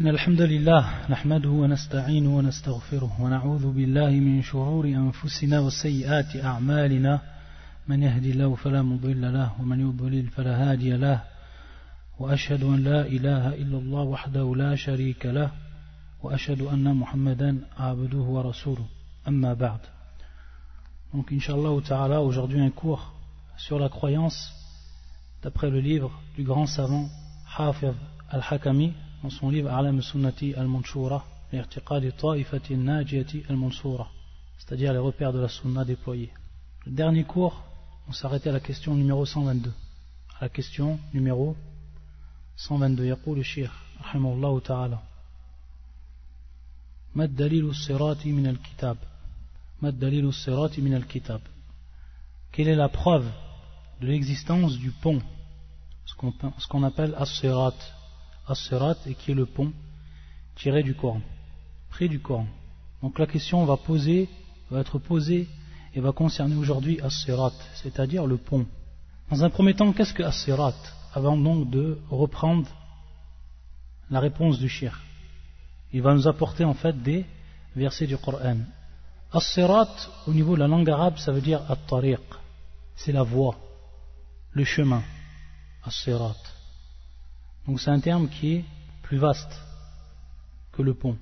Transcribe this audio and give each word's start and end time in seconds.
إن 0.00 0.08
الحمد 0.08 0.40
لله 0.40 1.10
نحمده 1.10 1.48
ونستعينه 1.48 2.36
ونستغفره 2.36 3.20
ونعوذ 3.20 3.72
بالله 3.72 4.10
من 4.10 4.42
شرور 4.42 4.84
أنفسنا 4.86 5.60
وسيئات 5.60 6.36
أعمالنا. 6.36 7.20
من 7.88 8.02
يهدي 8.02 8.30
الله 8.30 8.54
فلا 8.54 8.82
مضل 8.82 9.32
له 9.32 9.60
ومن 9.60 9.80
يضلل 9.80 10.26
فلا 10.26 10.70
هادي 10.70 10.96
له. 10.96 11.22
وأشهد 12.18 12.62
أن 12.62 12.84
لا 12.84 13.00
إله 13.06 13.54
إلا 13.54 13.78
الله 13.78 14.02
وحده 14.02 14.54
لا 14.56 14.76
شريك 14.76 15.26
له 15.26 15.50
وأشهد 16.22 16.60
أن 16.62 16.96
محمدا 16.96 17.58
عبده 17.78 18.18
ورسوله. 18.18 18.86
أما 19.28 19.54
بعد. 19.54 19.80
Donc, 21.12 21.32
Inch'Allah 21.32 21.82
Ta'ala, 21.82 22.22
aujourd'hui 22.22 22.60
un 22.60 22.70
cours 22.70 23.14
sur 23.56 23.80
la 23.80 23.88
croyance 23.88 24.52
d'après 25.42 25.70
le 25.70 25.80
livre 25.80 26.12
du 26.36 26.44
grand 26.44 26.66
savant 26.66 27.08
Hafiz 27.56 27.94
al-Hakami. 28.30 28.92
dans 29.21 29.29
son 29.29 29.49
livre 29.49 29.71
Alam 29.71 30.01
Sunnati 30.01 30.53
al-Manshura, 30.53 31.25
l'irtiqad 31.51 32.03
ta'ifati 32.17 32.75
najiyati 32.75 33.43
al-Mansura, 33.49 34.07
c'est-à-dire 34.57 34.93
les 34.93 34.99
repères 34.99 35.33
de 35.33 35.39
la 35.39 35.47
Sunna 35.47 35.85
déployés. 35.85 36.31
Le 36.85 36.91
dernier 36.91 37.23
cours, 37.23 37.63
on 38.07 38.11
s'arrêtait 38.11 38.49
à 38.49 38.53
la 38.53 38.59
question 38.59 38.95
numéro 38.95 39.25
122. 39.25 39.71
À 40.39 40.45
la 40.45 40.49
question 40.49 40.99
numéro 41.13 41.55
122, 42.57 43.05
يقول 43.05 43.39
الشيخ 43.39 43.71
رحمه 44.01 44.33
الله 44.33 44.59
تعالى 44.59 44.99
ما 47.15 47.23
الدليل 47.23 47.65
الصراط 47.65 48.25
من 48.25 48.47
الكتاب 48.47 48.97
ما 49.81 49.89
الدليل 49.89 50.25
الصراط 50.25 50.79
من 50.79 50.93
الكتاب 50.93 51.41
Quelle 52.51 52.67
est 52.67 52.75
la 52.75 52.89
preuve 52.89 53.27
de 54.01 54.07
l'existence 54.07 54.77
du 54.77 54.91
pont, 54.91 55.21
ce 56.05 56.13
qu'on 56.15 56.31
qu 56.31 56.85
appelle 56.85 57.15
as-sirat, 57.17 57.73
as-sirat 58.48 58.96
et 59.06 59.14
qui 59.14 59.32
est 59.32 59.34
le 59.34 59.46
pont 59.46 59.72
tiré 60.56 60.82
du 60.82 60.94
Coran, 60.94 61.20
pris 61.90 62.08
du 62.08 62.20
Coran. 62.20 62.46
Donc 63.02 63.18
la 63.18 63.26
question 63.26 63.64
va 63.64 63.76
poser, 63.76 64.28
va 64.70 64.80
être 64.80 64.98
posée 64.98 65.48
et 65.94 66.00
va 66.00 66.12
concerner 66.12 66.56
aujourd'hui 66.56 67.00
as-sirat, 67.00 67.52
c'est-à-dire 67.74 68.26
le 68.26 68.36
pont. 68.36 68.66
Dans 69.30 69.44
un 69.44 69.50
premier 69.50 69.74
temps, 69.74 69.92
qu'est-ce 69.92 70.14
que 70.14 70.22
as-sirat 70.22 70.74
Avant 71.14 71.36
donc 71.36 71.70
de 71.70 71.98
reprendre 72.10 72.68
la 74.10 74.20
réponse 74.20 74.58
du 74.58 74.68
shir. 74.68 75.00
Il 75.92 76.02
va 76.02 76.14
nous 76.14 76.26
apporter 76.26 76.64
en 76.64 76.74
fait 76.74 77.02
des 77.02 77.24
versets 77.76 78.06
du 78.06 78.16
Coran. 78.16 78.58
As-sirat, 79.32 79.94
au 80.26 80.32
niveau 80.32 80.54
de 80.54 80.60
la 80.60 80.68
langue 80.68 80.88
arabe, 80.88 81.18
ça 81.18 81.32
veut 81.32 81.42
dire 81.42 81.62
at-tariq, 81.70 82.20
c'est 82.96 83.12
la 83.12 83.22
voie, 83.22 83.56
le 84.52 84.64
chemin, 84.64 85.02
as-sirat. 85.84 86.36
Donc 87.68 87.80
c'est 87.80 87.90
un 87.90 88.00
terme 88.00 88.30
qui 88.30 88.54
est 88.54 88.64
plus 89.02 89.18
vaste 89.18 89.60
que 90.72 90.80
le 90.80 90.94
pont. 90.94 91.18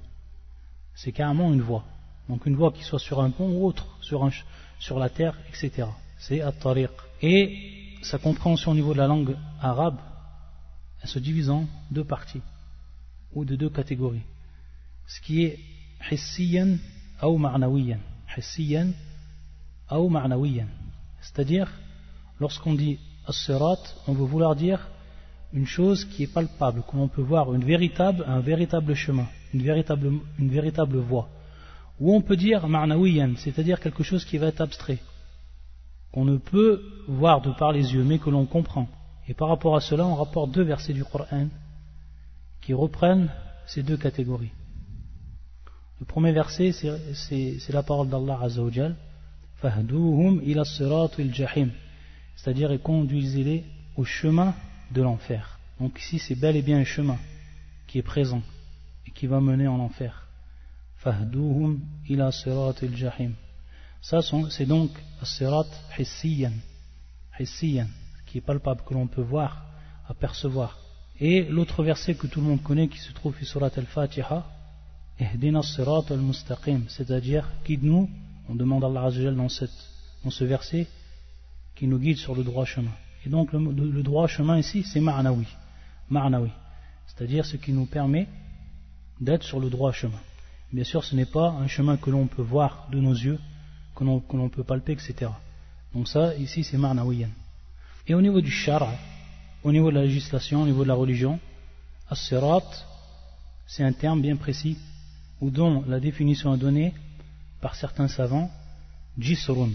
C'est 0.95 1.11
carrément 1.11 1.53
une 1.53 1.61
voie. 1.61 1.85
Donc 2.29 2.47
une 2.47 2.55
voie 2.55 2.71
qui 2.71 2.85
soit 2.85 3.01
sur 3.01 3.21
un 3.21 3.31
pont 3.31 3.51
ou 3.51 3.67
autre, 3.67 3.85
sur, 4.01 4.99
la 4.99 5.11
terre, 5.11 5.37
etc. 5.49 5.89
C'est 6.19 6.41
at-tariq. 6.41 6.93
Et 7.21 7.99
sa 8.03 8.19
compréhension 8.19 8.71
au 8.71 8.75
niveau 8.77 8.93
de 8.93 8.99
la 8.99 9.09
langue 9.09 9.37
arabe, 9.61 9.99
elle 11.03 11.09
se 11.09 11.19
divise 11.19 11.51
en 11.51 11.67
deux 11.91 12.05
parties, 12.05 12.43
ou 13.35 13.45
de 13.45 13.57
deux 13.57 13.71
catégories. 13.71 14.23
Ce 15.09 15.21
qui 15.21 15.43
est 15.43 15.59
hissiyan 16.13 16.77
ou 17.25 17.39
ma'nawiyan. 17.39 17.99
Hissiyan 18.37 18.93
ou 19.91 20.09
ma'nawiyan. 20.09 20.69
C'est-à-dire, 21.21 21.73
lorsqu'on 22.39 22.75
dit 22.75 23.01
as-sirat, 23.27 23.83
on 24.07 24.13
veut 24.13 24.25
vouloir 24.25 24.55
dire 24.55 24.89
une 25.57 25.67
chose 25.67 26.05
qui 26.05 26.25
est 26.25 26.33
palpable, 26.33 26.83
que 26.87 26.97
l'on 26.97 27.09
peut 27.09 27.23
voir 27.23 27.49
un 27.51 28.41
véritable 28.41 28.95
chemin, 28.95 29.27
une 29.55 29.63
véritable, 29.63 30.99
voie. 30.99 31.29
Ou 31.99 32.15
on 32.15 32.21
peut 32.21 32.37
dire 32.37 32.69
ma'nawiyan, 32.69 33.33
c'est-à-dire 33.39 33.81
quelque 33.81 34.03
chose 34.03 34.27
qui 34.27 34.37
va 34.37 34.49
être 34.49 34.61
abstrait, 34.61 34.99
qu'on 36.13 36.27
ne 36.27 36.37
peut 36.37 36.83
voir 37.09 37.41
de 37.41 37.53
par 37.53 37.73
les 37.73 37.95
yeux, 37.95 38.05
mais 38.05 38.19
que 38.19 38.29
l'on 38.29 38.45
comprend. 38.45 38.87
Et 39.29 39.33
par 39.33 39.49
rapport 39.49 39.75
à 39.75 39.81
cela, 39.81 40.07
on 40.07 40.15
rapporte 40.15 40.51
deux 40.51 40.63
versets 40.63 40.93
du 40.93 41.05
Coran 41.05 41.49
qui 42.61 42.75
reprennent 42.75 43.31
ces 43.67 43.83
deux 43.83 43.97
catégories. 43.97 44.53
Le 46.01 46.05
premier 46.05 46.33
verset, 46.33 46.73
c'est 46.73 47.73
la 47.73 47.83
parole 47.83 48.11
d'Allah 48.11 48.41
Azzawajal 48.43 48.95
Fahduhum 49.63 50.43
ila 50.45 50.65
jahim 51.33 51.71
c'est-à-dire 52.37 52.71
et 52.73 52.79
conduisez-les 52.79 53.65
au 53.97 54.05
chemin 54.05 54.55
de 54.91 55.03
l'enfer. 55.03 55.59
Donc 55.81 55.99
ici, 56.01 56.19
c'est 56.19 56.35
bel 56.35 56.57
et 56.57 56.63
bien 56.63 56.79
un 56.79 56.85
chemin 56.85 57.19
qui 57.87 57.99
est 57.99 58.03
présent 58.03 58.43
et 59.07 59.11
qui 59.11 59.27
va 59.27 59.41
mener 59.41 59.69
en 59.69 59.79
enfer. 59.79 60.27
Fahduhum 60.97 61.81
ila 62.09 62.31
jahim 62.31 63.35
Ça, 64.01 64.21
c'est 64.51 64.67
donc 64.67 64.91
as-sirat 65.21 65.67
hissiyan, 65.99 66.53
hissiyan, 67.39 67.89
qui 68.27 68.39
est 68.39 68.41
palpable, 68.41 68.83
que 68.87 68.95
l'on 68.95 69.07
peut 69.07 69.23
voir, 69.23 69.67
apercevoir. 70.09 70.79
Et 71.21 71.45
l'autre 71.45 71.83
verset 71.83 72.15
que 72.15 72.27
tout 72.27 72.41
le 72.41 72.47
monde 72.47 72.63
connaît, 72.63 72.89
qui 72.89 72.99
se 72.99 73.13
trouve 73.13 73.37
sur 73.37 73.47
surat 73.47 73.71
al-Fatiha, 73.77 74.47
Ihdina 75.19 75.63
sirat 75.63 76.05
al-mustaqim, 76.11 76.83
c'est-à-dire 76.89 77.49
guide-nous, 77.65 78.11
on 78.49 78.55
demande 78.55 78.85
à 78.85 78.89
Allah 78.89 79.11
dans, 79.33 79.49
dans 80.25 80.31
ce 80.31 80.45
verset, 80.45 80.87
qui 81.75 81.87
nous 81.87 81.99
guide 81.99 82.19
sur 82.19 82.35
le 82.35 82.43
droit 82.43 82.65
chemin. 82.65 82.93
Et 83.27 83.29
donc 83.29 83.53
le, 83.53 84.03
droit 84.05 84.29
chemin 84.29 84.57
ici, 84.57 84.85
c'est 84.85 85.01
ma'nawi, 85.01 85.49
ma'nawi, 86.09 86.51
c'est-à-dire 87.09 87.45
ce 87.45 87.57
qui 87.57 87.73
nous 87.73 87.87
permet 87.87 88.29
d'être 89.21 89.43
sur 89.43 89.59
le 89.59 89.69
droit 89.69 89.91
chemin. 89.91 90.21
Bien 90.73 90.85
sûr, 90.85 91.03
ce 91.03 91.17
n'est 91.17 91.27
pas 91.27 91.51
un 91.51 91.67
chemin 91.67 91.97
que 91.97 92.09
l'on 92.09 92.29
peut 92.29 92.43
voir 92.43 92.89
de 92.93 93.01
nos 93.01 93.15
yeux, 93.15 93.41
que 93.97 94.05
l'on 94.05 94.49
peut 94.49 94.63
palper, 94.63 94.93
etc. 94.93 95.33
Donc 95.93 96.07
ça, 96.07 96.37
ici, 96.37 96.63
c'est 96.63 96.79
ma'nawiyan. 96.79 97.31
Et 98.07 98.15
au 98.15 98.23
niveau 98.23 98.41
du 98.41 98.51
shara, 98.51 98.93
au 99.65 99.73
niveau 99.73 99.91
de 99.91 99.97
la 99.97 100.05
législation, 100.05 100.63
au 100.63 100.67
niveau 100.67 100.85
de 100.85 100.89
la 100.89 100.95
religion, 100.95 101.41
as-sirat, 102.09 102.63
c'est 103.67 103.83
un 103.83 103.93
terme 103.93 104.23
bien 104.23 104.37
précis 104.37 104.79
ou 105.41 105.51
dont 105.51 105.83
la 105.89 105.99
définition 105.99 106.55
est 106.55 106.59
donnée 106.59 106.95
par 107.61 107.75
certains 107.75 108.07
savants, 108.07 108.53
jisrun. 109.19 109.71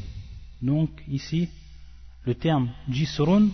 Donc 0.61 0.89
ici, 1.09 1.49
le 2.25 2.35
terme 2.35 2.69
jisrun 2.89 3.49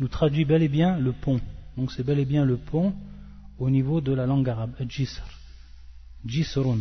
nous 0.00 0.08
traduit 0.08 0.44
bel 0.44 0.62
et 0.62 0.68
bien 0.68 0.98
le 0.98 1.12
pont. 1.12 1.40
Donc 1.76 1.92
c'est 1.92 2.04
bel 2.04 2.18
et 2.18 2.24
bien 2.24 2.44
le 2.44 2.56
pont 2.56 2.94
au 3.58 3.70
niveau 3.70 4.00
de 4.00 4.12
la 4.12 4.26
langue 4.26 4.48
arabe, 4.48 4.74
jisr. 4.88 5.22
Jisrun. 6.24 6.80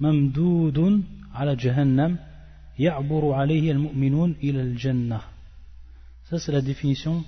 Mamdoudun 0.00 1.02
ala 1.34 1.56
jahannam 1.56 2.18
ya'buru 2.78 3.32
alayhi 3.32 3.70
al-mu'minun 3.70 4.34
ila 4.42 4.60
al-jannah. 4.60 5.24
Ça 6.24 6.38
c'est 6.38 6.52
la 6.52 6.62
définition 6.62 7.24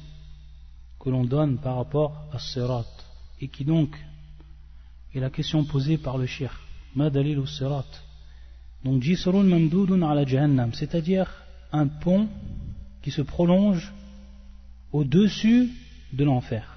que 1.00 1.10
l'on 1.10 1.24
donne 1.24 1.58
par 1.58 1.76
rapport 1.76 2.28
à 2.32 2.38
sirat 2.38 2.86
et 3.41 3.48
qui 3.48 3.64
donc 3.64 3.97
et 5.14 5.20
la 5.20 5.30
question 5.30 5.64
posée 5.64 5.98
par 5.98 6.18
le 6.18 6.26
shir. 6.26 6.53
Ma 6.94 7.10
dalil 7.10 7.47
sirat? 7.47 7.86
Donc, 8.84 9.03
jisrun 9.03 9.44
mamdoudun 9.44 10.03
ala 10.03 10.24
jahannam, 10.24 10.72
c'est-à-dire 10.74 11.28
un 11.72 11.86
pont 11.88 12.28
qui 13.06 13.12
se 13.12 13.22
prolonge 13.22 13.92
au-dessus 14.90 15.70
de 16.12 16.24
l'enfer. 16.24 16.76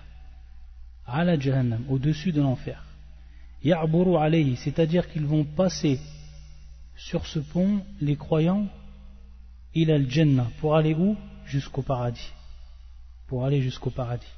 Ala 1.08 1.40
jahannam, 1.40 1.84
au-dessus 1.90 2.32
de 2.32 2.40
l'enfer. 2.40 2.84
Ya'buru 3.64 4.16
alayhi, 4.16 4.56
c'est-à-dire 4.56 5.10
qu'ils 5.12 5.26
vont 5.26 5.44
passer 5.44 6.00
sur 6.96 7.26
ce 7.26 7.40
pont 7.40 7.82
les 8.00 8.16
croyants 8.16 8.68
il 9.74 9.90
al-jannah 9.90 10.46
pour 10.60 10.76
aller 10.76 10.94
où? 10.94 11.18
Jusqu'au 11.48 11.82
paradis. 11.82 12.32
Pour 13.26 13.44
aller 13.44 13.64
jusqu'au 13.64 13.90
paradis. 13.90 14.34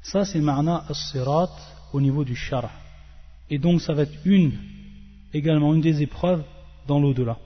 Ça, 0.00 0.24
c'est 0.24 0.40
marna 0.40 0.84
as-sirat 0.88 1.50
au 1.92 2.00
niveau 2.00 2.24
du 2.24 2.36
shara. 2.36 2.70
Et 3.50 3.58
donc 3.58 3.80
ça 3.80 3.94
va 3.94 4.02
être 4.02 4.18
une, 4.24 4.52
également 5.34 5.74
une 5.74 5.80
des 5.80 6.02
épreuves 6.02 6.44
dans 6.86 7.00
l'au-delà. 7.00 7.36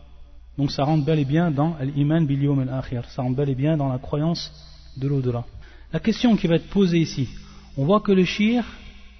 Donc 0.58 0.70
ça 0.70 0.84
rentre 0.84 1.04
bel 1.04 1.18
et 1.18 1.24
bien 1.24 1.50
dans 1.50 1.76
l'iman 1.80 2.26
bil 2.26 2.48
al-akhir. 2.62 3.08
Ça 3.10 3.22
rentre 3.22 3.36
bel 3.36 3.50
et 3.50 3.54
bien 3.54 3.76
dans 3.76 3.88
la 3.88 3.98
croyance 3.98 4.52
de 4.96 5.06
l'au-delà. 5.06 5.44
La 5.92 6.00
question 6.00 6.36
qui 6.36 6.46
va 6.46 6.56
être 6.56 6.68
posée 6.70 6.98
ici, 6.98 7.28
on 7.76 7.84
voit 7.84 8.00
que 8.00 8.12
le 8.12 8.24
shir, 8.24 8.64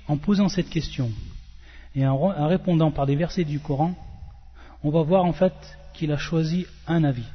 en 0.09 0.17
posant 0.17 0.49
cette 0.49 0.71
question 0.71 1.11
et 1.95 2.07
en, 2.07 2.47
répondant 2.47 2.91
par 2.91 3.07
des 3.07 3.17
versets 3.17 3.45
du 3.45 3.61
Coran, 3.61 3.95
on 4.83 4.91
va 4.91 5.03
voir 5.03 5.25
en 5.25 5.33
fait 5.33 5.55
qu'il 5.95 6.13
a 6.13 6.19
choisi 6.19 6.67
un 6.87 7.05
avis, 7.05 7.27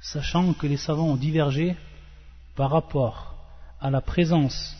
sachant 0.00 0.54
que 0.54 0.66
les 0.66 0.78
savants 0.78 1.08
ont 1.08 1.16
divergé 1.16 1.76
par 2.56 2.70
rapport 2.70 3.36
à 3.80 3.90
la 3.90 4.00
présence 4.00 4.74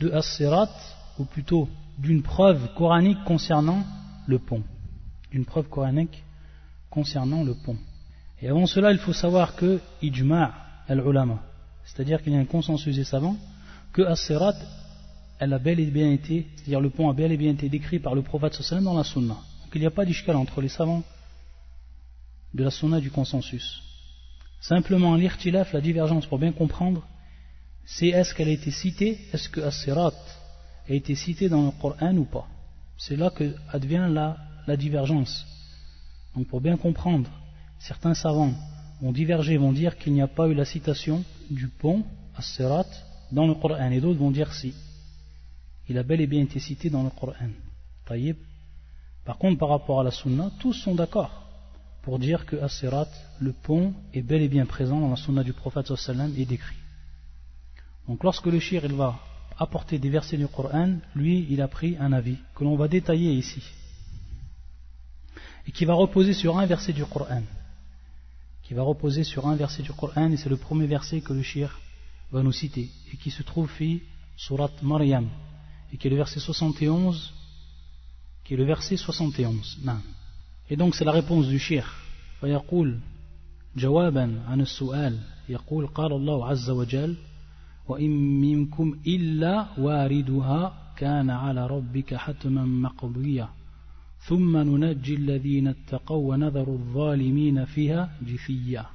de 0.00 0.10
As-Sirat, 0.10 0.70
ou 1.18 1.24
plutôt 1.24 1.68
d'une 1.98 2.22
preuve 2.22 2.72
coranique 2.74 3.22
concernant 3.24 3.84
le 4.26 4.38
pont. 4.38 4.62
D'une 5.32 5.44
preuve 5.44 5.68
coranique 5.68 6.22
concernant 6.90 7.42
le 7.44 7.54
pont. 7.54 7.76
Et 8.40 8.48
avant 8.48 8.66
cela, 8.66 8.92
il 8.92 8.98
faut 8.98 9.12
savoir 9.12 9.56
que 9.56 9.80
ijma' 10.02 10.52
al-ulama, 10.88 11.42
c'est-à-dire 11.84 12.22
qu'il 12.22 12.32
y 12.32 12.36
a 12.36 12.38
un 12.38 12.44
consensus 12.44 12.94
des 12.96 13.04
savants, 13.04 13.36
que 13.92 14.02
as 14.02 14.32
elle 15.40 15.52
a 15.52 15.58
bel 15.58 15.78
et 15.80 15.86
bien 15.86 16.10
été, 16.10 16.46
c'est-à-dire 16.56 16.80
le 16.80 16.90
pont 16.90 17.08
a 17.10 17.14
bel 17.14 17.30
et 17.32 17.36
bien 17.36 17.52
été 17.52 17.68
décrit 17.68 17.98
par 17.98 18.14
le 18.14 18.22
prophète 18.22 18.54
sallam 18.54 18.84
dans 18.84 18.94
la 18.94 19.04
sunna. 19.04 19.34
Donc 19.34 19.74
il 19.74 19.80
n'y 19.80 19.86
a 19.86 19.90
pas 19.90 20.04
d'ishkal 20.04 20.36
entre 20.36 20.60
les 20.60 20.68
savants 20.68 21.02
de 22.54 22.64
la 22.64 22.70
sunna 22.70 23.00
du 23.00 23.10
consensus. 23.10 23.82
Simplement 24.60 25.14
l'irtilaf, 25.14 25.72
la 25.72 25.80
divergence 25.80 26.26
pour 26.26 26.38
bien 26.38 26.52
comprendre, 26.52 27.06
c'est 27.84 28.08
est-ce 28.08 28.34
qu'elle 28.34 28.48
a 28.48 28.52
été 28.52 28.70
citée, 28.70 29.18
est-ce 29.32 29.48
que 29.48 29.60
as 29.60 29.88
a 29.88 30.92
été 30.92 31.14
citée 31.14 31.48
dans 31.48 31.66
le 31.66 31.70
Coran 31.70 32.16
ou 32.16 32.24
pas. 32.24 32.46
C'est 32.96 33.16
là 33.16 33.30
que 33.30 33.54
advient 33.70 34.08
la, 34.10 34.36
la 34.66 34.76
divergence. 34.76 35.46
Donc 36.38 36.46
pour 36.46 36.60
bien 36.60 36.76
comprendre, 36.76 37.28
certains 37.80 38.14
savants 38.14 38.52
vont 39.02 39.10
diverger, 39.10 39.56
vont 39.56 39.72
dire 39.72 39.98
qu'il 39.98 40.12
n'y 40.12 40.22
a 40.22 40.28
pas 40.28 40.46
eu 40.46 40.54
la 40.54 40.64
citation 40.64 41.24
du 41.50 41.66
pont, 41.66 42.04
as 42.36 42.62
dans 43.32 43.48
le 43.48 43.54
Coran, 43.54 43.90
et 43.90 44.00
d'autres 44.00 44.20
vont 44.20 44.30
dire 44.30 44.54
si. 44.54 44.72
Il 45.88 45.98
a 45.98 46.04
bel 46.04 46.20
et 46.20 46.28
bien 46.28 46.44
été 46.44 46.60
cité 46.60 46.90
dans 46.90 47.02
le 47.02 47.10
Coran. 47.10 47.50
Par 49.24 49.36
contre, 49.36 49.58
par 49.58 49.70
rapport 49.70 49.98
à 49.98 50.04
la 50.04 50.12
Sunna, 50.12 50.52
tous 50.60 50.74
sont 50.74 50.94
d'accord 50.94 51.44
pour 52.02 52.20
dire 52.20 52.46
que 52.46 52.54
as 52.54 52.84
le 53.40 53.52
pont, 53.52 53.92
est 54.14 54.22
bel 54.22 54.40
et 54.40 54.48
bien 54.48 54.64
présent 54.64 55.00
dans 55.00 55.10
la 55.10 55.16
Sunna 55.16 55.42
du 55.42 55.52
prophète 55.52 55.92
sallam 55.96 56.32
et 56.38 56.44
décrit. 56.44 56.76
Donc 58.06 58.22
lorsque 58.22 58.46
le 58.46 58.60
shir 58.60 58.86
va 58.94 59.18
apporter 59.58 59.98
des 59.98 60.08
versets 60.08 60.36
du 60.36 60.46
Coran, 60.46 60.98
lui 61.16 61.48
il 61.50 61.60
a 61.60 61.66
pris 61.66 61.96
un 61.98 62.12
avis 62.12 62.36
que 62.54 62.62
l'on 62.62 62.76
va 62.76 62.86
détailler 62.86 63.32
ici 63.32 63.60
et 65.67 65.71
qui 65.71 65.85
va 65.85 65.93
reposer 65.93 66.33
sur 66.33 66.57
un 66.57 66.65
verset 66.65 66.93
du 66.93 67.05
Coran 67.05 67.43
qui 68.63 68.73
va 68.73 68.83
reposer 68.83 69.23
sur 69.23 69.47
un 69.47 69.55
verset 69.55 69.83
du 69.83 69.91
Coran 69.91 70.31
et 70.31 70.37
c'est 70.37 70.49
le 70.49 70.57
premier 70.57 70.87
verset 70.87 71.21
que 71.21 71.33
le 71.33 71.43
shir 71.43 71.79
va 72.31 72.41
nous 72.43 72.51
citer 72.51 72.89
et 73.11 73.17
qui 73.17 73.31
se 73.31 73.43
trouve 73.43 73.69
fi 73.69 74.01
surat 74.37 74.71
Maryam 74.81 75.27
et 75.91 75.97
qui 75.97 76.07
est 76.07 76.09
le 76.09 76.17
verset 76.17 76.39
71 76.39 77.33
qui 78.43 78.53
est 78.53 78.57
le 78.57 78.65
verset 78.65 78.97
71 78.97 79.79
et 80.69 80.75
donc 80.75 80.95
c'est 80.95 81.05
la 81.05 81.11
réponse 81.11 81.47
du 81.47 81.59
shir 81.59 81.85
فيقول 82.43 82.99
جوابا 83.75 84.43
عن 84.47 84.61
السؤال 84.61 85.19
يقول 85.49 85.87
قال 85.87 86.13
الله 86.13 86.45
عز 86.45 86.69
وجل 86.69 87.15
وإن 87.87 88.41
منكم 88.41 88.99
إلا 89.07 89.67
واردها 89.77 90.73
كان 90.97 91.29
على 91.29 91.67
ربك 91.67 92.15
حتما 92.15 92.65
مقضيا 92.65 93.49
ثم 94.27 94.57
ننجي 94.57 95.15
الذين 95.15 95.67
اتقوا 95.67 96.33
ونذر 96.33 96.67
الظالمين 96.67 97.65
فيها 97.65 98.17
جثيا 98.21 98.85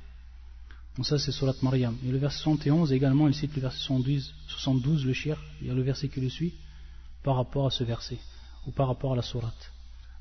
Donc 0.97 1.07
ça 1.07 1.17
c'est 1.17 1.31
Surat 1.31 1.55
Maryam. 1.63 1.97
Et 2.05 2.11
le 2.11 2.19
verset 2.19 2.39
71 2.43 2.93
également, 2.93 3.29
il 3.29 3.35
cite 3.35 3.55
le 3.55 3.63
verset 3.63 3.79
72, 3.79 4.35
72 4.49 5.07
le 5.07 5.13
shir, 5.13 5.41
il 5.61 5.69
y 5.69 5.71
a 5.71 5.75
le 5.75 5.83
verset 5.83 6.09
qui 6.09 6.21
le 6.21 6.29
suit, 6.29 6.55
par 7.23 7.37
rapport 7.37 7.67
à 7.67 7.71
ce 7.71 7.85
verset, 7.85 8.19
ou 8.67 8.73
par 8.73 8.89
rapport 8.89 9.13
à 9.13 9.17
la 9.17 9.23
Surat. 9.23 9.55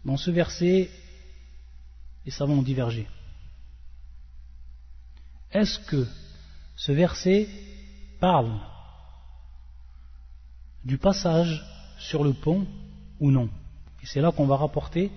Dans 0.06 0.18
ce 0.18 0.30
verset, 0.30 0.92
les 2.26 2.32
savants 2.32 2.60
ont 2.60 2.62
divergé. 2.62 3.08
Est-ce 5.52 5.80
que 5.80 6.06
ce 6.76 6.92
verset 6.92 7.50
parle 8.20 8.60
du 10.86 11.00
passage 11.00 11.66
sur 11.98 12.24
le 12.24 12.34
pont 12.34 12.68
ou 13.20 13.32
non 13.32 13.50
Et 14.03 14.07
c'est 14.07 14.21
là 14.21 14.33
qu'on 14.33 14.47
va 14.47 14.57
rapporter 14.57 15.11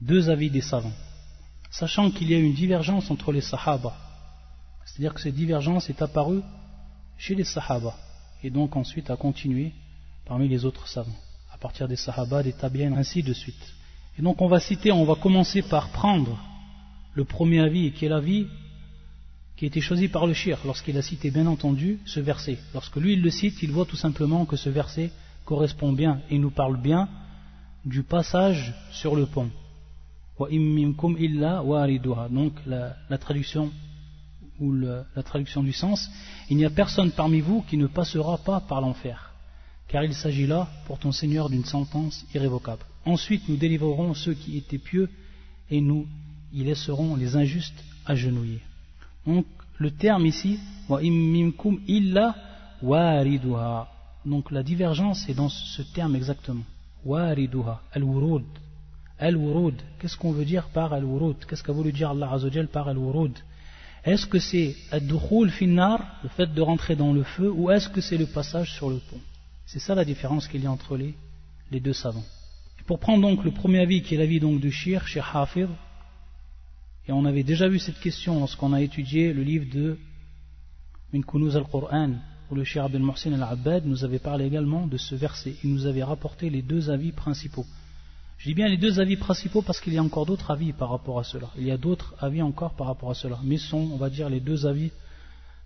deux 0.00 0.30
avis 0.30 0.50
des 0.50 0.60
savants, 0.60 0.92
sachant 1.70 2.10
qu'il 2.10 2.30
y 2.30 2.34
a 2.34 2.38
une 2.38 2.54
divergence 2.54 3.10
entre 3.10 3.32
les 3.32 3.40
sahaba. 3.40 3.94
C'est-à-dire 4.84 5.14
que 5.14 5.20
cette 5.20 5.34
divergence 5.34 5.90
est 5.90 6.02
apparue 6.02 6.42
chez 7.18 7.34
les 7.34 7.44
sahaba 7.44 7.94
et 8.42 8.50
donc 8.50 8.76
ensuite 8.76 9.10
a 9.10 9.16
continué 9.16 9.72
parmi 10.24 10.48
les 10.48 10.64
autres 10.64 10.88
savants, 10.88 11.18
à 11.52 11.58
partir 11.58 11.88
des 11.88 11.96
sahaba, 11.96 12.42
des 12.42 12.52
tabiens, 12.52 12.94
ainsi 12.94 13.22
de 13.22 13.32
suite. 13.32 13.74
Et 14.18 14.22
donc 14.22 14.40
on 14.40 14.48
va 14.48 14.60
citer, 14.60 14.92
on 14.92 15.04
va 15.04 15.16
commencer 15.16 15.62
par 15.62 15.88
prendre 15.90 16.38
le 17.14 17.24
premier 17.24 17.60
avis, 17.60 17.92
qui 17.92 18.06
est 18.06 18.08
l'avis 18.08 18.46
qui 19.56 19.66
a 19.66 19.68
été 19.68 19.82
choisi 19.82 20.08
par 20.08 20.26
le 20.26 20.32
shir, 20.32 20.58
lorsqu'il 20.64 20.96
a 20.96 21.02
cité 21.02 21.30
bien 21.30 21.46
entendu 21.46 21.98
ce 22.06 22.18
verset. 22.20 22.58
Lorsque 22.72 22.96
lui 22.96 23.12
il 23.12 23.20
le 23.20 23.30
cite, 23.30 23.62
il 23.62 23.72
voit 23.72 23.84
tout 23.84 23.96
simplement 23.96 24.46
que 24.46 24.56
ce 24.56 24.70
verset 24.70 25.10
correspond 25.44 25.92
bien 25.92 26.22
et 26.30 26.38
nous 26.38 26.50
parle 26.50 26.80
bien 26.80 27.10
du 27.84 28.02
passage 28.02 28.74
sur 28.90 29.16
le 29.16 29.26
pont. 29.26 29.50
Donc 30.38 30.50
la, 32.66 33.18
traduction 33.18 33.70
ou 34.58 34.72
la 34.72 35.22
traduction 35.22 35.62
du 35.62 35.72
sens, 35.72 36.10
il 36.48 36.56
n'y 36.56 36.64
a 36.64 36.70
personne 36.70 37.10
parmi 37.10 37.40
vous 37.40 37.62
qui 37.62 37.76
ne 37.76 37.86
passera 37.86 38.38
pas 38.38 38.60
par 38.60 38.80
l'enfer, 38.80 39.32
car 39.88 40.04
il 40.04 40.14
s'agit 40.14 40.46
là 40.46 40.68
pour 40.86 40.98
ton 40.98 41.12
Seigneur 41.12 41.50
d'une 41.50 41.64
sentence 41.64 42.24
irrévocable. 42.34 42.84
Ensuite, 43.04 43.48
nous 43.48 43.56
délivrerons 43.56 44.14
ceux 44.14 44.34
qui 44.34 44.56
étaient 44.56 44.78
pieux 44.78 45.10
et 45.70 45.80
nous 45.80 46.06
y 46.52 46.64
laisserons 46.64 47.16
les 47.16 47.36
injustes 47.36 47.84
agenouillés. 48.06 48.62
Donc, 49.26 49.46
le 49.78 49.90
terme 49.90 50.26
ici, 50.26 50.58
Donc, 54.26 54.50
la 54.50 54.62
divergence 54.62 55.28
est 55.28 55.34
dans 55.34 55.48
ce 55.48 55.82
terme 55.82 56.16
exactement. 56.16 56.64
Al-wurud. 59.18 59.74
Qu'est-ce 59.98 60.16
qu'on 60.16 60.32
veut 60.32 60.44
dire 60.44 60.68
par 60.68 60.92
al-wurud? 60.92 61.36
Qu'est-ce 61.46 61.62
qu'a 61.62 61.72
voulu 61.72 61.92
dire 61.92 62.10
Allah 62.10 62.38
par 62.72 62.88
al-wurud? 62.88 63.38
Est-ce 64.04 64.26
que 64.26 64.38
c'est 64.38 64.76
ad-dukhul 64.90 65.50
le 65.60 66.28
fait 66.30 66.52
de 66.52 66.60
rentrer 66.62 66.96
dans 66.96 67.12
le 67.12 67.22
feu, 67.22 67.50
ou 67.50 67.70
est-ce 67.70 67.88
que 67.88 68.00
c'est 68.00 68.16
le 68.16 68.26
passage 68.26 68.72
sur 68.72 68.88
le 68.88 68.96
pont? 68.96 69.20
C'est 69.66 69.78
ça 69.78 69.94
la 69.94 70.04
différence 70.04 70.48
qu'il 70.48 70.62
y 70.62 70.66
a 70.66 70.70
entre 70.70 70.96
les, 70.96 71.14
les 71.70 71.80
deux 71.80 71.92
savants. 71.92 72.24
Pour 72.86 72.98
prendre 72.98 73.22
donc 73.22 73.44
le 73.44 73.50
premier 73.50 73.80
avis 73.80 74.02
qui 74.02 74.14
est 74.14 74.18
l'avis 74.18 74.40
donc 74.40 74.60
du 74.60 74.72
Shir, 74.72 75.06
Shir 75.06 75.36
Hafir, 75.36 75.68
et 77.06 77.12
on 77.12 77.24
avait 77.24 77.42
déjà 77.42 77.68
vu 77.68 77.78
cette 77.78 78.00
question 78.00 78.40
lorsqu'on 78.40 78.72
a 78.72 78.80
étudié 78.80 79.32
le 79.32 79.42
livre 79.42 79.66
de 79.72 79.98
Min 81.12 81.22
Kunuz 81.22 81.56
al-Qur'an, 81.56 82.14
le 82.54 82.64
Shir 82.64 82.84
Abdel 82.84 83.02
Mohsin 83.02 83.32
al-Abbad 83.32 83.86
nous 83.86 84.04
avait 84.04 84.18
parlé 84.18 84.44
également 84.44 84.86
de 84.86 84.96
ce 84.96 85.14
verset. 85.14 85.54
Il 85.62 85.72
nous 85.72 85.86
avait 85.86 86.02
rapporté 86.02 86.50
les 86.50 86.62
deux 86.62 86.90
avis 86.90 87.12
principaux. 87.12 87.66
Je 88.38 88.48
dis 88.48 88.54
bien 88.54 88.68
les 88.68 88.78
deux 88.78 89.00
avis 89.00 89.16
principaux 89.16 89.62
parce 89.62 89.80
qu'il 89.80 89.92
y 89.92 89.98
a 89.98 90.02
encore 90.02 90.26
d'autres 90.26 90.50
avis 90.50 90.72
par 90.72 90.90
rapport 90.90 91.18
à 91.18 91.24
cela. 91.24 91.48
Il 91.58 91.64
y 91.64 91.70
a 91.70 91.76
d'autres 91.76 92.14
avis 92.18 92.42
encore 92.42 92.72
par 92.74 92.86
rapport 92.86 93.10
à 93.10 93.14
cela. 93.14 93.38
Mais 93.44 93.58
ce 93.58 93.68
sont, 93.68 93.90
on 93.92 93.96
va 93.96 94.08
dire, 94.08 94.30
les 94.30 94.40
deux 94.40 94.66
avis 94.66 94.90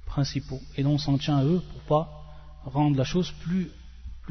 principaux. 0.07 0.61
Et 0.77 0.83
donc 0.83 0.95
on 0.95 0.99
s'en 0.99 1.17
tient 1.17 1.39
à 1.39 1.45
eux 1.45 1.63
pour 1.73 1.81
pas 1.83 2.25
rendre 2.65 2.97
la 2.97 3.05
chose 3.05 3.33
plus, 3.43 3.71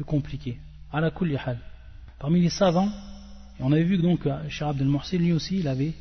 compliquée. 0.06 0.58
Hal. 0.92 1.12
Parmi 2.18 2.40
les 2.40 2.50
savants, 2.50 2.90
on 3.60 3.72
avait 3.72 3.84
vu 3.84 3.96
que 3.96 4.02
donc 4.02 4.28
Cheikh 4.48 4.68
Abdel 4.68 4.88
Morsi, 4.88 5.18
lui 5.18 5.32
aussi, 5.32 5.58
il 5.58 5.68
avait 5.68 5.94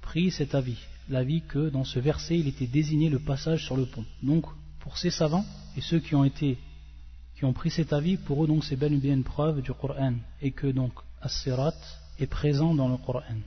pris 0.00 0.30
cet 0.30 0.54
avis, 0.54 0.78
l'avis 1.08 1.42
que 1.42 1.68
dans 1.68 1.84
ce 1.84 1.98
verset, 1.98 2.38
il 2.38 2.48
était 2.48 2.66
désigné 2.66 3.08
le 3.08 3.18
passage 3.18 3.64
sur 3.64 3.76
le 3.76 3.86
pont. 3.86 4.04
Donc, 4.22 4.46
pour 4.86 4.98
ces 4.98 5.10
savants 5.10 5.44
et 5.76 5.80
ceux 5.80 5.98
qui 5.98 6.14
ont 6.14 6.22
été, 6.22 6.56
qui 7.36 7.44
ont 7.44 7.52
pris 7.52 7.72
cet 7.72 7.92
avis, 7.92 8.16
pour 8.16 8.44
eux 8.44 8.46
donc 8.46 8.64
c'est 8.64 8.76
bel 8.76 8.92
et 8.92 8.98
bien 8.98 9.14
une 9.14 9.24
preuve 9.24 9.60
du 9.60 9.72
Coran 9.72 10.14
et 10.40 10.52
que 10.52 10.68
donc 10.68 10.92
As-Sirat 11.20 11.74
est 12.20 12.28
présent 12.28 12.72
dans 12.72 12.86
le 12.86 12.96
Coran. 12.96 13.40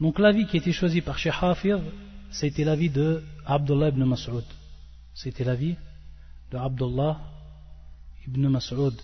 Donc 0.00 0.18
l'avis 0.18 0.46
qui 0.46 0.56
a 0.56 0.60
été 0.60 0.72
choisi 0.72 1.02
par 1.02 1.18
Cheikh 1.18 1.34
c'était 2.30 2.64
l'avis 2.64 2.88
de 2.88 3.22
Abdullah 3.44 3.90
ibn 3.90 4.04
Mas'ud. 4.04 4.44
C'était 5.14 5.44
l'avis 5.44 5.76
de 6.50 6.56
Abdullah 6.56 7.20
ibn 8.26 8.48
Mas'ud 8.48 8.94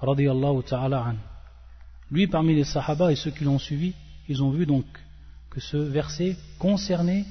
ta'ala 0.00 1.14
Lui, 2.10 2.26
parmi 2.28 2.54
les 2.54 2.64
Sahaba 2.64 3.12
et 3.12 3.16
ceux 3.16 3.30
qui 3.30 3.44
l'ont 3.44 3.58
suivi, 3.58 3.92
ils 4.26 4.42
ont 4.42 4.52
vu 4.52 4.64
donc 4.64 4.86
que 5.50 5.60
ce 5.60 5.76
verset 5.76 6.34
concernait, 6.58 7.26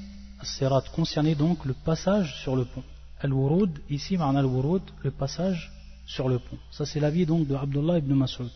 concernait 0.94 1.34
donc 1.34 1.64
le 1.64 1.74
passage 1.74 2.40
sur 2.42 2.54
le 2.54 2.64
pont. 2.64 2.84
Al-Wurud, 3.20 3.80
ici, 3.88 4.16
al-Wurud, 4.16 4.82
le 5.02 5.10
passage 5.10 5.72
sur 6.06 6.28
le 6.28 6.38
pont. 6.38 6.58
Ça, 6.70 6.86
c'est 6.86 7.00
l'avis 7.00 7.26
donc 7.26 7.46
de 7.46 7.54
Abdullah 7.54 7.98
ibn 7.98 8.14
Mas'ud. 8.14 8.50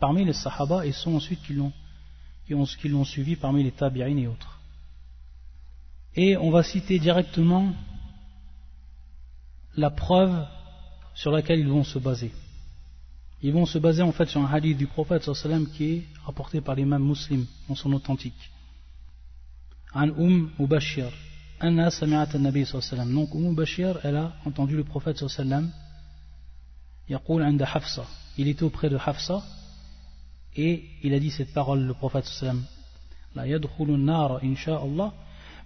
Parmi 0.00 0.24
les 0.24 0.32
Sahaba, 0.32 0.86
et 0.86 0.92
sont 0.92 1.14
ensuite 1.14 1.40
qui 1.42 1.54
l'ont, 1.54 3.04
suivi 3.04 3.36
parmi 3.36 3.62
les 3.62 3.72
Tabi'in 3.72 4.16
et 4.16 4.26
autres. 4.26 4.58
Et 6.14 6.36
on 6.36 6.50
va 6.50 6.62
citer 6.62 6.98
directement 6.98 7.74
la 9.76 9.90
preuve 9.90 10.46
sur 11.14 11.30
laquelle 11.30 11.60
ils 11.60 11.68
vont 11.68 11.84
se 11.84 11.98
baser. 11.98 12.32
Ils 13.42 13.52
vont 13.52 13.66
se 13.66 13.78
baser 13.78 14.02
en 14.02 14.12
fait 14.12 14.28
sur 14.28 14.40
un 14.40 14.46
hadith 14.46 14.78
du 14.78 14.86
prophète 14.86 15.22
sallam 15.22 15.66
qui 15.66 15.84
est 15.84 16.04
rapporté 16.24 16.60
par 16.62 16.74
l'imam 16.74 17.02
muslim 17.02 17.46
en 17.68 17.74
son 17.74 17.92
authentique. 17.92 18.50
An 19.94 20.08
Um 20.18 20.50
Mubashir. 20.58 21.10
Anna 21.58 21.90
sami'at 21.90 22.34
al-Nabi 22.34 22.66
sallam. 22.66 23.14
Donc 23.14 23.34
Umm 23.34 23.54
Bashir, 23.54 23.98
elle 24.04 24.16
a 24.16 24.32
entendu 24.44 24.76
le 24.76 24.84
prophète 24.84 25.26
sallam 25.26 25.70
yaqul 27.08 27.42
anda 27.42 27.64
Hafsa. 27.64 28.04
Il 28.36 28.48
était 28.48 28.62
auprès 28.62 28.90
de 28.90 28.96
Hafsa 28.96 29.42
et 30.54 30.84
il 31.02 31.14
a 31.14 31.18
dit 31.18 31.30
cette 31.30 31.54
parole 31.54 31.80
le 31.80 31.94
prophète 31.94 32.26
sallam. 32.26 32.62
La 33.34 33.46
yadkhulu 33.46 33.94
an-nar 33.94 34.40
insha'Allah 34.44 35.14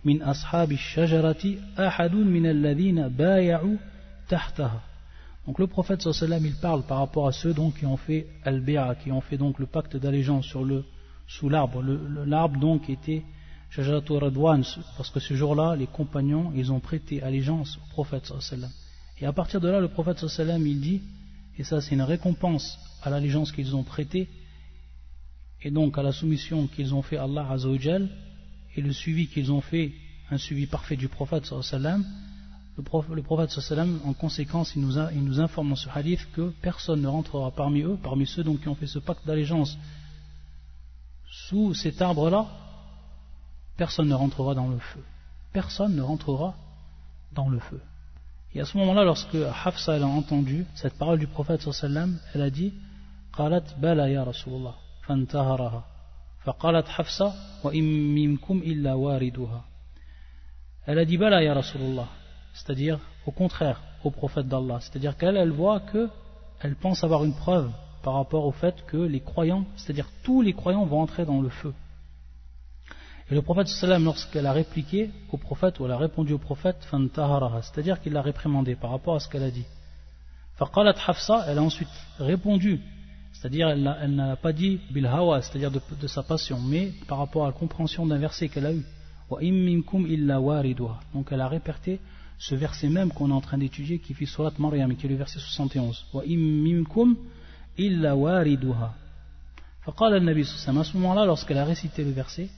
min 0.05 0.21
ashabi 0.21 0.77
shajarati 0.77 1.59
ahadun 1.77 2.25
min 2.25 2.45
alladhina 2.45 3.09
bay'u 3.09 3.77
tahtaha. 4.29 4.83
Donc 5.45 5.59
le 5.59 5.67
prophète 5.67 6.03
sallam 6.03 6.47
il 6.47 6.55
parle 6.55 6.85
par 6.85 6.99
rapport 6.99 7.27
à 7.27 7.33
ceux 7.33 7.53
donc 7.53 7.79
qui 7.79 7.87
ont 7.87 7.97
fait 7.97 8.29
al 8.45 8.65
qui 9.03 9.11
ont 9.11 9.21
fait 9.21 9.39
donc 9.39 9.59
le 9.59 9.67
pacte 9.67 9.97
d'allégeance 9.97 10.45
sur 10.45 10.65
le 10.65 10.85
sous 11.27 11.49
l'arbre. 11.49 11.83
L'arbre 11.83 12.61
donc 12.61 12.89
était 12.89 13.25
parce 13.75 15.11
que 15.11 15.21
ce 15.21 15.35
jour-là 15.35 15.77
les 15.77 15.87
compagnons 15.87 16.53
ils 16.55 16.73
ont 16.73 16.81
prêté 16.81 17.23
allégeance 17.23 17.79
au 17.79 17.91
prophète 17.91 18.33
sallam. 18.41 18.71
Et 19.19 19.27
à 19.27 19.33
partir 19.33 19.61
de 19.61 19.69
là 19.69 19.81
le 19.81 19.89
prophète 19.89 20.25
il 20.39 20.81
dit 20.81 21.03
et 21.57 21.65
ça 21.65 21.81
c'est 21.81 21.95
une 21.95 22.03
récompense 22.03 22.79
à 23.03 23.11
l'allégeance 23.11 23.53
qu'ils 23.53 23.77
ont 23.77 23.85
prêtée 23.85 24.29
et 25.63 25.71
donc 25.71 25.99
à 25.99 26.03
la 26.03 26.13
soumission 26.13 26.67
qu'ils 26.67 26.95
ont 26.95 27.03
fait 27.03 27.17
à 27.17 27.25
Allah 27.25 27.47
Azzawajal 27.51 28.09
et 28.77 28.81
le 28.81 28.93
suivi 28.93 29.29
qu'ils 29.29 29.53
ont 29.53 29.61
fait 29.61 29.93
un 30.31 30.39
suivi 30.39 30.67
parfait 30.67 30.97
du 30.97 31.09
prophète 31.09 31.45
sallam 31.63 32.05
le 32.77 33.23
prophète, 33.23 33.51
en 34.05 34.13
conséquence, 34.15 34.73
il 34.75 34.83
nous, 34.83 34.99
il 35.13 35.25
nous, 35.25 35.41
informe 35.41 35.71
dans 35.71 35.77
ce 35.77 35.89
hadith 35.93 36.27
que 36.33 36.53
personne 36.63 37.03
ne 37.03 37.09
rentrera 37.09 37.51
parmi 37.51 37.83
eux, 37.83 37.99
parmi 38.03 38.27
ceux 38.27 38.43
donc 38.43 38.61
qui 38.61 38.69
ont 38.69 38.75
fait 38.75 38.87
ce 38.87 38.99
pacte 38.99 39.27
d'allégeance 39.27 39.77
sous 41.31 41.75
cet 41.75 42.01
arbre-là, 42.01 42.47
personne 43.80 44.08
ne 44.08 44.14
rentrera 44.14 44.54
dans 44.56 44.68
le 44.68 44.80
feu. 44.80 45.04
Personne 45.54 45.96
ne 45.96 46.02
rentrera 46.02 46.56
dans 47.34 47.50
le 47.50 47.60
feu. 47.60 47.82
Et 48.54 48.62
à 48.62 48.66
ce 48.66 48.78
moment-là, 48.78 49.04
lorsque 49.04 49.36
Hafsa 49.66 49.96
a 49.96 50.02
entendu 50.06 50.66
cette 50.76 50.98
parole 50.98 51.20
du 51.20 51.28
prophète 51.28 51.62
sallam, 51.72 52.20
elle 52.34 52.42
a 52.42 52.50
dit 52.50 52.74
قالت 53.38 53.76
بلى 53.82 54.14
يا 54.14 54.24
رسول 54.24 54.54
الله 54.54 54.74
فانتهرها 55.08 55.84
فقالت 56.46 56.88
حفصة 56.88 57.34
وإن 57.64 58.16
منكم 58.16 58.58
إلا 58.58 58.94
واردها 58.94 59.62
Elle 60.88 61.00
a 61.00 61.06
dit 61.06 61.18
Bala 61.18 61.44
ya 61.44 61.54
Rasulullah 61.54 62.08
c'est-à-dire 62.56 63.00
au 63.26 63.32
contraire 63.32 63.82
au 64.04 64.12
prophète 64.12 64.48
d'Allah. 64.48 64.80
C'est-à-dire 64.80 65.18
qu'elle, 65.18 65.38
elle 65.38 65.52
voit 65.52 65.82
qu'elle 65.82 66.76
pense 66.76 67.04
avoir 67.04 67.24
une 67.24 67.34
preuve 67.36 67.70
par 68.02 68.14
rapport 68.14 68.46
au 68.46 68.52
fait 68.52 68.86
que 68.86 68.98
les 68.98 69.20
croyants, 69.20 69.66
c'est-à-dire 69.76 70.08
tous 70.24 70.42
les 70.42 70.54
croyants 70.54 70.86
vont 70.86 71.02
entrer 71.02 71.26
dans 71.26 71.42
le 71.42 71.50
feu. 71.50 71.74
Et 73.31 73.35
le 73.35 73.43
prophète 73.43 73.69
sallam, 73.69 74.05
lorsqu'elle 74.05 74.47
a 74.47 74.53
répliqué 74.53 75.11
au 75.31 75.37
prophète, 75.37 75.79
ou 75.79 75.85
elle 75.85 75.93
a 75.93 75.97
répondu 75.97 76.33
au 76.33 76.39
prophète, 76.39 76.77
c'est-à-dire 76.91 78.01
qu'il 78.01 78.13
l'a 78.13 78.23
réprimandé 78.23 78.75
par 78.75 78.91
rapport 78.91 79.15
à 79.15 79.21
ce 79.21 79.29
qu'elle 79.29 79.45
a 79.45 79.53
dit. 79.53 79.67
Faqalat 80.57 80.97
Hafsa, 81.07 81.45
elle 81.47 81.59
a 81.59 81.63
ensuite 81.63 81.89
répondu, 82.19 82.81
c'est-à-dire 83.33 83.69
elle 83.69 84.15
n'a 84.15 84.35
pas 84.35 84.53
dit 84.53 84.81
bil 84.91 85.07
hawa, 85.07 85.43
c'est-à-dire 85.43 85.71
de, 85.71 86.07
sa 86.09 86.25
passion, 86.25 86.59
mais 86.61 86.93
par 87.07 87.19
rapport 87.19 87.45
à 87.45 87.47
la 87.47 87.53
compréhension 87.53 88.05
d'un 88.05 88.19
verset 88.19 88.49
qu'elle 88.49 88.67
a 88.67 88.73
eu. 88.73 88.85
Donc 91.15 91.29
elle 91.31 91.41
a 91.41 91.49
répété 91.49 92.01
ce 92.37 92.55
verset 92.57 92.89
même 92.89 93.13
qu'on 93.13 93.31
est 93.31 93.35
en 93.35 93.41
train 93.41 93.59
d'étudier 93.59 94.01
qui 94.01 94.13
fait 94.13 94.27
Surat 94.27 94.51
Maryam 94.59 94.97
qui 94.97 95.07
est 95.07 95.09
le 95.09 95.15
verset 95.15 95.39
71 95.39 96.07
wa 96.15 96.25
imminkum 96.25 97.15
illa 97.79 98.17
wariduha 98.17 98.95
faqala 99.83 100.17
al-nabi 100.17 100.41
à 100.41 100.45
ce 100.85 100.97
moment-là 100.97 101.27
lorsqu'elle 101.27 101.59
a 101.59 101.65
récité 101.65 102.03
le 102.03 102.11
verset 102.11 102.49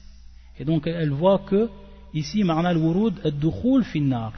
et 0.59 0.65
donc 0.65 0.87
elle 0.87 1.11
voit 1.11 1.39
que 1.39 1.69
ici 2.13 2.43
marna 2.43 2.69
al-wurud 2.69 3.15
ad-dukhul 3.23 3.83
fi 3.83 4.01
nar 4.01 4.33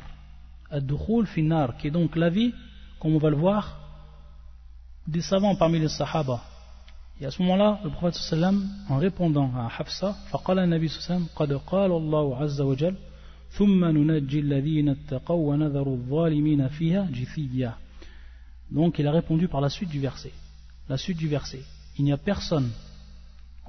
ad-dukhul 0.70 1.26
fi 1.28 1.42
nar 1.42 1.78
qui 1.78 1.88
est 1.88 1.92
donc 1.92 2.16
l'avis 2.16 2.54
comme 3.00 3.16
on 3.16 3.20
va 3.20 3.30
le 3.30 3.38
voir 3.38 3.80
des 5.08 5.22
savants 5.22 5.56
parmi 5.56 5.80
les 5.80 5.90
sahaba 5.90 6.42
et 7.20 7.26
à 7.26 7.32
ce 7.32 7.42
moment-là 7.42 7.80
le 7.84 7.90
prophète 7.90 8.16
sallam 8.16 8.68
en 8.90 8.98
répondant 8.98 9.52
à 9.56 9.70
Hafsa 9.80 10.16
faqala 10.32 10.64
al-nabi 10.64 10.90
sallam 10.90 11.28
qad 11.38 11.54
qala 11.70 11.96
Allah 11.96 12.44
azza 12.44 12.66
wa 12.66 12.76
jalla 12.76 12.98
donc 18.72 19.00
il 19.00 19.08
a 19.08 19.12
répondu 19.12 19.48
par 19.48 19.62
la 19.62 19.70
suite 19.70 19.90
du 19.90 20.00
verset. 20.02 20.32
La 20.90 20.98
suite 20.98 21.18
du 21.18 21.30
verset. 21.30 21.62
Il 21.98 22.04
n'y 22.04 22.12
a 22.12 22.18
personne, 22.18 22.70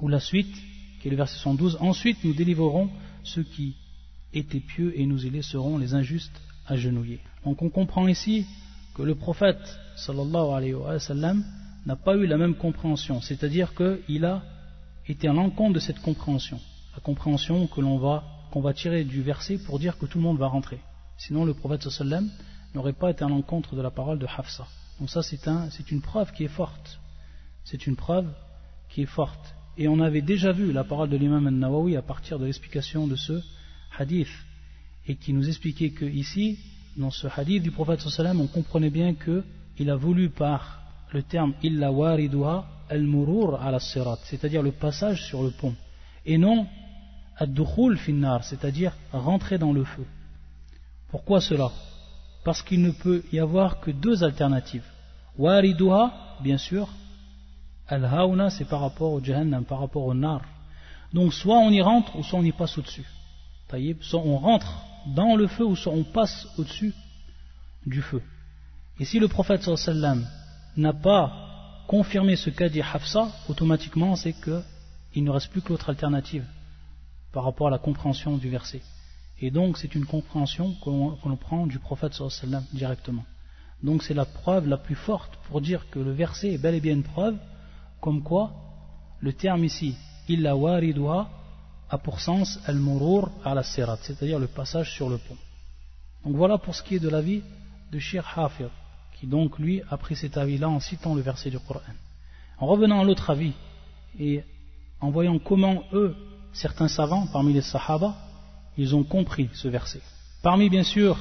ou 0.01 0.09
la 0.09 0.19
suite, 0.19 0.53
est 1.07 1.11
le 1.11 1.17
verset 1.17 1.39
112, 1.39 1.77
ensuite 1.81 2.23
nous 2.23 2.33
délivrerons 2.33 2.89
ceux 3.23 3.43
qui 3.43 3.75
étaient 4.33 4.59
pieux 4.59 4.93
et 4.99 5.05
nous 5.05 5.25
y 5.25 5.29
laisserons 5.29 5.77
les 5.77 5.93
injustes 5.93 6.41
agenouillés. 6.65 7.21
Donc 7.45 7.61
on 7.61 7.69
comprend 7.69 8.07
ici 8.07 8.45
que 8.93 9.03
le 9.03 9.15
prophète 9.15 9.79
sallallahu 9.95 11.43
n'a 11.85 11.95
pas 11.95 12.15
eu 12.15 12.25
la 12.27 12.37
même 12.37 12.55
compréhension, 12.55 13.21
c'est-à-dire 13.21 13.73
qu'il 13.73 14.25
a 14.25 14.43
été 15.07 15.27
à 15.27 15.33
l'encontre 15.33 15.73
de 15.73 15.79
cette 15.79 15.99
compréhension, 16.01 16.59
la 16.93 17.01
compréhension 17.01 17.67
que 17.67 17.81
l'on 17.81 17.97
va 17.97 18.23
qu'on 18.51 18.61
va 18.61 18.73
tirer 18.73 19.03
du 19.03 19.21
verset 19.21 19.57
pour 19.57 19.79
dire 19.79 19.97
que 19.97 20.05
tout 20.05 20.17
le 20.17 20.23
monde 20.23 20.37
va 20.37 20.47
rentrer. 20.47 20.79
Sinon, 21.17 21.45
le 21.45 21.53
prophète 21.53 21.89
sallam 21.89 22.29
n'aurait 22.73 22.93
pas 22.93 23.11
été 23.11 23.23
à 23.23 23.27
l'encontre 23.27 23.75
de 23.75 23.81
la 23.81 23.91
parole 23.91 24.19
de 24.19 24.25
Hafsa. 24.25 24.65
Donc 24.99 25.09
ça, 25.09 25.21
c'est 25.21 25.47
un, 25.47 25.69
une 25.91 26.01
preuve 26.01 26.31
qui 26.31 26.43
est 26.43 26.47
forte. 26.47 26.99
C'est 27.63 27.87
une 27.87 27.95
preuve 27.95 28.27
qui 28.89 29.01
est 29.01 29.07
forte. 29.07 29.55
Et 29.77 29.87
on 29.87 29.99
avait 29.99 30.21
déjà 30.21 30.51
vu 30.51 30.71
la 30.71 30.83
parole 30.83 31.09
de 31.09 31.17
l'imam 31.17 31.45
al-Nawawi 31.45 31.95
à 31.95 32.01
partir 32.01 32.39
de 32.39 32.45
l'explication 32.45 33.07
de 33.07 33.15
ce 33.15 33.41
hadith, 33.97 34.27
et 35.07 35.15
qui 35.15 35.33
nous 35.33 35.47
expliquait 35.47 35.91
que 35.91 36.05
ici, 36.05 36.57
dans 36.97 37.11
ce 37.11 37.27
hadith 37.27 37.61
du 37.61 37.71
prophète 37.71 38.01
sallam, 38.01 38.41
on 38.41 38.47
comprenait 38.47 38.89
bien 38.89 39.13
qu'il 39.13 39.89
a 39.89 39.95
voulu 39.95 40.29
par 40.29 40.81
le 41.13 41.21
terme 41.21 41.53
illa 41.61 41.91
wariduha 41.91 42.65
al-murur 42.89 43.61
ala 43.61 43.79
sirat, 43.79 44.19
c'est-à-dire 44.23 44.63
le 44.63 44.71
passage 44.71 45.25
sur 45.25 45.43
le 45.43 45.51
pont, 45.51 45.75
et 46.25 46.37
non 46.37 46.67
ad-dukhul 47.37 47.97
finnar, 47.97 48.43
c'est-à-dire 48.43 48.93
rentrer 49.11 49.59
dans 49.59 49.73
le 49.73 49.83
feu. 49.83 50.05
Pourquoi 51.09 51.39
cela? 51.39 51.71
Parce 52.43 52.63
qu'il 52.63 52.81
ne 52.81 52.91
peut 52.91 53.23
y 53.31 53.39
avoir 53.39 53.79
que 53.79 53.91
deux 53.91 54.23
alternatives. 54.23 54.85
Wariduha, 55.37 56.37
bien 56.41 56.57
sûr, 56.57 56.89
al-hauna, 57.87 58.49
c'est 58.49 58.65
par 58.65 58.81
rapport 58.81 59.11
au 59.11 59.23
jahannam, 59.23 59.63
par 59.65 59.79
rapport 59.79 60.05
au 60.05 60.13
nar. 60.13 60.41
Donc 61.13 61.33
soit 61.33 61.57
on 61.57 61.69
y 61.69 61.81
rentre, 61.81 62.15
ou 62.15 62.23
soit 62.23 62.39
on 62.39 62.43
y 62.43 62.51
passe 62.51 62.77
au-dessus. 62.77 63.05
Soit 64.01 64.21
on 64.21 64.37
rentre 64.37 64.83
dans 65.07 65.35
le 65.35 65.47
feu, 65.47 65.65
ou 65.65 65.75
soit 65.75 65.93
on 65.93 66.03
passe 66.03 66.47
au-dessus 66.57 66.93
du 67.85 68.01
feu. 68.01 68.21
Et 68.99 69.05
si 69.05 69.19
le 69.19 69.27
prophète 69.27 69.63
sallam 69.63 70.27
n'a 70.75 70.93
pas 70.93 71.31
confirmé 71.87 72.35
ce 72.35 72.49
qu'a 72.49 72.69
dit 72.69 72.81
Hafsa, 72.81 73.29
automatiquement 73.47 74.15
c'est 74.15 74.33
qu'il 74.33 75.23
ne 75.23 75.29
reste 75.29 75.49
plus 75.51 75.61
que 75.61 75.69
l'autre 75.69 75.89
alternative 75.89 76.45
par 77.31 77.43
rapport 77.43 77.67
à 77.67 77.71
la 77.71 77.77
compréhension 77.77 78.37
du 78.37 78.49
verset. 78.49 78.81
Et 79.39 79.51
donc 79.51 79.77
c'est 79.77 79.95
une 79.95 80.05
compréhension 80.05 80.73
qu'on 80.81 81.37
prend 81.37 81.67
du 81.67 81.79
prophète 81.79 82.13
sallam 82.13 82.63
directement. 82.73 83.23
Donc 83.83 84.03
c'est 84.03 84.13
la 84.13 84.25
preuve 84.25 84.67
la 84.67 84.77
plus 84.77 84.95
forte 84.95 85.37
pour 85.47 85.61
dire 85.61 85.89
que 85.91 85.99
le 85.99 86.11
verset 86.11 86.53
est 86.53 86.57
bel 86.57 86.75
et 86.75 86.81
bien 86.81 86.93
une 86.93 87.03
preuve, 87.03 87.37
comme 88.01 88.23
quoi 88.23 88.51
le 89.19 89.33
terme 89.33 89.63
ici, 89.63 89.95
illa 90.27 90.55
waridua, 90.55 91.29
a 91.89 91.97
pour 91.97 92.19
sens 92.19 92.59
al-murur 92.65 93.31
ala 93.43 93.63
sirat, 93.63 93.97
c'est-à-dire 94.01 94.39
le 94.39 94.47
passage 94.47 94.93
sur 94.93 95.09
le 95.09 95.17
pont. 95.17 95.37
Donc 96.25 96.35
voilà 96.35 96.57
pour 96.57 96.75
ce 96.75 96.83
qui 96.83 96.95
est 96.95 96.99
de 96.99 97.09
l'avis 97.09 97.41
de 97.91 97.99
Shir 97.99 98.25
Hafir, 98.37 98.69
qui 99.19 99.27
donc 99.27 99.57
lui 99.57 99.81
a 99.89 99.97
pris 99.97 100.15
cet 100.15 100.37
avis-là 100.37 100.69
en 100.69 100.79
citant 100.79 101.15
le 101.15 101.21
verset 101.21 101.49
du 101.49 101.59
Coran. 101.59 101.81
En 102.59 102.67
revenant 102.67 103.01
à 103.01 103.03
l'autre 103.03 103.29
avis, 103.29 103.53
et 104.19 104.43
en 104.99 105.09
voyant 105.11 105.39
comment 105.39 105.83
eux 105.93 106.15
certains 106.53 106.87
savants 106.87 107.27
parmi 107.27 107.53
les 107.53 107.61
Sahaba, 107.61 108.15
ils 108.77 108.95
ont 108.95 109.03
compris 109.03 109.49
ce 109.53 109.67
verset. 109.67 110.01
Parmi 110.43 110.69
bien 110.69 110.83
sûr 110.83 111.17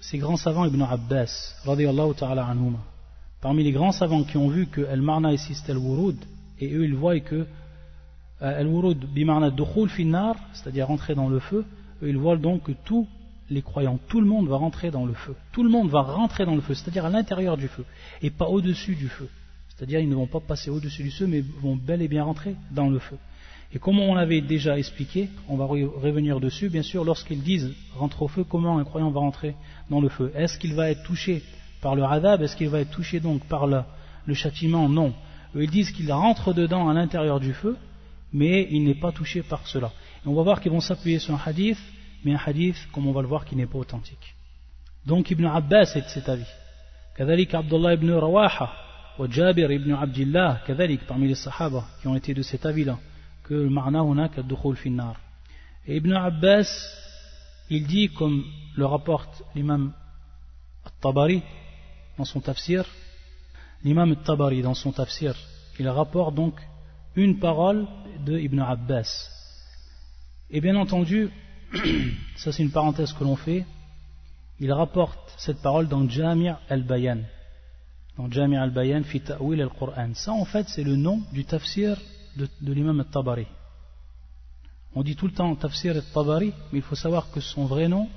ces 0.00 0.18
grands 0.18 0.36
savants 0.36 0.64
Ibn 0.64 0.82
Abbas, 0.82 1.54
ta'ala 2.16 2.46
anhuma, 2.46 2.78
parmi 3.46 3.62
les 3.62 3.70
grands 3.70 3.92
savants 3.92 4.24
qui 4.24 4.36
ont 4.38 4.48
vu 4.48 4.66
que 4.66 4.80
Al-Marna 4.80 5.32
ici 5.32 5.54
c'était 5.54 5.70
Al-Wurud, 5.70 6.16
et 6.58 6.74
eux 6.74 6.84
ils 6.84 6.96
voient 6.96 7.20
que 7.20 7.36
euh, 8.42 8.60
Al-Wurud 8.60 9.06
bimarna 9.14 9.52
dukhul 9.52 9.88
finnar, 9.88 10.34
c'est-à-dire 10.52 10.88
rentrer 10.88 11.14
dans 11.14 11.28
le 11.28 11.38
feu, 11.38 11.64
eux 12.02 12.08
ils 12.08 12.16
voient 12.16 12.36
donc 12.36 12.64
que 12.64 12.72
tous 12.84 13.06
les 13.48 13.62
croyants, 13.62 14.00
tout 14.08 14.20
le 14.20 14.26
monde 14.26 14.48
va 14.48 14.56
rentrer 14.56 14.90
dans 14.90 15.06
le 15.06 15.14
feu. 15.14 15.36
Tout 15.52 15.62
le 15.62 15.68
monde 15.68 15.88
va 15.90 16.02
rentrer 16.02 16.44
dans 16.44 16.56
le 16.56 16.60
feu, 16.60 16.74
c'est-à-dire 16.74 17.04
à, 17.04 17.08
l'intérieur 17.08 17.56
du 17.56 17.68
feu, 17.68 17.84
et 18.20 18.30
pas 18.30 18.48
au-dessus 18.48 18.96
du 18.96 19.06
feu. 19.06 19.28
C'est-à-dire 19.68 20.00
ils 20.00 20.08
ne 20.08 20.16
vont 20.16 20.26
pas 20.26 20.40
passer 20.40 20.68
au-dessus 20.70 21.04
du 21.04 21.12
feu, 21.12 21.28
mais 21.28 21.40
vont 21.62 21.76
bel 21.76 22.02
et 22.02 22.08
bien 22.08 22.24
rentrer 22.24 22.56
dans 22.72 22.88
le 22.88 22.98
feu. 22.98 23.16
Et 23.72 23.78
comme 23.78 24.00
on 24.00 24.16
l'avait 24.16 24.40
déjà 24.40 24.76
expliqué, 24.76 25.28
on 25.48 25.56
va 25.56 25.66
revenir 25.66 26.40
dessus, 26.40 26.68
bien 26.68 26.82
sûr, 26.82 27.04
lorsqu'ils 27.04 27.44
disent 27.44 27.72
rentre 27.94 28.22
au 28.22 28.28
feu, 28.28 28.42
comment 28.42 28.76
un 28.76 28.84
croyant 28.84 29.12
va 29.12 29.20
rentrer 29.20 29.54
dans 29.88 30.00
le 30.00 30.08
feu? 30.08 30.32
Est-ce 30.34 30.58
qu'il 30.58 30.74
va 30.74 30.90
être 30.90 31.04
touché 31.04 31.44
par 31.81 31.95
le 31.95 32.03
radab 32.03 32.41
Est-ce 32.41 32.55
qu'il 32.55 32.69
va 32.69 32.79
être 32.79 32.91
touché 32.91 33.19
donc 33.19 33.45
par 33.45 33.67
le, 33.67 33.83
châtiment 34.33 34.87
Non. 34.89 35.13
ils 35.55 35.69
disent 35.69 35.91
qu'il 35.91 36.11
rentre 36.11 36.53
dedans 36.53 36.89
à 36.89 36.93
l'intérieur 36.93 37.39
du 37.39 37.53
feu, 37.53 37.77
mais 38.33 38.67
il 38.71 38.83
n'est 38.83 38.99
pas 38.99 39.11
touché 39.11 39.41
par 39.43 39.67
cela. 39.67 39.91
Et 40.25 40.27
on 40.27 40.33
va 40.33 40.43
voir 40.43 40.61
qu'ils 40.61 40.71
vont 40.71 40.81
s'appuyer 40.81 41.19
sur 41.19 41.33
un 41.33 41.41
hadith, 41.45 41.79
mais 42.23 42.33
un 42.33 42.39
hadith, 42.45 42.77
comme 42.91 43.07
on 43.07 43.11
va 43.11 43.21
le 43.21 43.27
voir, 43.27 43.45
qui 43.45 43.55
n'est 43.55 43.65
pas 43.65 43.79
authentique. 43.79 44.35
Donc 45.05 45.31
Ibn 45.31 45.45
Abbas 45.45 45.93
est 45.95 46.01
de 46.01 46.09
cet 46.09 46.29
avis. 46.29 46.45
كذلك 47.17 47.55
Abdullah 47.55 47.93
ibn 47.93 48.09
Rawaha 48.11 48.71
ou 49.19 49.29
Jabir 49.29 49.71
ibn 49.71 49.93
Abdullah, 49.93 50.61
parmi 51.07 51.27
les 51.27 51.35
sahaba 51.35 51.85
qui 52.01 52.07
ont 52.07 52.15
été 52.15 52.33
de 52.33 52.41
cet 52.41 52.65
avis-là 52.65 52.97
que 53.43 53.53
le 53.53 53.69
marna 53.69 53.99
hunak 54.01 54.37
ad-dukhul 54.37 54.75
finnar. 54.75 55.15
Et 55.85 55.97
Ibn 55.97 56.13
Abbas, 56.13 56.69
il 57.69 57.85
dit, 57.85 58.09
comme 58.09 58.43
le 58.75 58.85
rapporte 58.85 59.43
l'imam 59.55 59.91
At-Tabari, 60.85 61.41
dans 62.18 62.24
son 62.24 62.40
tafsir, 62.40 62.84
l'imam 63.84 64.10
al-Tabari 64.10 64.62
dans 64.62 64.74
son 64.74 64.92
tafsir, 64.92 65.34
il 65.78 65.88
rapporte 65.88 66.34
donc 66.34 66.54
une 67.14 67.38
parole 67.38 67.86
de 68.24 68.38
Ibn 68.38 68.60
Abbas. 68.60 69.30
Et 70.50 70.60
bien 70.60 70.76
entendu, 70.76 71.30
ça 72.36 72.52
c'est 72.52 72.62
une 72.62 72.70
parenthèse 72.70 73.12
que 73.12 73.24
l'on 73.24 73.36
fait, 73.36 73.64
il 74.58 74.72
rapporte 74.72 75.34
cette 75.36 75.60
parole 75.60 75.88
dans 75.88 76.08
Jami' 76.08 76.50
al-Bayan. 76.68 77.18
Dans 78.16 78.30
Jami' 78.30 78.56
al-Bayan, 78.56 79.02
fi 79.02 79.20
ta'wil 79.20 79.60
al-Qur'an. 79.60 80.14
Ça 80.14 80.32
en 80.32 80.44
fait 80.44 80.68
c'est 80.68 80.84
le 80.84 80.96
nom 80.96 81.22
du 81.32 81.44
tafsir 81.44 81.98
de, 82.36 82.48
l'imam 82.72 83.00
al-Tabari. 83.00 83.46
On 84.94 85.02
dit 85.02 85.16
tout 85.16 85.26
le 85.26 85.32
temps 85.32 85.54
tafsir 85.56 85.94
al-Tabari, 85.94 86.52
mais 86.72 86.78
il 86.78 86.82
faut 86.82 86.94
savoir 86.94 87.30
que 87.30 87.40
son 87.40 87.66
vrai 87.66 87.88
nom 87.88 88.08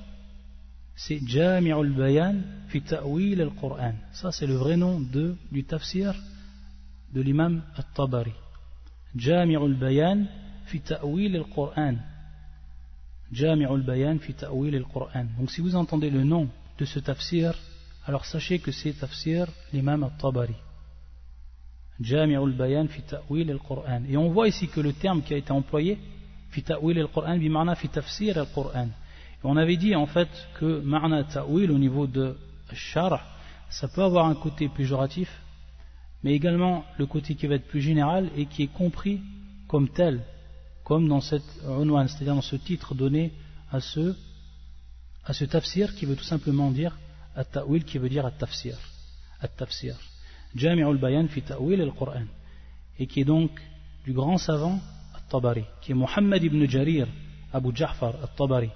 c'est 1.01 1.22
Jami' 1.25 1.72
al-Bayan 1.72 2.36
fi 2.68 2.82
ta'wil 2.82 3.41
al-Qur'an. 3.41 3.96
Ça 4.12 4.34
c'est 4.34 4.46
le 4.46 4.56
vrai 4.56 4.75
nom 4.75 5.00
de, 5.00 5.36
du 5.50 5.63
tafsir 5.63 6.13
de 7.13 7.22
l'imam 7.22 7.63
al-Tabari. 7.77 8.34
Jami' 9.15 9.56
al-Bayan 9.56 10.25
fi 10.65 10.82
ta'wil 10.82 11.38
al-Qur'an. 11.38 11.96
Jami'ul 13.32 13.84
Bayan 13.84 14.20
fi 14.20 14.34
ta'wil 14.34 14.75
al-Qur'an. 14.75 15.25
Donc 15.38 15.51
si 15.51 15.62
vous 15.62 15.75
entendez 15.75 16.10
le 16.10 16.24
nom 16.25 16.50
de 16.77 16.86
ce 16.86 17.00
tafsir, 17.00 17.53
alors 18.06 18.25
sachez 18.25 18.60
que 18.60 18.72
c'est 18.72 18.94
tafsir 18.94 19.48
l'imam 19.72 20.03
al-Tabari. 20.03 20.56
Jami'ul 22.01 22.58
Bayan 22.58 22.88
fi 22.88 23.03
ta'wil 23.03 23.50
al-Qur'an. 23.51 24.03
Et 24.10 24.18
on 24.18 24.32
voit 24.32 24.50
ici 24.50 24.68
que 24.68 24.82
le 24.82 24.91
terme 24.91 25.22
qui 25.22 25.34
a 25.34 25.38
été 25.38 25.51
employé, 25.51 25.98
fi 26.50 26.62
ta'wil 26.62 27.00
al-Qur'an, 27.00 27.38
bima'na 27.38 27.75
fi 27.75 27.88
tafsir 27.88 28.38
al-Qur'an. 28.38 28.89
On 29.43 29.55
avait 29.58 29.77
dit 29.77 29.96
en 29.96 30.05
fait 30.05 30.29
que 30.60 30.81
ma'na 30.81 31.24
ta'wil 31.24 31.72
au 31.72 31.77
niveau 31.77 32.08
de 32.08 32.36
shar, 32.74 33.25
ça 33.69 33.88
peut 33.88 34.03
avoir 34.03 34.25
un 34.25 34.36
côté 34.36 34.67
péjoratif, 34.67 35.29
mais 36.24 36.34
également 36.34 36.84
le 36.98 37.05
côté 37.05 37.36
qui 37.36 37.48
va 37.48 37.55
être 37.55 37.67
plus 37.67 37.81
général 37.81 38.29
et 38.36 38.46
qui 38.46 38.63
est 38.63 38.74
compris 38.74 39.22
comme 39.67 39.89
tel 39.89 40.22
comme 40.89 41.08
dans 41.08 41.22
cette 41.22 41.43
unwan, 41.67 42.08
c'est-à-dire 42.08 42.34
dans 42.34 42.41
ce 42.41 42.55
titre 42.55 42.96
donné 42.96 43.31
à 43.72 43.79
ce, 43.79 44.15
à 45.24 45.34
ce 45.34 45.46
tafsir 45.46 45.93
qui 45.93 46.08
veut 46.08 46.15
tout 46.15 46.24
simplement 46.24 46.72
dire 46.72 46.98
at-ta'wil 47.36 47.84
qui 47.84 48.00
veut 48.00 48.10
dire 48.10 48.25
at-tafsir. 48.25 48.75
At-tafsir. 49.39 49.96
Jami'ul 50.55 50.98
bayan 50.98 51.27
fi 51.27 51.43
ta'wil 51.43 51.79
al-Qur'an. 51.79 52.25
Et 52.98 53.05
qui 53.05 53.22
est 53.22 53.24
donc 53.25 53.51
du 54.03 54.13
grand 54.13 54.39
savant 54.39 54.79
at-Tabari, 55.15 55.65
qui 55.81 55.91
est 55.91 55.96
Muhammad 55.96 56.43
ibn 56.43 56.67
Jarir 56.67 57.08
Abu 57.53 57.69
Ja'far 57.75 58.15
at-Tabari, 58.24 58.72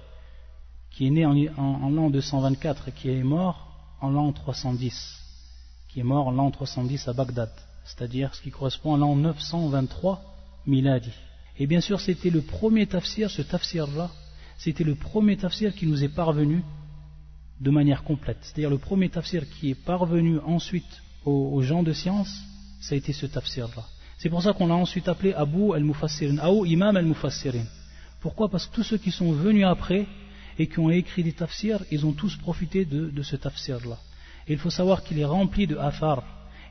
qui 0.94 1.08
est 1.08 1.10
né 1.10 1.26
en, 1.26 1.90
l'an 1.90 2.08
224 2.08 2.88
et 2.88 2.92
qui 2.92 3.10
est 3.10 3.22
mort 3.22 3.68
en 4.00 4.10
l'an 4.10 4.32
310, 4.32 5.20
qui 5.88 6.00
est 6.00 6.04
mort 6.04 6.28
en 6.28 6.30
l'an 6.30 6.50
310 6.50 7.08
à 7.08 7.12
Bagdad, 7.12 7.50
c'est-à-dire 7.84 8.34
ce 8.34 8.40
qui 8.40 8.50
correspond 8.50 8.94
à 8.94 8.98
l'an 8.98 9.16
923 9.16 10.22
miladi. 10.66 11.10
Et 11.58 11.66
bien 11.66 11.80
sûr, 11.80 12.00
c'était 12.00 12.30
le 12.30 12.42
premier 12.42 12.86
tafsir, 12.86 13.30
ce 13.30 13.42
tafsir-là, 13.42 14.10
c'était 14.56 14.84
le 14.84 14.94
premier 14.94 15.36
tafsir 15.36 15.74
qui 15.74 15.86
nous 15.86 16.04
est 16.04 16.14
parvenu 16.14 16.62
de 17.60 17.70
manière 17.70 18.04
complète. 18.04 18.38
C'est-à-dire 18.42 18.70
le 18.70 18.78
premier 18.78 19.08
tafsir 19.08 19.48
qui 19.48 19.70
est 19.70 19.84
parvenu 19.84 20.38
ensuite 20.40 21.02
aux, 21.24 21.62
gens 21.62 21.82
de 21.82 21.92
science, 21.92 22.30
ça 22.80 22.94
a 22.94 22.98
été 22.98 23.12
ce 23.12 23.26
tafsir-là. 23.26 23.84
C'est 24.18 24.28
pour 24.28 24.42
ça 24.42 24.52
qu'on 24.52 24.66
l'a 24.68 24.74
ensuite 24.74 25.08
appelé 25.08 25.32
Abu 25.32 25.74
al-Mufassirin, 25.74 26.48
ou 26.50 26.64
Imam 26.66 26.96
al-Mufassirin. 26.96 27.64
Pourquoi? 28.20 28.48
Parce 28.48 28.66
que 28.66 28.74
tous 28.74 28.82
ceux 28.84 28.98
qui 28.98 29.10
sont 29.10 29.32
venus 29.32 29.66
après 29.66 30.06
et 30.58 30.66
qui 30.68 30.78
ont 30.78 30.90
écrit 30.90 31.22
des 31.22 31.32
tafsirs, 31.32 31.84
ils 31.90 32.06
ont 32.06 32.12
tous 32.12 32.36
profité 32.36 32.84
de, 32.84 33.22
ce 33.22 33.36
tafsir-là. 33.36 33.98
Il 34.48 34.58
faut 34.58 34.70
savoir 34.70 35.02
qu'il 35.02 35.18
est 35.18 35.24
rempli 35.24 35.66
de 35.66 35.76
afar. 35.76 36.22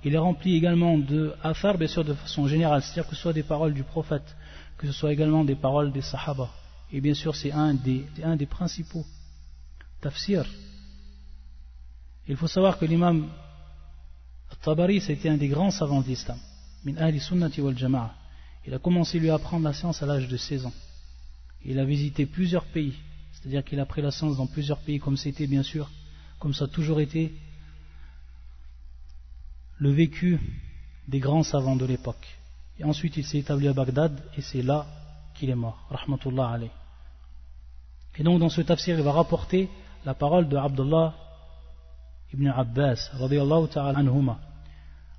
Il 0.04 0.14
est 0.14 0.20
rempli 0.20 0.56
également 0.56 0.98
de 0.98 1.34
afar, 1.42 1.78
bien 1.78 1.88
sûr, 1.88 2.04
de 2.04 2.14
façon 2.14 2.48
générale, 2.48 2.82
c'est-à-dire 2.82 3.08
que 3.10 3.16
ce 3.16 3.22
soit 3.22 3.34
des 3.34 3.44
paroles 3.44 3.74
du 3.74 3.84
prophète, 3.84 4.36
que 4.78 4.88
ce 4.88 4.94
soit 4.94 5.14
également 5.14 5.44
des 5.44 5.56
paroles 5.56 5.92
des 5.92 6.02
Sahaba. 6.02 6.50
Et 6.92 7.02
bien 7.02 7.14
sûr, 7.14 7.36
c'est 7.36 7.52
un 7.52 7.74
des, 7.74 8.46
principaux 8.46 9.06
tafsir. 10.02 10.46
Il 12.28 12.36
faut 12.36 12.48
savoir 12.48 12.78
que 12.78 12.86
l'imam 12.86 13.30
Tabari, 14.62 15.02
c'était 15.02 15.30
un 15.30 15.38
des 15.38 15.48
grands 15.48 15.72
savants 15.72 16.04
wal 16.86 17.78
jama'a. 17.78 18.14
Il 18.66 18.74
a 18.74 18.80
commencé 18.80 19.20
lui 19.20 19.30
à 19.30 19.36
apprendre 19.36 19.66
la 19.66 19.74
science 19.74 20.02
à 20.02 20.06
l'âge 20.06 20.28
de 20.28 20.38
16 20.38 20.66
ans. 20.68 20.74
Il 21.66 21.80
a 21.80 21.86
visité 21.86 22.26
plusieurs 22.26 22.66
pays. 22.66 22.94
C'est-à-dire 23.44 23.66
qu'il 23.66 23.80
a 23.82 23.86
pris 23.86 24.02
la 24.02 24.12
science 24.12 24.38
dans 24.38 24.48
plusieurs 24.48 24.78
pays, 24.78 25.00
comme 25.00 25.18
c'était 25.18 25.48
bien 25.48 25.64
sûr, 25.64 25.92
comme 26.40 26.54
ça 26.54 26.64
a 26.64 26.68
toujours 26.70 27.02
été 27.02 27.34
le 29.80 29.92
vécu 29.92 30.40
des 31.10 31.20
grands 31.20 31.44
savants 31.44 31.76
de 31.76 31.86
l'époque. 31.86 32.26
Et 32.80 32.86
ensuite, 32.86 33.18
il 33.18 33.26
s'est 33.26 33.40
établi 33.40 33.68
à 33.68 33.74
Bagdad 33.74 34.18
et 34.38 34.42
c'est 34.42 34.62
là 34.62 34.88
qu'il 35.36 35.50
est 35.50 35.56
mort. 35.56 35.86
Rahmatullah 35.90 36.52
alayh. 36.52 36.72
Et 38.18 38.24
donc, 38.24 38.40
dans 38.40 38.48
ce 38.48 38.62
tafsir, 38.62 38.98
il 38.98 39.04
va 39.04 39.12
rapporter 39.12 39.68
la 40.06 40.14
parole 40.14 40.48
de 40.48 40.56
Abdullah 40.56 41.14
ibn 42.34 42.48
Abbas, 42.48 43.12
radiyallahu 43.12 43.68
ta'ala 43.68 44.00
anhuma. 44.00 44.40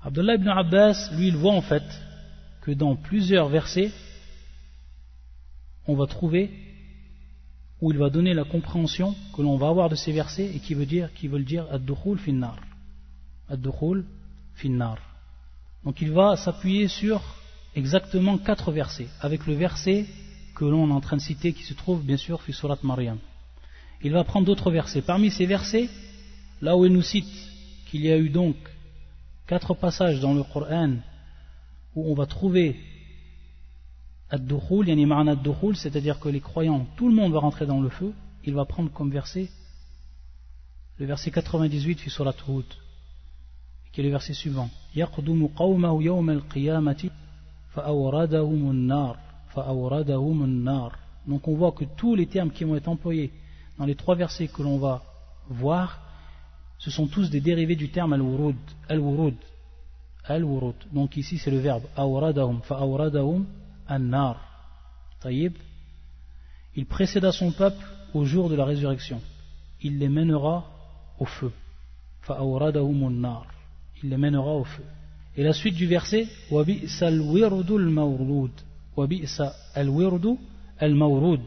Abdullah 0.01 0.33
ibn 0.33 0.47
Abbas, 0.47 1.11
lui, 1.13 1.27
il 1.27 1.37
voit 1.37 1.53
en 1.53 1.61
fait 1.61 1.83
que 2.61 2.71
dans 2.71 2.95
plusieurs 2.95 3.49
versets, 3.49 3.91
on 5.85 5.95
va 5.95 6.07
trouver 6.07 6.74
où 7.81 7.91
il 7.91 7.97
va 7.97 8.09
donner 8.09 8.33
la 8.33 8.43
compréhension 8.43 9.15
que 9.35 9.41
l'on 9.41 9.57
va 9.57 9.67
avoir 9.67 9.89
de 9.89 9.95
ces 9.95 10.11
versets 10.11 10.51
et 10.55 10.59
qui 10.59 10.73
veut 10.73 10.85
dire, 10.85 11.13
qui 11.13 11.27
veut 11.27 11.43
dire 11.43 11.67
ad-dukhul 11.71 12.17
finnar. 12.17 12.57
Ad-dukhul 13.49 14.05
finnar. 14.55 14.97
Donc 15.83 16.01
il 16.01 16.11
va 16.11 16.35
s'appuyer 16.35 16.87
sur 16.87 17.21
exactement 17.75 18.37
quatre 18.37 18.71
versets, 18.71 19.07
avec 19.21 19.45
le 19.45 19.53
verset 19.53 20.05
que 20.55 20.65
l'on 20.65 20.89
est 20.89 20.93
en 20.93 21.01
train 21.01 21.17
de 21.17 21.21
citer 21.21 21.53
qui 21.53 21.63
se 21.63 21.73
trouve 21.73 22.03
bien 22.03 22.17
sûr 22.17 22.41
sur 22.41 22.55
Surat 22.55 22.79
Maryam. 22.83 23.17
Il 24.01 24.13
va 24.13 24.23
prendre 24.23 24.45
d'autres 24.45 24.71
versets. 24.71 25.01
Parmi 25.01 25.29
ces 25.29 25.45
versets, 25.45 25.89
là 26.61 26.77
où 26.77 26.85
il 26.85 26.93
nous 26.93 27.01
cite 27.01 27.27
qu'il 27.87 28.01
y 28.01 28.11
a 28.11 28.17
eu 28.17 28.29
donc 28.29 28.55
quatre 29.47 29.73
passages 29.73 30.19
dans 30.21 30.33
le 30.33 30.43
Coran 30.43 30.95
où 31.95 32.11
on 32.11 32.15
va 32.15 32.25
trouver 32.25 32.79
Ad-Dukhul, 34.30 34.88
yani 34.88 35.06
Ma'ana 35.06 35.32
Ad-Dukhul, 35.32 35.76
c'est-à-dire 35.76 36.20
que 36.20 36.28
les 36.28 36.40
croyants, 36.40 36.86
tout 36.96 37.08
le 37.08 37.14
monde 37.14 37.32
va 37.32 37.40
rentrer 37.40 37.66
dans 37.66 37.80
le 37.80 37.88
feu, 37.88 38.12
il 38.44 38.54
va 38.54 38.64
prendre 38.64 38.90
comme 38.90 39.10
verset 39.10 39.48
le 40.98 41.06
verset 41.06 41.30
98 41.30 42.00
fi 42.00 42.10
Surat 42.10 42.34
Hud, 42.46 42.64
qui 43.92 44.00
est 44.00 44.04
le 44.04 44.10
verset 44.10 44.34
suivant. 44.34 44.68
يقدم 44.96 45.46
قومه 45.46 46.02
يوم 46.02 46.30
القيامة 46.30 47.10
donc 51.26 51.46
on 51.46 51.54
voit 51.54 51.72
que 51.72 51.84
tous 51.96 52.16
les 52.16 52.26
termes 52.26 52.50
qui 52.50 52.64
vont 52.64 52.74
être 52.74 52.88
employés 52.88 53.30
dans 53.78 53.84
les 53.84 53.94
trois 53.94 54.16
versets 54.16 54.48
que 54.48 54.62
l'on 54.62 54.78
va 54.78 55.02
voir, 55.48 56.00
ce 56.78 56.90
sont 56.90 57.06
tous 57.06 57.30
des 57.30 57.40
dérivés 57.40 57.76
du 57.76 57.90
terme 57.90 58.12
al-wurud. 58.12 58.56
Al-wurud. 58.88 59.36
Al-wurud. 60.24 60.74
Donc 60.92 61.16
ici 61.16 61.38
c'est 61.38 61.52
le 61.52 61.58
verbe 61.58 61.84
awradahum 61.96 62.60
fa'awradahum 62.62 63.46
Il 66.75 66.85
précéda 66.85 67.31
son 67.31 67.51
peuple 67.51 67.85
au 68.13 68.25
jour 68.25 68.49
de 68.49 68.55
la 68.55 68.65
résurrection. 68.65 69.21
Il 69.81 69.99
les 69.99 70.09
mènera 70.09 70.65
au 71.19 71.25
feu. 71.25 71.51
Fa'awradahum 72.21 73.19
nar 73.19 73.45
Il 74.01 74.09
les 74.09 74.17
mènera 74.17 74.53
au 74.55 74.63
feu. 74.63 74.83
Et 75.37 75.43
la 75.43 75.53
suite 75.53 75.75
du 75.75 75.85
verset 75.85 76.27
Wabi'sa 76.49 77.07
al-wirdu 77.07 77.75
al-mawrud. 77.75 78.51
Wabi'sa 78.95 79.53
al-wirdu 79.75 80.37
al-mawrud. 80.79 81.45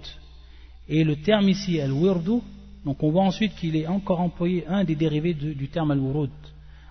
Et 0.88 1.04
le 1.04 1.16
terme 1.16 1.48
ici, 1.48 1.80
al-wirdu, 1.80 2.40
donc 2.84 3.02
on 3.02 3.10
voit 3.10 3.24
ensuite 3.24 3.54
qu'il 3.56 3.76
est 3.76 3.86
encore 3.86 4.20
employé 4.20 4.66
un 4.66 4.84
des 4.84 4.94
dérivés 4.94 5.34
du 5.34 5.68
terme 5.68 5.90
al-wurud. 5.90 6.30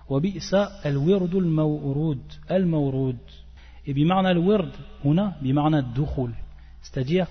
Wabi'sa 0.08 0.80
al-wirdu 0.82 1.38
al-mawrud. 1.38 2.20
Al-mawrud. 2.48 3.18
Et 3.88 3.94
bimarna 3.94 4.28
al-wird, 4.28 4.68
bimarna 5.40 5.78
al-dukhul. 5.78 6.34
C'est-à-dire, 6.82 7.26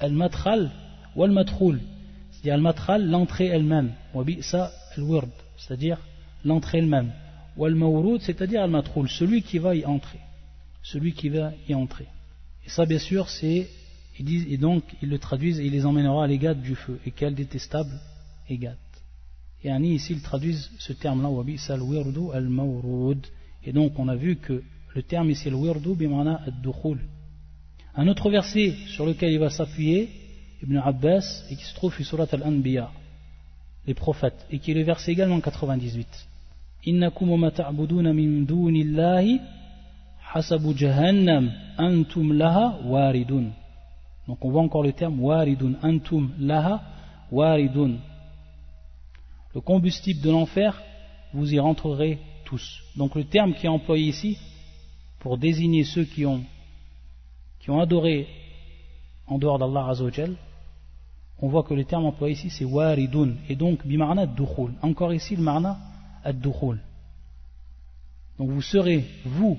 al-madkhal 0.00 0.70
wal 1.16 1.30
madkhul. 1.30 1.80
C'est-à-dire 2.30 2.54
al-madkhal, 2.54 3.08
l'entrée 3.08 3.46
elle-même. 3.46 3.92
C'est-à-dire 5.56 5.98
l'entrée 6.44 6.78
elle-même. 6.78 7.10
Wal 7.56 7.74
mawrud, 7.74 8.20
c'est-à-dire 8.20 8.64
al-madkhul, 8.64 9.08
celui 9.08 9.40
qui 9.40 9.56
va 9.56 9.74
y 9.74 9.86
entrer. 9.86 10.20
Celui 10.82 11.14
qui 11.14 11.30
va 11.30 11.52
y 11.66 11.74
entrer. 11.74 12.06
Et 12.66 12.68
ça, 12.68 12.84
bien 12.84 12.98
sûr, 12.98 13.30
c'est. 13.30 13.66
Ils 14.18 14.26
disent, 14.26 14.46
et 14.46 15.06
le 15.06 15.18
traduisent 15.18 15.58
et 15.58 15.64
il 15.64 15.72
les 15.72 15.86
emmènera 15.86 16.24
à 16.24 16.26
l'égard 16.26 16.54
du 16.54 16.74
feu. 16.74 17.00
Et 17.06 17.12
quel 17.12 17.34
détestable 17.34 17.98
égate. 18.50 18.76
Et 19.64 19.70
Annie, 19.70 19.94
ici, 19.94 20.12
ils 20.12 20.22
traduisent 20.22 20.70
ce 20.78 20.92
terme-là, 20.92 21.30
wabisa 21.30 21.72
al-wirdu. 21.74 22.28
Et 23.64 23.72
donc, 23.72 23.98
on 23.98 24.08
a 24.08 24.16
vu 24.16 24.36
que 24.36 24.62
le 24.96 25.02
terme 25.02 25.28
ici, 25.28 25.50
le 25.50 25.56
wirdu, 25.56 25.94
bimana 25.94 26.40
ad-dukhul. 26.46 26.98
Un 27.96 28.08
autre 28.08 28.30
verset 28.30 28.72
sur 28.86 29.04
lequel 29.04 29.30
il 29.30 29.38
va 29.38 29.50
s'appuyer, 29.50 30.08
Ibn 30.62 30.78
Abbas, 30.78 31.44
et 31.50 31.56
qui 31.56 31.64
se 31.64 31.74
trouve 31.74 31.94
sur 31.94 32.06
Surat 32.06 32.26
al-Anbiya, 32.32 32.90
les 33.86 33.92
prophètes, 33.92 34.46
et 34.50 34.58
qui 34.58 34.70
est 34.70 34.74
le 34.74 34.84
verset 34.84 35.12
également 35.12 35.38
98. 35.38 36.08
Innakum 36.86 37.50
ta'buduna 37.50 38.14
hasabu 40.32 40.74
jahannam 40.74 41.52
antum 41.76 42.32
laha 42.32 42.78
waridun. 42.86 43.50
Donc 44.26 44.42
on 44.46 44.50
voit 44.50 44.62
encore 44.62 44.82
le 44.82 44.94
terme 44.94 45.20
waridun, 45.20 45.74
antum 45.82 46.32
laha 46.38 46.80
waridun. 47.30 47.98
Le 49.54 49.60
combustible 49.60 50.22
de 50.22 50.30
l'enfer, 50.30 50.80
vous 51.34 51.52
y 51.52 51.58
rentrerez 51.58 52.18
tous. 52.46 52.82
Donc 52.96 53.14
le 53.14 53.24
terme 53.24 53.52
qui 53.52 53.66
est 53.66 53.68
employé 53.68 54.08
ici, 54.08 54.38
pour 55.26 55.38
désigner 55.38 55.82
ceux 55.82 56.04
qui 56.04 56.24
ont, 56.24 56.44
qui 57.58 57.68
ont 57.68 57.80
adoré 57.80 58.28
en 59.26 59.38
dehors 59.38 59.58
d'Allah 59.58 59.92
on 61.40 61.48
voit 61.48 61.64
que 61.64 61.74
le 61.74 61.84
terme 61.84 62.06
employé 62.06 62.34
ici 62.34 62.48
c'est 62.48 62.64
waridun, 62.64 63.32
et 63.48 63.56
donc 63.56 63.84
bimarna 63.84 64.24
dukhul. 64.24 64.74
Encore 64.82 65.12
ici 65.12 65.34
le 65.34 65.42
marna 65.42 65.78
ad-dukhul. 66.22 66.78
Donc 68.38 68.50
vous 68.50 68.62
serez, 68.62 69.04
vous, 69.24 69.58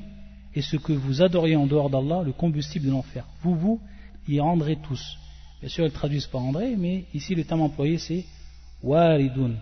et 0.56 0.62
ce 0.62 0.78
que 0.78 0.94
vous 0.94 1.22
adoriez 1.22 1.58
en 1.58 1.68
dehors 1.68 1.90
d'Allah, 1.90 2.24
le 2.24 2.32
combustible 2.32 2.86
de 2.86 2.92
l'enfer. 2.92 3.26
Vous, 3.42 3.56
vous, 3.56 3.82
y 4.26 4.40
rendrez 4.40 4.78
tous. 4.78 5.18
Bien 5.60 5.68
sûr, 5.68 5.86
ils 5.86 5.92
traduisent 5.92 6.28
par 6.28 6.44
André, 6.44 6.78
mais 6.78 7.04
ici 7.14 7.36
le 7.36 7.44
terme 7.44 7.60
employé 7.60 7.98
c'est 7.98 8.24
waridun. 8.82 9.56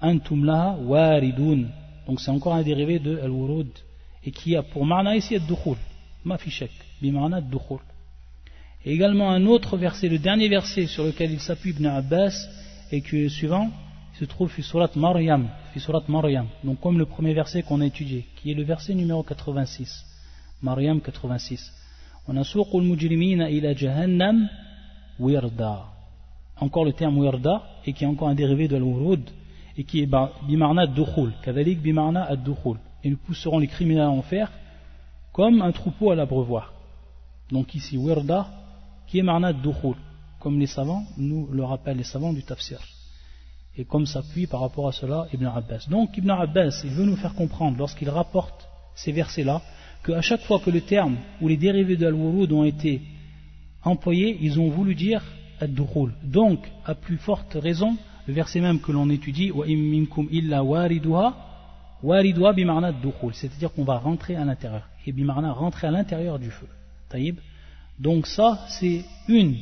Antum 0.00 0.44
laha 0.44 0.78
waridun. 0.80 1.68
Donc 2.08 2.20
c'est 2.20 2.32
encore 2.32 2.54
un 2.54 2.64
dérivé 2.64 2.98
de 2.98 3.20
al-wurud 3.20 3.70
et 4.24 4.30
qui 4.30 4.56
a 4.56 4.62
pour 4.62 4.86
marna 4.86 5.16
ici 5.16 5.36
ad-dukhul, 5.36 5.76
ma 6.24 6.38
fi 6.38 6.50
bimarna 7.00 7.38
ad-dukhul. 7.38 7.80
Et 8.84 8.92
également 8.92 9.30
un 9.30 9.46
autre 9.46 9.76
verset, 9.76 10.08
le 10.08 10.18
dernier 10.18 10.48
verset 10.48 10.86
sur 10.86 11.04
lequel 11.04 11.32
il 11.32 11.40
s'appuie 11.40 11.70
Ibn 11.70 11.86
Abbas, 11.86 12.34
et 12.90 13.00
que 13.00 13.16
le 13.16 13.28
suivant 13.28 13.70
il 14.14 14.18
se 14.18 14.24
trouve 14.26 14.50
fi 14.50 14.62
surat 14.62 14.90
Maryam, 14.94 15.48
fi 15.72 15.80
surat 15.80 16.04
Maryam, 16.08 16.46
donc 16.62 16.80
comme 16.80 16.98
le 16.98 17.06
premier 17.06 17.34
verset 17.34 17.62
qu'on 17.62 17.80
a 17.80 17.86
étudié, 17.86 18.26
qui 18.36 18.50
est 18.50 18.54
le 18.54 18.62
verset 18.62 18.94
numéro 18.94 19.22
86, 19.22 20.04
Maryam 20.62 21.00
86. 21.00 21.72
On 22.28 22.36
a 22.36 22.44
suqul 22.44 22.84
mujrimina 22.84 23.50
ila 23.50 23.74
jahannam 23.74 24.48
wirda. 25.18 25.86
Encore 26.60 26.84
le 26.84 26.92
terme 26.92 27.18
wirda, 27.18 27.62
et 27.84 27.92
qui 27.92 28.04
est 28.04 28.06
encore 28.06 28.28
un 28.28 28.34
dérivé 28.34 28.68
de 28.68 28.76
al 28.76 29.18
et 29.76 29.82
qui 29.82 30.00
est 30.00 30.06
bah, 30.06 30.32
bimarna 30.46 30.82
ad-dukhul, 30.82 31.32
kadalik 31.42 31.82
bimarna 31.82 32.24
ad-dukhul 32.24 32.78
et 33.04 33.10
nous 33.10 33.16
pousserons 33.18 33.58
les 33.58 33.68
criminels 33.68 34.06
en 34.06 34.18
enfer 34.18 34.50
comme 35.32 35.62
un 35.62 35.72
troupeau 35.72 36.10
à 36.10 36.16
l'abreuvoir. 36.16 36.72
Donc 37.50 37.74
ici 37.74 37.96
wirda 37.96 38.48
qui 39.06 39.18
est 39.18 39.22
marna 39.22 39.52
comme 40.40 40.58
les 40.58 40.66
savants 40.66 41.04
nous 41.16 41.46
le 41.52 41.64
rappellent 41.64 41.98
les 41.98 42.04
savants 42.04 42.32
du 42.32 42.42
tafsir. 42.42 42.80
Et 43.76 43.84
comme 43.84 44.06
s'appuie 44.06 44.46
par 44.46 44.60
rapport 44.60 44.88
à 44.88 44.92
cela 44.92 45.26
Ibn 45.32 45.46
Abbas. 45.46 45.86
Donc 45.90 46.16
Ibn 46.16 46.30
Abbas 46.30 46.80
il 46.84 46.90
veut 46.90 47.04
nous 47.04 47.16
faire 47.16 47.34
comprendre 47.34 47.76
lorsqu'il 47.76 48.08
rapporte 48.08 48.68
ces 48.94 49.12
versets 49.12 49.44
là 49.44 49.60
qu'à 50.04 50.22
chaque 50.22 50.42
fois 50.42 50.60
que 50.60 50.70
le 50.70 50.80
terme 50.80 51.16
ou 51.40 51.48
les 51.48 51.56
dérivés 51.56 51.96
de 51.96 52.06
al-wurud 52.06 52.52
ont 52.52 52.64
été 52.64 53.02
employés, 53.82 54.38
ils 54.40 54.58
ont 54.60 54.68
voulu 54.68 54.94
dire 54.94 55.22
ad-dukhul. 55.60 56.12
Donc, 56.22 56.60
à 56.84 56.94
plus 56.94 57.16
forte 57.16 57.54
raison, 57.54 57.96
le 58.26 58.34
verset 58.34 58.60
même 58.60 58.80
que 58.80 58.92
l'on 58.92 59.08
étudie, 59.10 59.50
wa 59.50 59.66
illa 59.66 60.62
wariduha, 60.62 61.53
wariduha 62.04 62.52
bimarna 62.52 62.88
ad-dukhul, 62.88 63.34
c'est-à-dire 63.34 63.72
qu'on 63.72 63.84
va 63.84 63.98
rentrer 63.98 64.36
à 64.36 64.44
l'intérieur. 64.44 64.86
Et 65.06 65.12
bimarna 65.12 65.52
rentrer 65.52 65.86
à 65.86 65.90
l'intérieur 65.90 66.38
du 66.38 66.50
feu. 66.50 66.68
Taïb. 67.08 67.38
Donc 67.98 68.26
ça, 68.26 68.66
c'est 68.68 69.04
une, 69.28 69.56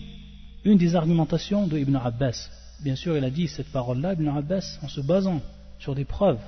une 0.64 0.78
des 0.78 0.96
argumentations 0.96 1.66
de 1.66 1.78
Ibn 1.78 1.96
Abbas. 1.96 2.50
Bien 2.82 2.96
sûr, 2.96 3.16
il 3.16 3.24
a 3.24 3.30
dit 3.30 3.46
cette 3.46 3.70
parole-là, 3.70 4.14
Ibn 4.14 4.28
Abbas, 4.28 4.78
en 4.82 4.88
se 4.88 5.00
basant 5.00 5.40
sur 5.78 5.94
des 5.94 6.04
preuves. 6.04 6.40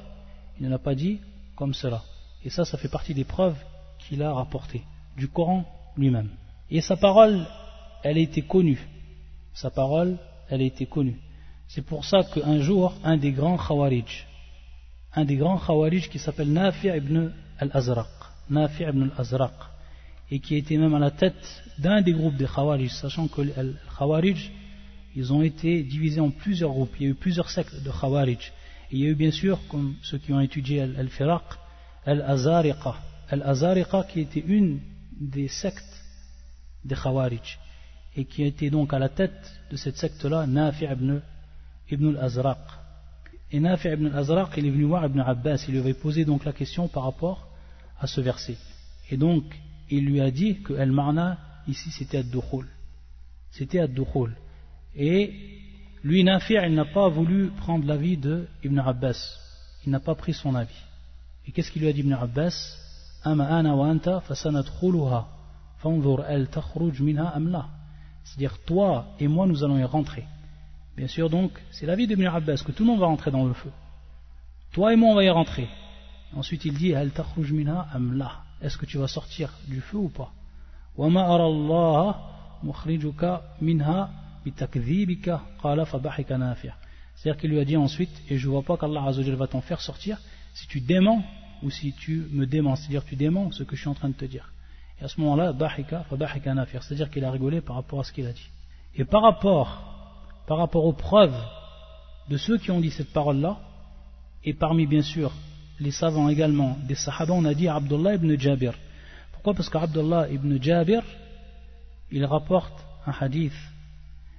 Il 0.59 0.67
ne 0.67 0.71
l'a 0.71 0.79
pas 0.79 0.95
dit 0.95 1.21
comme 1.57 1.75
cela. 1.75 2.03
Et 2.45 2.51
ça, 2.51 2.65
ça 2.65 2.77
fait 2.77 2.89
partie 2.89 3.15
des 3.15 3.25
preuves 3.25 3.57
qu'il 3.99 4.23
a 4.23 4.33
rapporté 4.33 4.83
du 5.17 5.29
Coran 5.29 5.65
lui-même. 5.97 6.31
Et 6.71 6.81
sa 6.81 6.97
parole, 6.97 7.47
elle 8.03 8.17
a 8.17 8.21
été 8.21 8.43
connue. 8.43 8.81
Sa 9.53 9.71
parole, 9.71 10.19
elle 10.49 10.61
a 10.61 10.65
été 10.65 10.87
connue. 10.87 11.21
C'est 11.69 11.85
pour 11.85 12.05
ça 12.05 12.23
qu'un 12.25 12.61
jour, 12.61 12.95
un 13.05 13.17
des 13.17 13.33
grands 13.33 13.57
Khawarij, 13.57 14.27
un 15.17 15.25
des 15.25 15.37
grands 15.37 15.59
Khawarij 15.59 16.09
qui 16.09 16.19
s'appelle 16.19 16.53
Nafi' 16.53 16.89
ibn 16.97 17.31
al-Azraq, 17.59 18.09
Nafi' 18.51 18.85
ibn 18.85 19.03
al-Azraq, 19.05 19.55
et 20.31 20.41
qui 20.41 20.57
était 20.57 20.77
même 20.77 20.95
à 20.95 20.99
la 20.99 21.11
tête 21.11 21.63
d'un 21.79 22.03
des 22.03 22.13
groupes 22.13 22.37
des 22.37 22.47
Khawarij, 22.47 22.91
sachant 22.91 23.29
que 23.29 23.43
les 23.43 23.53
Khawarij, 23.99 24.51
ils 25.17 25.33
ont 25.33 25.43
été 25.43 25.83
divisés 25.83 26.21
en 26.21 26.31
plusieurs 26.31 26.71
groupes, 26.71 26.95
il 26.99 27.05
y 27.05 27.07
a 27.07 27.11
eu 27.11 27.15
plusieurs 27.15 27.51
sectes 27.51 27.83
de 27.83 27.91
Khawarij. 27.91 28.53
Et 28.91 28.97
il 28.97 28.99
y 29.01 29.07
a 29.07 29.11
eu 29.11 29.15
bien 29.15 29.31
sûr, 29.31 29.61
comme 29.69 29.95
ceux 30.03 30.19
qui 30.19 30.33
ont 30.33 30.41
étudié 30.41 30.81
Al-Firaq, 30.83 31.45
Al-Azariqa, 32.05 32.97
Al-Azariqa 33.31 34.05
qui 34.05 34.21
était 34.21 34.45
une 34.47 34.81
des 35.21 35.49
sectes 35.49 36.03
des 36.85 36.97
Khawarij 36.97 37.59
et 38.17 38.25
qui 38.25 38.45
était 38.45 38.71
donc 38.71 38.93
à 38.93 38.99
la 38.99 39.09
tête 39.09 39.53
de 39.71 39.77
cette 39.77 39.97
secte-là 39.97 40.47
Nafi' 40.47 40.87
ibn, 40.87 41.21
ibn 41.91 42.17
al-Azraq. 42.17 42.84
Et 43.55 43.61
Nafi' 43.61 43.87
ibn 43.87 44.07
al-Azraq, 44.07 44.57
il 44.57 44.67
est 44.67 44.71
venu 44.71 44.83
voir 44.83 45.07
Ibn 45.07 45.21
Abbas, 45.21 45.67
il 45.69 45.75
lui 45.75 45.79
avait 45.79 45.95
posé 45.95 46.25
donc 46.25 46.45
la 46.45 46.53
question 46.53 46.89
par 46.89 47.05
rapport 47.05 47.47
à 48.01 48.09
ce 48.09 48.21
verset. 48.21 48.57
Et 49.11 49.17
donc, 49.17 49.45
il 49.89 50.07
lui 50.07 50.21
a 50.21 50.33
dit 50.33 50.61
que 50.63 50.73
al-Marna, 50.73 51.39
ici, 51.69 51.93
c'était 51.93 52.19
ad-Dukhul. 52.19 52.67
C'était 53.53 53.79
ad-Dukhul. 53.79 54.35
Et 54.97 55.61
lui, 56.03 56.25
Nafi', 56.25 56.59
il 56.67 56.75
n'a 56.75 56.87
pas 56.87 57.09
voulu 57.09 57.51
prendre 57.51 57.87
l'avis 57.87 58.17
de 58.17 58.49
Ibn 58.65 58.77
Abbas. 58.81 59.39
Il 59.87 59.93
n'a 59.93 60.01
pas 60.01 60.17
pris 60.17 60.35
son 60.35 60.57
avis. 60.57 60.83
Et 61.47 61.53
qu'est-ce 61.53 61.71
qu'il 61.71 61.83
lui 61.83 61.89
a 61.89 61.93
dit 61.93 62.01
Ibn 62.01 62.15
Abbas? 62.15 62.77
C'est-à-dire 68.25 68.59
toi 68.67 69.15
et 69.21 69.29
moi 69.29 69.47
nous 69.47 69.63
allons 69.63 69.79
y 69.79 69.85
rentrer 69.85 70.25
bien 70.97 71.09
sûr 71.09 71.31
donc 71.31 71.53
c'est 71.71 71.87
l'avis 71.87 72.07
de 72.07 72.13
Ibn 72.13 72.27
Abbas 72.27 72.63
que 72.65 72.73
tout 72.73 72.85
le 72.85 72.91
monde 72.91 73.01
va 73.01 73.07
rentrer 73.07 73.31
dans 73.31 73.45
le 73.45 73.55
feu. 73.55 73.71
Toi 74.73 74.93
et 74.93 74.97
moi 74.97 75.11
on 75.11 75.15
va 75.15 75.25
y 75.25 75.31
rentrer. 75.31 75.69
Ensuite 76.35 76.65
il 76.65 76.75
dit 76.75 76.93
est-ce 76.93 78.79
que 78.79 78.87
tu 78.87 78.99
vas 78.99 79.09
sortir 79.09 79.53
du 79.69 79.81
feu 79.81 79.99
ou 79.99 80.09
pas? 80.09 80.33
C'est-à-dire 87.17 87.41
qu'il 87.41 87.51
lui 87.51 87.59
a 87.59 87.65
dit 87.65 87.77
ensuite 87.77 88.23
et 88.29 88.39
je 88.39 88.47
ne 88.47 88.53
vois 88.53 88.63
pas 88.63 88.77
qu'Allah 88.77 89.11
va 89.11 89.47
t'en 89.47 89.61
faire 89.61 89.81
sortir 89.81 90.19
si 90.55 90.67
tu 90.67 90.81
déments 90.81 91.25
ou 91.63 91.71
si 91.71 91.93
tu 91.93 92.29
me 92.31 92.47
démens, 92.47 92.77
c'est-à-dire 92.77 93.05
tu 93.05 93.17
démens 93.17 93.51
ce 93.53 93.63
que 93.63 93.75
je 93.77 93.81
suis 93.81 93.89
en 93.89 93.95
train 93.95 94.09
de 94.09 94.15
te 94.15 94.25
dire. 94.25 94.53
Et 95.01 95.05
à 95.05 95.09
ce 95.09 95.21
moment-là, 95.21 95.53
c'est-à-dire 96.81 97.11
qu'il 97.11 97.25
a 97.25 97.31
rigolé 97.31 97.61
par 97.61 97.77
rapport 97.77 98.01
à 98.01 98.05
ce 98.05 98.13
qu'il 98.13 98.27
a 98.27 98.33
dit. 98.33 98.49
Et 98.97 99.05
par 99.05 99.23
rapport, 99.23 99.94
par 100.47 100.59
rapport 100.59 100.85
aux 100.85 100.93
preuves 100.93 101.37
de 102.29 102.37
ceux 102.37 102.59
qui 102.59 102.71
ont 102.71 102.81
dit 102.81 102.91
cette 102.91 103.13
parole-là, 103.13 103.59
et 104.45 104.55
parmi 104.55 104.87
bien 104.87 105.03
sûr 105.03 105.33
les 105.81 105.91
savants 105.91 106.29
également, 106.29 106.79
des 106.87 106.95
sahaba, 106.95 107.33
on 107.33 107.45
a 107.45 107.55
dit 107.55 107.69
Abdullah 107.69 108.15
ibn 108.15 108.39
Jabir. 108.39 108.75
Pourquoi? 109.33 109.55
Parce 109.55 109.69
qu'Abdullah 109.69 110.29
ibn 110.31 110.61
Jabir, 110.63 111.03
il 112.11 112.25
rapporte 112.25 112.75
un 113.07 113.13
hadith. 113.19 113.53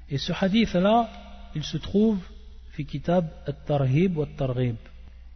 Et 0.09 0.17
ce 0.17 0.31
hadith-là, 0.31 1.09
il 1.55 1.63
se 1.63 1.77
trouve 1.77 2.19
fi 2.71 2.85
kitab 2.85 3.27
at-tarhib 3.45 4.17
wa 4.17 4.27
targhib 4.37 4.75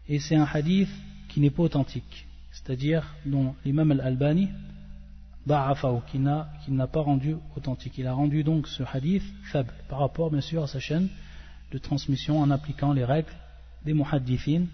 Et 0.08 0.20
c'est 0.20 0.36
un 0.36 0.46
hadith 0.46 0.90
qui 1.28 1.40
n'est 1.40 1.50
pas 1.50 1.64
authentique, 1.64 2.28
c'est-à-dire 2.52 3.04
dont 3.26 3.56
l'imam 3.66 3.92
al-Albani 3.92 4.50
qui 6.12 6.20
n'a 6.20 6.88
pas 6.88 7.02
rendu 7.02 7.36
authentique. 7.56 7.98
Il 7.98 8.08
a 8.08 8.14
rendu 8.14 8.44
donc 8.44 8.68
ce 8.68 8.84
hadith 8.84 9.24
faible 9.52 9.74
par 9.88 10.00
rapport 10.00 10.30
bien 10.30 10.42
sûr 10.42 10.64
à 10.64 10.68
sa 10.68 10.80
chaîne 10.80 11.10
de 11.72 11.78
transmission 11.78 12.40
en 12.40 12.52
appliquant 12.52 12.94
les 12.94 13.06
règles 13.06 13.34
des 13.84 13.94
muhaddithin. 13.94 14.66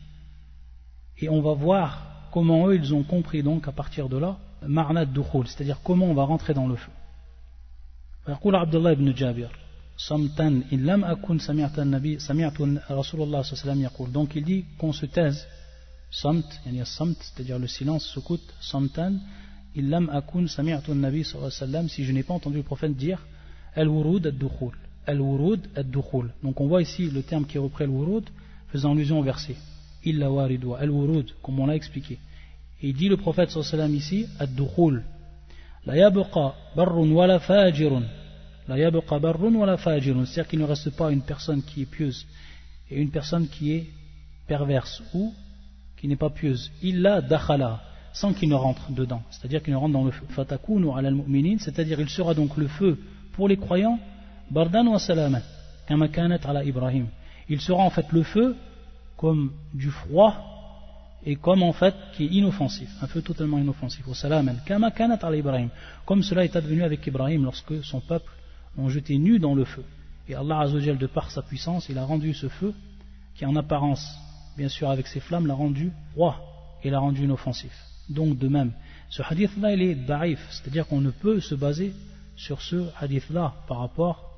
Et 1.18 1.30
on 1.30 1.42
va 1.42 1.54
voir 1.54 2.30
comment 2.32 2.68
eux 2.68 2.76
ils 2.76 2.94
ont 2.94 3.04
compris 3.04 3.42
donc 3.42 3.68
à 3.68 3.72
partir 3.72 4.10
de 4.10 4.18
là 4.18 4.38
dukhul, 5.06 5.48
c'est-à-dire 5.48 5.80
comment 5.84 6.08
on 6.08 6.14
va 6.14 6.24
rentrer 6.24 6.54
dans 6.54 6.68
le 6.68 6.76
feu. 6.76 6.92
donc 14.12 14.36
il 14.36 14.44
dit 14.44 14.66
qu'on 14.78 14.92
se 14.94 15.06
taise 15.06 15.48
c'est-à-dire 16.12 17.60
le 17.60 17.68
silence, 17.68 18.06
sukut, 18.06 18.42
illam 19.76 20.10
akun 20.10 20.48
sami'tu 20.48 20.94
nabi 20.94 21.24
sallallahu 21.24 21.90
si 21.90 22.04
je 22.04 22.12
n'ai 22.12 22.24
pas 22.24 22.34
entendu 22.34 22.58
le 22.58 22.64
prophète 22.64 22.96
dire 22.96 23.26
al-wurud 23.76 24.28
ad-dukhul. 24.28 24.74
Al-wurud 25.06 25.62
ad-dukhul. 25.76 26.32
Donc 26.44 26.62
on 26.62 26.68
voit 26.68 26.82
ici 26.82 27.10
le 27.10 27.22
terme 27.22 27.46
qui 27.46 27.58
est 27.58 27.60
repris 27.60 27.84
al-wurud 27.84 28.26
faisant 28.72 28.94
allusion 28.94 29.20
au 29.20 29.24
verset. 29.24 29.56
Illa 30.04 30.32
waridwa, 30.32 30.80
al-wurud, 30.80 31.32
comme 31.42 31.60
on 31.60 31.66
l'a 31.66 31.76
expliqué. 31.76 32.18
Et 32.82 32.90
il 32.90 32.96
dit 32.96 33.10
le 33.10 33.18
prophète 33.18 33.56
ici 33.90 34.28
ad-dukhul. 34.40 35.04
La 35.86 35.98
yabqa 35.98 36.56
barrun 36.76 37.12
wala 37.12 37.40
fajirun. 37.40 38.04
La 38.68 38.78
yabqa 38.78 39.20
barrun 39.20 39.54
wala 39.56 39.78
fajirun. 39.78 40.26
C'est-à-dire 40.26 40.50
qu'il 40.50 40.60
ne 40.60 40.66
reste 40.66 40.92
pas 40.92 41.12
une 41.12 41.22
personne 41.22 41.62
qui 41.62 41.84
est 41.84 41.86
pieuse 41.86 42.26
et 42.90 43.02
une 43.02 43.10
personne 43.10 43.48
qui 43.48 43.72
est 43.72 43.88
perverse 44.48 45.02
ou 45.14 45.34
qui 45.98 46.08
n'est 46.08 46.16
pas 46.16 46.30
pieuse, 46.30 46.72
illa 46.84 47.22
dakhala, 47.22 47.82
sans 48.16 48.34
qu'il 48.34 48.48
ne 48.48 48.56
rentre 48.56 48.92
dedans, 48.92 49.22
c'est-à-dire 49.30 49.62
qu'il 49.62 49.74
ne 49.74 49.78
rentre 49.78 49.92
dans 49.94 50.06
le 50.06 50.12
feu. 50.12 50.26
C'est-à-dire 51.60 52.00
il 52.00 52.10
sera 52.10 52.34
donc 52.34 52.56
le 52.56 52.68
feu 52.68 52.98
pour 53.34 53.50
les 53.50 53.58
croyants, 53.58 54.00
bardan 54.50 54.88
wa 54.88 55.00
salaman, 55.00 55.42
ala 55.90 56.64
Ibrahim. 56.64 57.08
Il 57.50 57.60
sera 57.60 57.84
en 57.84 57.90
fait 57.90 58.10
le 58.14 58.24
feu 58.24 58.56
comme 59.18 59.52
du 59.74 59.92
froid 59.92 60.34
et 61.26 61.36
comme 61.36 61.62
en 61.62 61.74
fait 61.74 61.94
qui 62.16 62.24
est 62.24 62.30
inoffensif, 62.30 62.90
un 63.02 63.08
feu 63.08 63.22
totalement 63.22 63.58
inoffensif. 63.58 64.06
Comme 66.06 66.24
cela 66.24 66.46
est 66.46 66.56
advenu 66.56 66.84
avec 66.84 67.06
Ibrahim 67.06 67.44
lorsque 67.44 67.84
son 67.84 68.00
peuple 68.00 68.32
l'ont 68.78 68.88
jeté 68.88 69.18
nu 69.18 69.40
dans 69.40 69.56
le 69.56 69.66
feu. 69.66 69.84
Et 70.30 70.36
Allah 70.36 70.62
Azzawajal, 70.62 70.98
de 70.98 71.08
par 71.08 71.32
sa 71.32 71.42
puissance, 71.42 71.90
il 71.90 71.98
a 71.98 72.06
rendu 72.06 72.34
ce 72.34 72.48
feu, 72.48 72.74
qui 73.36 73.46
en 73.46 73.58
apparence, 73.58 74.10
bien 74.56 74.70
sûr 74.70 74.90
avec 74.90 75.06
ses 75.06 75.20
flammes, 75.20 75.48
l'a 75.48 75.54
rendu 75.54 75.92
roi 76.16 76.40
et 76.82 76.90
l'a 76.90 77.00
rendu 77.00 77.26
inoffensif. 77.26 77.74
Donc 78.10 78.38
de 78.38 78.48
même, 78.48 78.74
ce 79.10 79.22
hadith-là, 79.22 79.74
il 79.74 79.82
est 79.82 79.96
daif, 79.96 80.40
c'est-à-dire 80.52 80.88
qu'on 80.88 81.02
ne 81.02 81.12
peut 81.12 81.40
se 81.40 81.56
baser 81.56 81.94
sur 82.36 82.62
ce 82.62 82.90
hadith-là 83.00 83.56
par 83.68 83.80
rapport 83.80 84.30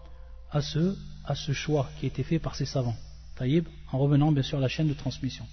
à 0.52 0.62
ce, 0.62 0.96
à 1.26 1.36
ce 1.36 1.52
choix 1.52 1.90
qui 2.00 2.06
a 2.06 2.08
été 2.08 2.24
fait 2.24 2.40
par 2.40 2.56
ces 2.56 2.66
savants. 2.66 2.96
Taïb, 3.36 3.68
en 3.92 3.98
revenant 3.98 4.32
bien 4.32 4.44
sûr 4.44 4.58
à 4.58 4.62
la 4.62 4.68
chaîne 4.68 4.88
de 4.88 4.94
transmission. 4.94 5.46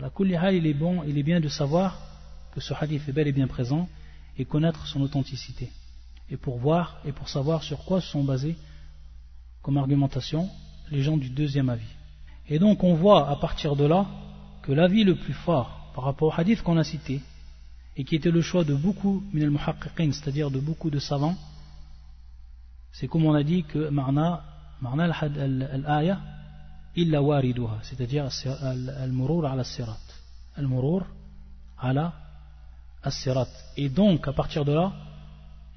La 0.00 0.10
Kullihal, 0.10 0.54
il 0.54 0.66
est 0.66 0.74
bon, 0.74 1.02
il 1.04 1.18
est 1.18 1.22
bien 1.22 1.40
de 1.40 1.48
savoir 1.48 1.98
que 2.52 2.60
ce 2.60 2.74
hadith 2.74 3.08
est 3.08 3.12
bel 3.12 3.28
et 3.28 3.32
bien 3.32 3.46
présent 3.46 3.88
et 4.38 4.44
connaître 4.44 4.86
son 4.86 5.00
authenticité. 5.02 5.70
Et 6.30 6.36
pour 6.36 6.58
voir 6.58 7.00
et 7.04 7.12
pour 7.12 7.28
savoir 7.28 7.62
sur 7.62 7.84
quoi 7.84 8.00
se 8.00 8.08
sont 8.08 8.24
basés 8.24 8.56
comme 9.60 9.76
argumentation 9.76 10.48
les 10.90 11.02
gens 11.02 11.16
du 11.16 11.30
deuxième 11.30 11.68
avis. 11.68 11.84
Et 12.48 12.58
donc 12.58 12.84
on 12.84 12.94
voit 12.94 13.28
à 13.28 13.36
partir 13.36 13.76
de 13.76 13.84
là 13.84 14.06
que 14.62 14.72
l'avis 14.72 15.04
le 15.04 15.14
plus 15.14 15.34
fort 15.34 15.81
par 15.94 16.04
rapport 16.04 16.28
au 16.28 16.40
hadith 16.40 16.62
qu'on 16.62 16.76
a 16.76 16.84
cité 16.84 17.20
et 17.96 18.04
qui 18.04 18.16
était 18.16 18.30
le 18.30 18.40
choix 18.40 18.64
de 18.64 18.74
beaucoup 18.74 19.22
c'est-à-dire 19.34 20.50
de 20.50 20.60
beaucoup 20.60 20.90
de 20.90 20.98
savants 20.98 21.36
c'est 22.92 23.08
comme 23.08 23.24
on 23.24 23.34
a 23.34 23.42
dit 23.42 23.64
que 23.64 23.88
marna 23.88 24.42
marna 24.80 25.04
al-aya 25.04 26.20
illa 26.96 27.22
wariduha 27.22 27.78
c'est-à-dire 27.82 28.28
al-murur 29.02 29.46
ala 29.46 29.64
sirat 29.64 29.98
al-murur 30.56 31.06
ala 31.78 32.12
as-sirat 33.02 33.48
et 33.76 33.88
donc 33.88 34.28
à 34.28 34.32
partir 34.32 34.64
de 34.64 34.72
là 34.72 34.92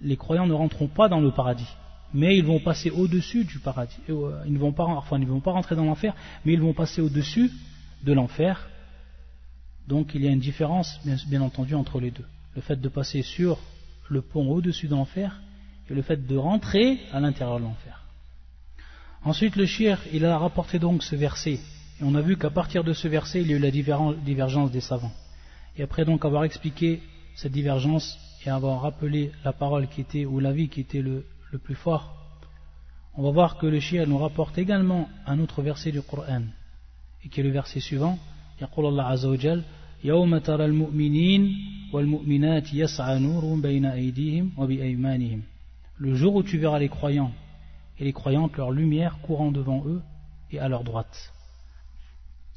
les 0.01 0.17
croyants 0.17 0.47
ne 0.47 0.53
rentreront 0.53 0.87
pas 0.87 1.07
dans 1.07 1.19
le 1.19 1.31
paradis 1.31 1.67
mais 2.15 2.37
ils 2.37 2.45
vont 2.45 2.59
passer 2.59 2.89
au-dessus 2.89 3.43
du 3.43 3.59
paradis. 3.59 3.97
Euh, 4.09 4.41
ils 4.45 4.53
ne 4.53 4.57
vont 4.57 4.71
pas 4.71 4.83
rentrer 4.85 5.75
dans 5.75 5.83
l'enfer, 5.83 6.13
mais 6.45 6.53
ils 6.53 6.61
vont 6.61 6.73
passer 6.73 7.01
au-dessus 7.01 7.51
de 8.03 8.13
l'enfer. 8.13 8.69
Donc 9.87 10.15
il 10.15 10.23
y 10.23 10.27
a 10.27 10.31
une 10.31 10.39
différence, 10.39 10.99
bien, 11.27 11.41
entendu, 11.41 11.75
entre 11.75 11.99
les 11.99 12.11
deux. 12.11 12.25
Le 12.55 12.61
fait 12.61 12.79
de 12.79 12.89
passer 12.89 13.21
sur 13.21 13.59
le 14.09 14.21
pont 14.21 14.49
au-dessus 14.49 14.87
de 14.87 14.95
l'enfer 14.95 15.41
et 15.89 15.93
le 15.93 16.01
fait 16.01 16.25
de 16.25 16.37
rentrer 16.37 16.99
à 17.11 17.19
l'intérieur 17.19 17.59
de 17.59 17.63
l'enfer. 17.63 18.01
Ensuite, 19.23 19.55
le 19.55 19.65
shir, 19.65 19.99
il 20.13 20.25
a 20.25 20.37
rapporté 20.37 20.79
donc 20.79 21.03
ce 21.03 21.15
verset. 21.15 21.59
Et 21.99 22.03
on 22.03 22.15
a 22.15 22.21
vu 22.21 22.37
qu'à 22.37 22.49
partir 22.49 22.83
de 22.83 22.93
ce 22.93 23.07
verset, 23.07 23.41
il 23.41 23.47
y 23.47 23.53
a 23.53 23.57
eu 23.57 23.59
la 23.59 23.71
divergence 23.71 24.71
des 24.71 24.81
savants. 24.81 25.13
Et 25.77 25.83
après 25.83 26.05
donc 26.05 26.25
avoir 26.25 26.43
expliqué 26.43 27.01
cette 27.35 27.51
divergence 27.51 28.17
et 28.45 28.49
avoir 28.49 28.81
rappelé 28.81 29.31
la 29.43 29.53
parole 29.53 29.87
qui 29.87 30.01
était, 30.01 30.25
ou 30.25 30.39
l'avis 30.39 30.69
qui 30.69 30.81
était 30.81 31.01
le, 31.01 31.25
plus 31.63 31.75
fort, 31.75 32.13
on 33.15 33.23
va 33.23 33.31
voir 33.31 33.57
que 33.57 33.65
le 33.65 33.79
shia 33.79 34.05
nous 34.05 34.17
rapporte 34.17 34.57
également 34.57 35.07
un 35.25 35.39
autre 35.39 35.61
verset 35.61 35.91
du 35.91 36.01
Coran, 36.01 36.43
et 37.23 37.29
qui 37.29 37.39
est 37.39 37.43
le 37.43 37.49
verset 37.49 37.79
suivant, 37.79 38.19
يقول 38.62 38.86
الله 38.86 39.04
عز 39.04 39.26
وجل 39.26 39.62
يوم 40.04 40.38
ترى 40.38 40.64
المؤمنين 40.64 41.56
والمؤمنات 41.92 42.74
يسعى 42.74 43.18
نورهم 43.18 43.62
بين 43.62 43.84
أيديهم 43.86 44.52
وبأيمانهم 44.58 45.42
Le 45.98 46.14
jour 46.14 46.34
où 46.34 46.42
tu 46.42 46.56
verras 46.58 46.78
les 46.78 46.88
croyants 46.88 47.32
et 47.98 48.04
les 48.04 48.12
croyantes 48.12 48.56
leur 48.56 48.70
lumière 48.70 49.18
courant 49.20 49.52
devant 49.52 49.84
eux 49.84 50.00
et 50.50 50.58
à 50.58 50.66
leur 50.66 50.82
droite. 50.82 51.32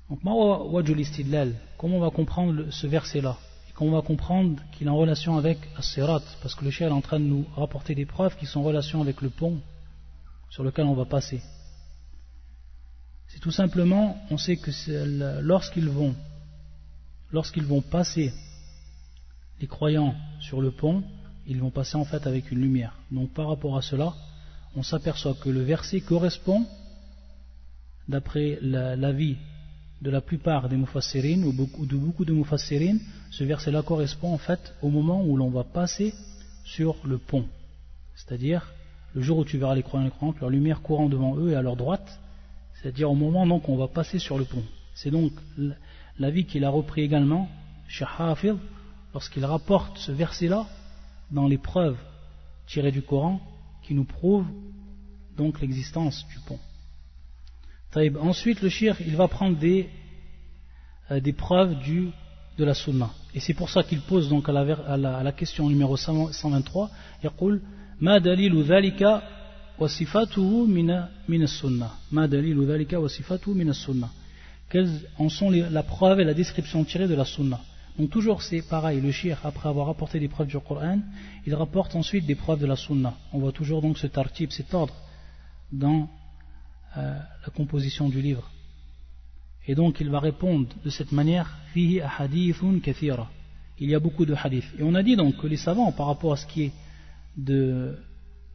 Donc, 0.10 0.20
comment 0.22 1.98
on 1.98 2.00
va 2.00 2.10
comprendre 2.10 2.70
ce 2.70 2.88
verset-là 2.88 3.38
qu'on 3.76 3.92
va 3.92 4.02
comprendre 4.02 4.62
qu'il 4.72 4.88
est 4.88 4.90
en 4.90 4.98
relation 4.98 5.38
avec 5.38 5.58
As-Sirat, 5.78 6.22
parce 6.42 6.56
que 6.56 6.64
le 6.64 6.72
chien 6.72 6.90
est 6.90 6.92
en 6.92 7.02
train 7.02 7.20
de 7.20 7.26
nous 7.26 7.46
rapporter 7.56 7.96
des 7.96 8.06
preuves 8.06 8.38
qui 8.38 8.46
sont 8.46 8.60
en 8.60 8.64
relation 8.64 9.02
avec 9.02 9.22
le 9.22 9.30
pont 9.30 9.60
sur 10.50 10.64
lequel 10.64 10.86
on 10.86 10.94
va 10.94 11.06
passer. 11.06 11.42
Tout 13.41 13.51
simplement, 13.51 14.17
on 14.31 14.37
sait 14.39 14.57
que 14.57 14.71
lorsqu'ils 15.41 15.89
vont, 15.89 16.15
lorsqu'ils 17.33 17.65
vont 17.65 17.83
passer 17.83 18.33
les 19.61 19.67
croyants 19.67 20.15
sur 20.41 20.61
le 20.61 20.71
pont, 20.71 21.03
ils 21.47 21.61
vont 21.61 21.71
passer 21.71 21.97
en 21.97 22.05
fait 22.05 22.27
avec 22.27 22.51
une 22.51 22.61
lumière. 22.61 22.95
Donc 23.11 23.33
par 23.33 23.49
rapport 23.49 23.77
à 23.77 23.83
cela, 23.83 24.15
on 24.77 24.83
s'aperçoit 24.83 25.35
que 25.35 25.49
le 25.49 25.63
verset 25.63 26.01
correspond, 26.01 26.67
d'après 28.09 28.59
l'avis 28.61 29.37
de 30.03 30.11
la 30.11 30.21
plupart 30.21 30.69
des 30.69 30.77
mufassirin 30.77 31.43
ou 31.43 31.53
de 31.53 31.97
beaucoup 31.97 32.25
de 32.25 32.33
mufassirin, 32.33 32.99
ce 33.31 33.45
verset-là 33.45 33.83
correspond 33.83 34.33
en 34.33 34.39
fait 34.39 34.75
au 34.83 34.91
moment 34.91 35.25
où 35.25 35.37
l'on 35.37 35.51
va 35.51 35.65
passer 35.65 36.15
sur 36.65 36.97
le 37.05 37.19
pont. 37.19 37.47
C'est-à-dire 38.15 38.73
le 39.15 39.23
jour 39.23 39.39
où 39.39 39.45
tu 39.45 39.59
verras 39.59 39.75
les 39.75 39.83
croyants 39.83 40.07
et 40.07 40.11
les 40.11 40.41
leur 40.41 40.51
lumière 40.51 40.83
courant 40.83 41.09
devant 41.09 41.37
eux 41.37 41.51
et 41.51 41.55
à 41.55 41.63
leur 41.63 41.77
droite, 41.77 42.21
c'est-à-dire 42.81 43.11
au 43.11 43.15
moment 43.15 43.47
donc 43.47 43.69
on 43.69 43.77
va 43.77 43.89
passer 43.89 44.19
sur 44.19 44.39
le 44.39 44.45
pont. 44.45 44.65
C'est 44.95 45.11
donc 45.11 45.33
l'avis 46.19 46.45
qu'il 46.45 46.65
a 46.65 46.71
repris 46.71 47.03
également 47.03 47.49
chez 47.89 48.05
Hafid 48.19 48.57
lorsqu'il 49.15 49.45
rapporte 49.45 49.99
ce 49.99 50.13
verset-là 50.13 50.67
dans 51.31 51.47
les 51.47 51.59
preuves 51.59 51.99
tirées 52.67 52.93
du 52.93 53.03
Coran 53.03 53.41
qui 53.83 53.95
nous 53.95 54.05
prouvent 54.05 54.47
donc 55.37 55.61
l'existence 55.61 56.27
du 56.29 56.39
pont. 56.47 56.59
Taïb. 57.91 58.17
Ensuite, 58.19 58.61
le 58.61 58.69
shir, 58.69 58.97
il 59.01 59.17
va 59.17 59.29
prendre 59.29 59.57
des, 59.57 59.89
euh, 61.11 61.21
preuves 61.33 61.77
de 62.59 62.65
la 62.65 62.75
sunna. 62.75 63.11
Et 63.35 63.41
c'est 63.41 63.55
pour 63.55 63.71
ça 63.71 63.83
qu'il 63.83 64.01
pose 64.01 64.29
donc 64.29 64.49
à 64.49 64.53
la, 64.53 65.33
question 65.33 65.69
numéro 65.69 65.97
123, 65.97 66.91
il 67.23 67.31
dit 67.31 68.51
«وصفاته 69.80 70.66
من 70.66 71.06
من 71.28 71.44
السنة 71.44 71.90
ما 72.12 72.26
دليل 72.26 72.66
ذلك 72.66 72.94
وصفاته 72.94 73.54
من 73.54 73.70
السنة 73.70 74.10
Quelles 74.70 75.06
en 75.20 75.30
sont 75.30 75.52
les, 75.52 75.70
la 75.70 75.84
preuve 75.84 76.20
et 76.22 76.24
la 76.24 76.34
description 76.34 76.84
tirée 76.84 77.08
de 77.08 77.14
la 77.14 77.26
sunna 77.26 77.60
Donc 78.00 78.10
toujours 78.10 78.42
c'est 78.42 78.64
pareil, 78.68 79.02
le 79.02 79.12
shir, 79.12 79.40
après 79.44 79.70
avoir 79.70 79.88
apporté 79.88 80.20
des 80.20 80.28
preuves 80.28 80.48
du 80.48 80.58
Coran, 80.60 81.00
il 81.46 81.54
rapporte 81.54 81.96
ensuite 81.96 82.26
des 82.26 82.34
preuves 82.34 82.60
de 82.60 82.66
la 82.66 82.76
sunna. 82.76 83.14
On 83.34 83.40
voit 83.40 83.52
toujours 83.52 83.84
donc 83.84 84.00
ce 84.00 84.08
tartib, 84.08 84.50
cet 84.50 84.74
ordre 84.74 84.96
dans 85.72 86.10
euh, 86.98 87.20
la 87.46 87.52
composition 87.56 88.10
du 88.10 88.20
livre. 88.22 88.50
Et 89.68 89.76
donc 89.76 90.00
il 90.00 90.10
va 90.10 90.20
répondre 90.20 90.70
de 90.84 90.90
cette 90.90 91.12
manière 91.12 91.56
Il 91.76 91.92
y 93.80 93.96
a 93.96 94.00
beaucoup 94.00 94.26
de 94.26 94.34
hadiths. 94.34 94.74
Et 94.80 94.84
on 94.84 94.96
a 94.96 95.04
dit 95.04 95.16
donc 95.16 95.38
que 95.38 95.48
les 95.48 95.58
savants, 95.58 95.92
par 95.92 96.08
rapport 96.08 96.34
à 96.34 96.38
ce 96.38 96.48
qui 96.48 96.64
est 96.64 96.72
de, 97.38 97.96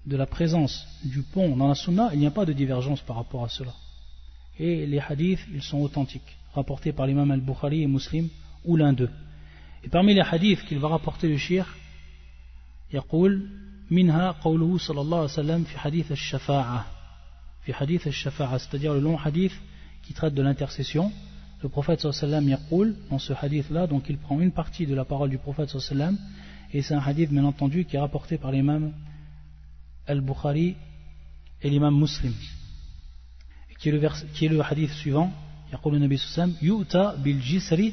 de 0.06 0.16
la 0.16 0.26
présence 0.26 0.86
du 1.04 1.22
pont 1.22 1.56
dans 1.56 1.68
la 1.68 1.74
sunna, 1.74 2.10
il 2.12 2.18
n'y 2.20 2.26
a 2.26 2.30
pas 2.30 2.44
de 2.44 2.52
divergence 2.52 3.00
par 3.02 3.16
rapport 3.16 3.44
à 3.44 3.48
cela. 3.48 3.74
Et 4.58 4.86
les 4.86 4.98
hadiths, 4.98 5.46
ils 5.52 5.62
sont 5.62 5.78
authentiques, 5.78 6.36
rapportés 6.54 6.92
par 6.92 7.06
l'imam 7.06 7.30
al-Bukhari 7.30 7.82
et 7.82 7.86
Muslim, 7.86 8.28
ou 8.64 8.76
l'un 8.76 8.92
d'eux. 8.92 9.10
Et 9.84 9.88
parmi 9.88 10.14
les 10.14 10.22
hadiths 10.22 10.64
qu'il 10.64 10.78
va 10.78 10.88
rapporter 10.88 11.28
le 11.28 11.36
shir, 11.36 11.66
يقول 12.92 13.48
منها 13.90 14.30
قوله 14.30 14.78
صلى 14.78 15.00
الله 15.00 15.16
عليه 15.18 15.32
وسلم 15.32 15.64
في 15.64 15.78
حديث 15.78 16.12
الشفاعة 16.12 16.98
fi 17.68 17.74
hadith 17.82 18.06
al-shafa'a, 18.06 18.58
c'est-à-dire 18.58 18.94
le 18.94 19.00
long 19.00 19.18
hadith 19.18 19.52
qui 20.02 20.14
traite 20.14 20.32
de 20.32 20.40
l'intercession. 20.40 21.12
Le 21.62 21.68
prophète 21.68 22.10
sallam 22.12 22.48
yaqul, 22.48 22.96
dans 23.10 23.18
ce 23.18 23.34
hadith-là, 23.34 23.86
donc 23.86 24.04
il 24.08 24.16
prend 24.16 24.40
une 24.40 24.52
partie 24.52 24.86
de 24.86 24.94
la 24.94 25.04
parole 25.04 25.28
du 25.28 25.36
prophète 25.36 25.68
sallam, 25.78 26.16
et 26.72 26.80
c'est 26.80 26.94
un 26.94 27.00
hadith 27.00 27.30
bien 27.30 27.44
entendu 27.44 27.84
qui 27.84 27.96
est 27.96 27.98
rapporté 27.98 28.38
par 28.38 28.52
l'imam 28.52 28.92
al-Bukhari 30.06 30.76
et 31.62 31.70
l'imam 31.70 31.98
muslim, 31.98 32.32
qui 33.78 33.88
est 33.88 33.92
le, 33.92 33.98
vers, 33.98 34.16
qui 34.34 34.46
est 34.46 34.48
le 34.48 34.60
hadith 34.62 34.92
suivant, 34.92 35.30
يقول 35.72 35.94
النبي 35.94 36.16
صلى 36.16 36.26
الله 36.26 36.32
عليه 36.32 36.52
وسلم 36.52 36.68
يؤتى 36.68 37.14
بالجسر 37.24 37.92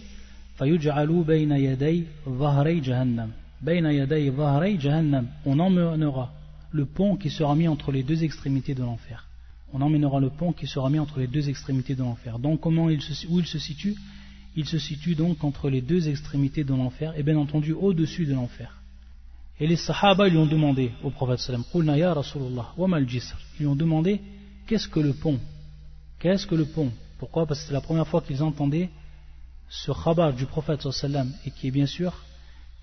فيجعل 0.58 1.24
بين 1.24 1.52
يدي 1.52 2.04
ظهري 2.30 2.80
جهنم 2.80 3.32
بين 3.62 3.86
يدي 3.86 4.32
ظهري 4.32 4.78
جهنم 4.78 5.28
on 5.46 5.60
emmènera 5.60 6.32
le 6.72 6.86
pont 6.86 7.18
qui 7.18 7.30
sera 7.30 7.54
mis 7.54 7.68
entre 7.68 7.92
les 7.92 8.04
deux 8.04 8.24
extrémités 8.24 8.76
de 8.76 8.82
l'enfer 8.82 9.28
on 9.76 9.82
emmènera 9.82 10.22
le 10.22 10.30
pont 10.30 10.54
qui 10.54 10.68
sera 10.68 10.90
mis 10.90 11.00
entre 11.00 11.20
les 11.20 11.28
deux 11.28 11.50
extrémités 11.50 11.96
de 11.96 12.02
l'enfer. 12.02 12.40
Donc 12.40 12.62
comment 12.62 12.90
il 12.90 13.02
se, 13.02 13.28
où 13.28 13.40
il 13.40 13.46
se 13.46 13.60
situe 13.60 13.96
Il 14.56 14.66
se 14.66 14.80
situe 14.80 15.16
donc 15.16 15.44
entre 15.44 15.70
les 15.70 15.82
deux 15.82 16.08
extrémités 16.08 16.64
de 16.64 16.74
l'enfer 16.74 17.14
et 17.18 17.24
bien 17.24 17.38
entendu 17.38 17.74
au-dessus 17.74 18.26
de 18.26 18.34
l'enfer. 18.34 18.79
Et 19.61 19.67
les 19.67 19.77
sahaba 19.77 20.27
lui 20.27 20.39
ont 20.39 20.47
demandé 20.47 20.91
au 21.05 21.11
prophète 21.11 21.39
sallam, 21.39 21.63
Ils 21.75 21.83
lui 23.59 23.67
ont 23.67 23.77
demandé 23.77 24.21
qu'est-ce 24.67 24.89
que 24.89 25.01
le 25.01 25.13
pont? 25.13 25.39
Qu'est-ce 26.19 26.47
que 26.47 26.55
le 26.55 26.65
pont? 26.65 26.91
Pourquoi? 27.19 27.47
Parce 27.47 27.61
que 27.61 27.67
c'est 27.67 27.75
la 27.75 27.83
première 27.83 28.09
fois 28.09 28.23
qu'ils 28.23 28.43
entendaient 28.43 28.89
ce 29.69 29.93
khabar 29.93 30.33
du 30.33 30.47
prophète 30.47 30.91
sallam 30.91 31.31
et 31.45 31.51
qui 31.51 31.69
est 31.69 31.71
bien 31.71 31.85
sûr 31.87 32.25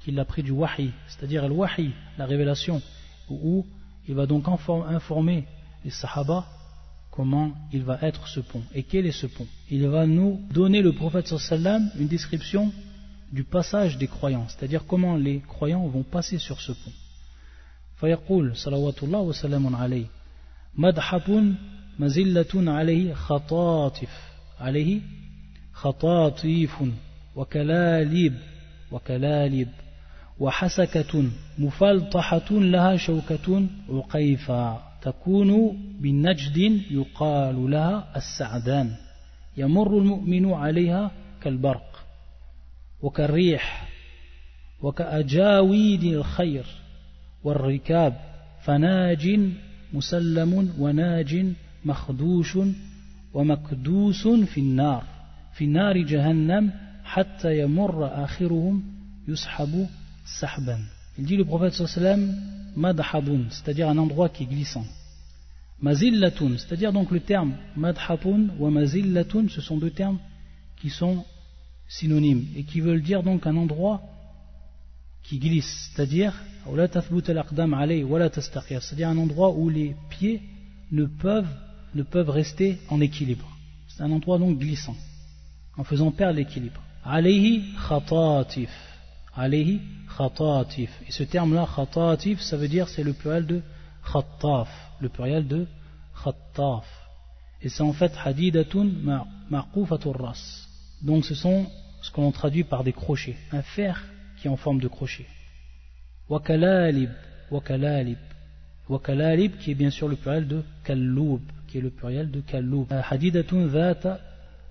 qu'il 0.03 0.13
l'a 0.13 0.25
pris 0.25 0.43
du 0.43 0.51
wahi, 0.51 0.91
c'est-à-dire 1.07 1.47
le 1.47 1.55
wahi, 1.55 1.91
la 2.19 2.27
révélation, 2.27 2.79
où 3.29 3.65
il 4.07 4.13
va 4.13 4.27
donc 4.27 4.45
informer 4.47 5.45
les 5.83 5.89
sahaba 5.89 6.45
comment 7.09 7.53
il 7.73 7.83
va 7.83 7.97
être 8.03 8.27
ce 8.27 8.39
pont. 8.39 8.61
Et 8.75 8.83
quel 8.83 9.07
est 9.07 9.11
ce 9.11 9.25
pont? 9.25 9.47
Il 9.71 9.87
va 9.87 10.05
nous 10.05 10.39
donner 10.53 10.83
le 10.83 10.93
prophète 10.93 11.27
sallam 11.27 11.89
une 11.97 12.07
description 12.07 12.71
du 13.32 13.44
passage 13.44 13.96
des 13.98 14.08
croyants, 14.08 14.46
c'est-à-dire 14.48 14.84
comment 14.86 15.16
les 15.16 15.40
croyants 15.40 15.86
vont 15.86 16.02
passer 16.02 16.38
sur 16.38 16.60
ce 16.60 16.72
pont. 16.72 16.92
فيقول 18.02 18.56
صلوات 18.56 19.02
الله 19.02 19.20
وسلام 19.20 19.76
عليه 19.76 20.06
مدحب 20.74 21.54
مزلة 21.98 22.72
عليه 22.72 23.14
خطاطف 23.14 24.32
عليه 24.60 25.00
خطاطيف 25.72 26.82
وكلاليب 27.36 28.34
وكلاليب 28.92 29.68
وحسكة 30.40 31.24
مفلطحة 31.58 32.50
لها 32.50 32.96
شوكة 32.96 33.66
عقيفة 33.88 34.78
تكون 35.02 35.76
بالنجد 36.00 36.56
يقال 36.90 37.70
لها 37.70 38.16
السعدان 38.16 38.96
يمر 39.56 39.98
المؤمن 39.98 40.52
عليها 40.52 41.10
كالبرق 41.42 41.85
وكالريح 43.01 43.87
وكأجاويد 44.81 46.03
الخير 46.03 46.65
والركاب 47.43 48.17
فناج 48.63 49.39
مسلم 49.93 50.73
وناج 50.79 51.45
مخدوش 51.85 52.57
ومكدوس 53.33 54.27
في 54.27 54.59
النار 54.59 55.03
في 55.53 55.65
نار 55.65 55.97
جهنم 55.97 56.71
حتى 57.03 57.59
يمر 57.59 58.23
آخرهم 58.23 58.83
يسحب 59.27 59.87
سحبا 60.39 60.79
Il 61.19 61.25
dit 61.25 61.35
le 61.35 61.45
prophète 61.45 61.73
sallam 61.73 62.35
madhabun, 62.75 63.45
c'est-à-dire 63.49 63.89
un 63.89 63.97
endroit 63.97 64.29
qui 64.29 64.43
est 64.43 64.45
glissant. 64.45 64.85
Mazillatun, 65.81 66.51
c'est-à-dire 66.59 66.93
donc 66.93 67.09
le 67.09 67.19
terme 67.19 67.53
madhabun 67.75 68.49
ou 68.59 68.69
mazillatun, 68.69 69.47
ce 69.49 69.61
sont 69.61 69.77
deux 69.77 69.89
termes 69.89 70.19
qui 70.79 70.91
sont 70.91 71.25
synonymes 71.87 72.47
et 72.55 72.63
qui 72.63 72.81
veulent 72.81 73.01
dire 73.01 73.23
donc 73.23 73.47
un 73.47 73.55
endroit 73.55 74.01
qui 75.23 75.39
glisse, 75.39 75.91
c'est-à-dire 75.93 76.33
c'est-à-dire 78.81 79.09
un 79.09 79.17
endroit 79.17 79.51
où 79.51 79.69
les 79.69 79.95
pieds 80.09 80.41
ne 80.91 81.05
peuvent, 81.05 81.47
ne 81.95 82.03
peuvent 82.03 82.29
rester 82.29 82.77
en 82.89 82.99
équilibre. 82.99 83.49
C'est 83.87 84.03
un 84.03 84.11
endroit 84.11 84.37
donc 84.37 84.59
glissant, 84.59 84.95
en 85.77 85.83
faisant 85.83 86.11
perdre 86.11 86.37
l'équilibre. 86.37 86.81
Alayhi 87.03 87.63
khatatif. 87.87 88.69
Alayhi 89.35 89.79
khatatif. 90.17 90.89
Et 91.07 91.11
ce 91.11 91.23
terme-là, 91.23 91.67
khatatif, 91.73 92.41
ça 92.41 92.57
veut 92.57 92.67
dire, 92.67 92.89
c'est 92.89 93.03
le 93.03 93.13
pluriel 93.13 93.45
de 93.45 93.61
khattaf, 94.11 94.69
le 94.99 95.09
pluriel 95.09 95.47
de 95.47 95.67
khattaf. 96.23 96.85
Et 97.61 97.69
c'est 97.69 97.83
en 97.83 97.93
fait 97.93 98.11
hadidatun 98.23 98.89
ma'qufatur 99.49 100.19
ras. 100.19 100.66
Donc 101.01 101.25
ce 101.25 101.35
sont 101.35 101.67
ce 102.01 102.11
qu'on 102.11 102.31
traduit 102.31 102.63
par 102.63 102.83
des 102.83 102.93
crochets, 102.93 103.37
un 103.51 103.61
fer 103.61 104.03
qui 104.37 104.47
est 104.47 104.49
en 104.49 104.57
forme 104.57 104.79
de 104.79 104.87
crochet. 104.87 105.25
Wakalalib, 106.29 107.09
wakalalib. 107.51 108.17
Wakalalib 108.89 109.57
qui 109.57 109.71
est 109.71 109.75
bien 109.75 109.89
sûr 109.89 110.07
le 110.07 110.15
pluriel 110.15 110.47
de 110.47 110.63
kalloub, 110.83 111.41
qui 111.67 111.77
est 111.77 111.81
le 111.81 111.89
pluriel 111.89 112.31
de 112.31 112.41
kalloub. 112.41 112.87
Euh, 112.91 113.01
hadidatun 113.09 113.67
dhata, 113.67 114.19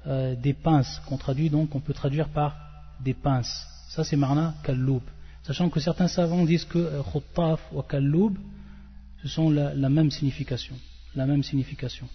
euh, 0.06 0.34
des 0.34 0.52
pinces, 0.52 1.00
qu'on 1.06 1.16
traduit 1.16 1.50
donc, 1.50 1.74
on 1.74 1.80
peut 1.80 1.92
traduire 1.92 2.28
par 2.28 2.56
des 3.02 3.14
pinces. 3.14 3.66
Ça 3.88 4.04
c'est 4.04 4.16
marna 4.16 4.54
kalloub. 4.62 5.02
Sachant 5.42 5.68
que 5.68 5.80
certains 5.80 6.08
savants 6.08 6.44
disent 6.44 6.64
que 6.64 6.78
euh, 6.78 7.02
khuttaf 7.02 7.60
ou 7.72 7.82
kalloub, 7.82 8.36
ce 9.22 9.28
sont 9.28 9.50
la, 9.50 9.74
la, 9.74 9.88
même 9.88 10.10
signification. 10.10 10.74
La 11.14 11.26
même 11.26 11.42
signification. 11.42 12.08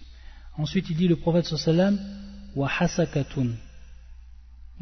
Ensuite 0.56 0.90
il 0.90 0.96
dit 0.96 1.08
le 1.08 1.16
prophète 1.16 1.46
sallam 1.46 1.98
wa 2.54 2.70
hasakatun 2.78 3.52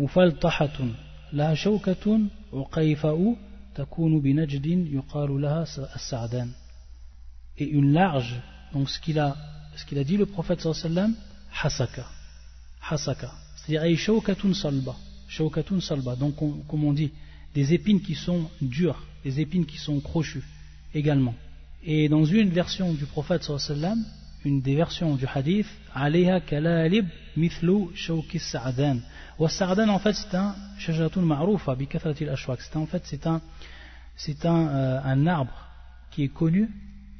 mufaltahatun 0.01 0.91
la 1.33 1.55
shawkatun 1.55 2.21
uqayfa'u 2.53 3.37
takunu 3.75 4.21
binajdin 4.21 4.81
yuqalu 4.97 5.39
laha 5.45 5.63
as-sa'dan 5.97 6.49
et 7.59 7.67
une 7.79 7.93
large 7.93 8.35
donc 8.73 8.89
ce 8.91 8.99
qu'il 9.01 9.19
a 9.19 9.37
ce 9.77 9.85
qu'il 9.87 9.99
a 9.99 10.05
dit 10.05 10.17
le 10.17 10.27
prophète 10.27 10.61
sallam 10.61 11.15
hasaka 11.63 12.07
hasaka 12.91 13.31
c'est-à-dire 13.57 13.83
ay 13.85 13.97
shawkatun 13.97 14.53
salba 14.55 14.95
shawkatun 15.29 15.81
salba 15.81 16.17
donc 16.17 16.35
comme 16.69 16.85
on 16.85 16.93
dit 16.93 17.13
des 17.55 17.75
épines 17.75 18.01
qui 18.01 18.15
sont 18.15 18.43
dures 18.61 19.01
des 19.25 19.41
épines 19.41 19.67
qui 19.67 19.79
sont 19.79 20.01
crochues 20.01 20.45
également. 20.95 21.35
Et 21.83 22.09
dans 22.09 22.25
une 22.25 22.51
version 22.51 22.93
du 22.93 23.07
prophète 23.07 23.43
sallam 23.59 23.99
une 24.45 24.61
des 24.63 24.75
versions 24.75 25.17
du 25.17 25.27
hadith 25.27 25.67
kalalib 26.47 27.07
mithlu 27.37 27.89
shawki 27.95 28.39
sa'dan. 28.39 28.99
Wa 29.39 29.49
en 29.49 29.99
fait 29.99 30.15
c'est 30.15 30.35
un 30.35 30.55
en 32.75 32.87
fait 32.87 33.03
c'est 34.17 34.45
euh, 34.45 35.01
un 35.03 35.27
arbre 35.27 35.67
qui 36.11 36.25
est 36.25 36.29
connu 36.29 36.69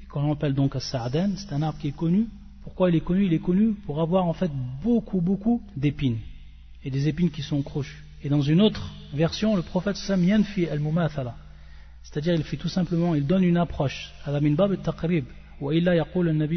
et 0.03 0.07
qu'on 0.07 0.33
appelle 0.33 0.55
donc 0.55 0.75
sa'dan. 0.81 1.31
C'est 1.37 1.53
un 1.53 1.63
arbre 1.63 1.79
qui 1.79 1.89
est 1.89 1.97
connu. 1.97 2.27
Pourquoi 2.63 2.91
il 2.91 2.97
est 2.97 3.01
connu? 3.01 3.27
Il 3.27 3.33
est 3.33 3.39
connu 3.39 3.73
pour 3.87 4.01
avoir 4.01 4.27
en 4.27 4.35
fait 4.35 4.51
beaucoup 4.83 5.21
beaucoup 5.21 5.63
d'épines 5.77 6.19
et 6.85 6.91
des 6.91 7.09
épines 7.09 7.31
qui 7.31 7.43
sont 7.43 7.63
crochues. 7.63 8.03
Et 8.23 8.29
dans 8.29 8.43
une 8.43 8.61
autre 8.61 8.91
version 9.15 9.57
le 9.57 9.63
prophète 9.63 9.97
sallam 9.97 10.25
yanfi 10.25 10.67
al-mumathala. 10.67 11.37
C'est-à-dire 12.03 12.35
il 12.35 12.45
fait 12.45 12.57
tout 12.57 12.69
simplement 12.69 13.15
il 13.15 13.27
donne 13.27 13.45
une 13.45 13.59
approche 13.59 14.11
à 15.67 15.73
la 15.73 16.05
minbab 16.05 16.53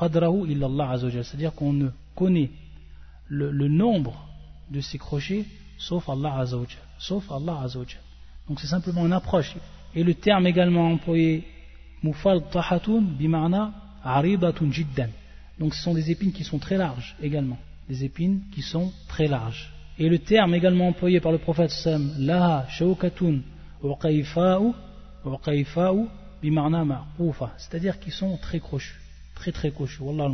al-taqrib 0.00 1.22
c'est-à-dire 1.22 1.54
qu'on 1.54 1.72
ne 1.72 1.88
connaît 2.14 2.50
le, 3.28 3.68
nombre 3.68 4.28
de 4.70 4.80
ces 4.80 4.98
crochets 4.98 5.44
sauf 5.78 6.08
Allah 6.08 6.38
Azzawajal. 6.38 6.80
Sauf 6.98 7.30
Allah 7.30 7.60
Azzawajal. 7.62 8.00
Donc 8.48 8.60
c'est 8.60 8.66
simplement 8.66 9.06
une 9.06 9.12
approche. 9.12 9.54
Et 9.94 10.04
le 10.04 10.14
terme 10.14 10.46
également 10.46 10.90
employé, 10.90 11.44
mufal 12.02 12.42
tahatun 12.50 13.00
bima'na 13.00 13.72
aribatun 14.04 14.70
jiddan. 14.70 15.08
Donc 15.58 15.74
ce 15.74 15.82
sont 15.82 15.94
des 15.94 16.10
épines 16.10 16.32
qui 16.32 16.44
sont 16.44 16.58
très 16.58 16.76
larges 16.76 17.16
également. 17.22 17.58
Des 17.88 18.04
épines 18.04 18.42
qui 18.52 18.62
sont 18.62 18.92
très 19.08 19.26
larges. 19.26 19.72
Et 19.98 20.08
le 20.08 20.18
terme 20.18 20.54
également 20.54 20.88
employé 20.88 21.20
par 21.20 21.32
le 21.32 21.38
prophète 21.38 21.70
Sam, 21.70 22.12
laha 22.18 22.66
shaukatun 22.68 23.40
uqaifa'u, 23.82 24.72
uqaifa'u 25.24 26.06
c'est-à-dire 27.58 27.98
qu'ils 27.98 28.12
sont 28.12 28.36
très 28.38 28.60
crochus, 28.60 29.00
très 29.34 29.52
très 29.52 29.70
crochus, 29.70 30.02
Wallah 30.02 30.24
al 30.24 30.32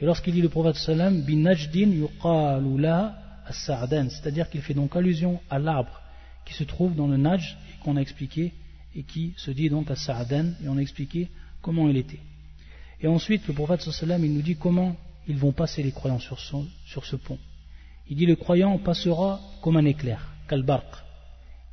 Et 0.00 0.04
lorsqu'il 0.04 0.34
dit 0.34 0.42
le 0.42 0.48
prophète 0.48 0.76
sallam, 0.76 1.24
c'est-à-dire 4.10 4.50
qu'il 4.50 4.62
fait 4.62 4.74
donc 4.74 4.96
allusion 4.96 5.40
à 5.50 5.58
l'arbre 5.58 6.00
qui 6.44 6.54
se 6.54 6.64
trouve 6.64 6.94
dans 6.94 7.06
le 7.06 7.16
Najd 7.16 7.42
qu'on 7.82 7.96
a 7.96 8.00
expliqué 8.00 8.52
et 8.94 9.02
qui 9.02 9.34
se 9.36 9.50
dit 9.50 9.68
donc 9.68 9.90
à 9.90 9.96
Sa'adan 9.96 10.52
et 10.62 10.68
on 10.68 10.76
a 10.76 10.80
expliqué 10.80 11.28
comment 11.62 11.88
il 11.88 11.96
était. 11.96 12.20
Et 13.00 13.06
ensuite 13.06 13.46
le 13.48 13.54
prophète 13.54 13.82
sallam 13.82 14.24
il 14.24 14.32
nous 14.34 14.42
dit 14.42 14.56
comment 14.56 14.96
ils 15.28 15.36
vont 15.36 15.52
passer 15.52 15.82
les 15.82 15.92
croyants 15.92 16.18
sur, 16.18 16.38
sur 16.86 17.04
ce 17.04 17.16
pont. 17.16 17.38
Il 18.08 18.16
dit 18.16 18.26
le 18.26 18.36
croyant 18.36 18.78
passera 18.78 19.40
comme 19.62 19.76
un 19.76 19.84
éclair, 19.84 20.32
kalbarq. 20.48 20.88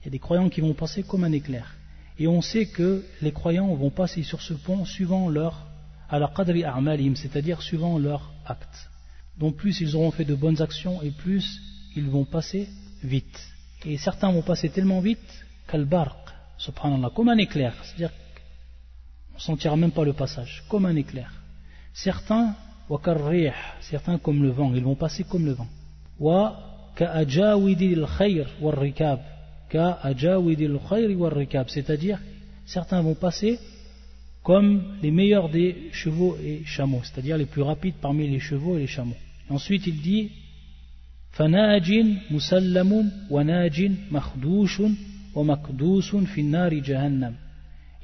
Il 0.02 0.06
y 0.06 0.08
a 0.10 0.12
des 0.12 0.20
croyants 0.20 0.50
qui 0.50 0.62
vont 0.62 0.74
passer 0.74 1.04
comme 1.04 1.24
un 1.24 1.32
éclair. 1.32 1.74
Et 2.20 2.28
on 2.28 2.42
sait 2.42 2.66
que 2.66 3.04
les 3.22 3.32
croyants 3.32 3.74
vont 3.76 3.92
passer 3.92 4.24
sur 4.24 4.42
ce 4.42 4.54
pont 4.54 4.86
suivant 4.86 5.30
leur 5.30 5.68
la 6.12 6.32
qadri 6.34 6.64
a'malim, 6.64 7.16
c'est-à-dire 7.16 7.62
suivant 7.62 8.00
leur 8.00 8.32
acte. 8.46 8.90
Donc 9.38 9.58
plus 9.58 9.82
ils 9.82 9.96
auront 9.96 10.12
fait 10.12 10.26
de 10.26 10.36
bonnes 10.36 10.62
actions 10.62 11.02
et 11.02 11.12
plus 11.12 11.62
ils 11.96 12.10
vont 12.10 12.26
passer 12.26 12.70
vite. 13.04 13.40
Et 13.86 13.98
certains 13.98 14.32
vont 14.32 14.42
passer 14.42 14.70
tellement 14.70 15.02
vite 15.02 15.46
qu'al-barq, 15.68 16.18
subhanallah, 16.58 17.12
comme 17.14 17.30
un 17.30 17.38
éclair, 17.38 17.74
c'est-à-dire 17.84 18.12
qu'on 18.12 19.36
ne 19.36 19.42
sentira 19.42 19.76
même 19.76 19.92
pas 19.92 20.06
le 20.06 20.14
passage, 20.14 20.64
comme 20.70 20.86
un 20.86 20.96
éclair. 20.96 21.32
Certains, 21.94 22.56
certains 23.82 24.18
comme 24.18 24.42
le 24.42 24.50
vent, 24.50 24.74
ils 24.74 24.84
vont 24.84 24.96
passer 24.96 25.24
comme 25.24 25.46
le 25.46 25.52
vent. 25.52 25.68
Wa 26.20 26.94
ka'ajawidil 26.96 28.08
khayr 28.18 28.48
wa 28.62 28.72
rikab 28.74 29.20
c'est-à-dire 31.70 32.20
certains 32.66 33.02
vont 33.02 33.16
passer 33.16 33.60
comme 34.48 34.96
les 35.02 35.12
meilleurs 35.12 35.50
des 35.50 35.90
chevaux 35.92 36.38
et 36.42 36.64
chameaux, 36.64 37.02
c'est-à-dire 37.04 37.38
les 37.38 37.46
plus 37.46 37.62
rapides 37.62 37.96
parmi 38.02 38.30
les 38.30 38.40
chevaux 38.40 38.78
et 38.78 38.82
les 38.82 38.88
chameaux. 38.88 39.18
ensuite 39.50 39.86
il 39.88 40.02
dit. 40.02 40.32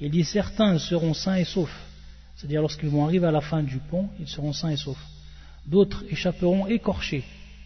Il 0.02 0.12
dit 0.12 0.24
certains 0.24 0.78
seront 0.80 1.14
sains 1.14 1.38
et 1.38 1.46
saufs, 1.46 1.88
c'est-à-dire 2.36 2.62
lorsqu'ils 2.62 2.90
vont 2.90 3.06
arriver 3.06 3.26
à 3.26 3.32
la 3.32 3.42
fin 3.42 3.64
du 3.64 3.78
pont, 3.78 4.10
ils 4.20 4.28
seront 4.28 4.52
sains 4.54 4.72
et 4.72 4.78
saufs. 4.78 5.04
d'autres 5.66 6.04
échapperont 6.10 6.68
écorchés. 6.68 7.24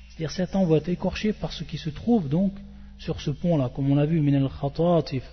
C'est-à-dire 0.09 0.31
certains 0.31 0.63
vont 0.63 0.75
être 0.75 0.89
écorchés 0.89 1.33
par 1.33 1.51
ce 1.51 1.63
qui 1.63 1.79
se 1.79 1.89
trouve 1.89 2.29
donc 2.29 2.53
sur 2.97 3.21
ce 3.21 3.31
pont-là, 3.31 3.69
comme 3.73 3.91
on 3.91 3.97
a 3.97 4.05
vu, 4.05 4.21
min 4.21 4.33
al-khatatif, 4.33 5.23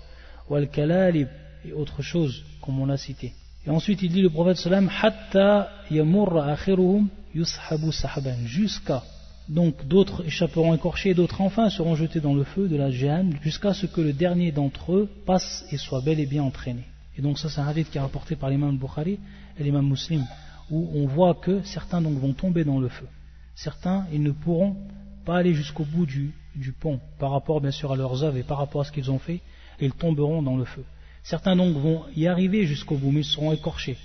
ou 0.48 0.54
al-kalalib, 0.54 1.28
et 1.64 1.72
autre 1.72 2.02
chose, 2.02 2.44
comme 2.60 2.80
on 2.80 2.86
l'a 2.86 2.96
cité. 2.96 3.32
Et 3.66 3.70
ensuite 3.70 4.02
il 4.02 4.12
dit 4.12 4.22
le 4.22 4.30
prophète 4.30 4.56
sallam, 4.56 4.90
hatta 5.02 5.70
yamurra 5.90 6.52
akhiruhum 6.52 7.08
yushabu 7.34 7.92
sahaban, 7.92 8.44
jusqu'à 8.44 9.02
donc 9.48 9.86
d'autres 9.86 10.24
échapperont 10.24 10.74
écorchés 10.74 11.12
d'autres 11.12 11.42
enfin 11.42 11.68
seront 11.68 11.96
jetés 11.96 12.20
dans 12.20 12.34
le 12.34 12.44
feu 12.44 12.66
de 12.66 12.76
la 12.76 12.90
Jahannam 12.90 13.34
jusqu'à 13.42 13.74
ce 13.74 13.84
que 13.84 14.00
le 14.00 14.14
dernier 14.14 14.52
d'entre 14.52 14.94
eux 14.94 15.10
passe 15.26 15.66
et 15.70 15.76
soit 15.76 16.00
bel 16.00 16.18
et 16.18 16.24
bien 16.24 16.42
entraîné. 16.42 16.84
Et 17.18 17.22
donc 17.22 17.38
ça 17.38 17.50
c'est 17.50 17.60
un 17.60 17.68
hadith 17.68 17.90
qui 17.90 17.98
est 17.98 18.00
rapporté 18.00 18.36
par 18.36 18.48
l'imam 18.48 18.76
Bukhari 18.78 19.18
et 19.58 19.62
l'imam 19.62 19.86
Muslim 19.86 20.24
où 20.70 20.90
on 20.94 21.06
voit 21.06 21.34
que 21.34 21.62
certains 21.62 22.00
donc 22.00 22.18
vont 22.18 22.32
tomber 22.32 22.64
dans 22.64 22.80
le 22.80 22.88
feu. 22.88 23.06
Certains 23.54 24.06
ils 24.12 24.22
ne 24.22 24.30
pourront 24.30 24.76
pas 25.24 25.38
aller 25.38 25.54
jusqu'au 25.54 25.84
bout 25.84 26.06
du, 26.06 26.32
pont 26.80 27.00
par 27.18 27.30
rapport 27.30 27.60
bien 27.60 27.70
sûr 27.70 27.92
à 27.92 27.96
leurs 27.96 28.22
œuvres 28.22 28.36
et 28.36 28.42
par 28.42 28.58
rapport 28.58 28.82
à 28.82 28.84
ce 28.84 28.92
qu'ils 28.92 29.10
ont 29.10 29.18
fait 29.18 29.40
et 29.80 29.86
ils 29.86 29.92
tomberont 29.92 30.42
dans 30.42 30.56
le 30.56 30.64
feu. 30.64 30.84
Certains 31.22 31.56
donc 31.56 31.76
vont 31.76 32.04
y 32.16 32.26
arriver 32.26 32.66
jusqu'au 32.66 32.96
bout 32.96 33.10
mais 33.10 33.20
ils 33.20 33.24
seront 33.24 33.52
écorchés. 33.52 33.96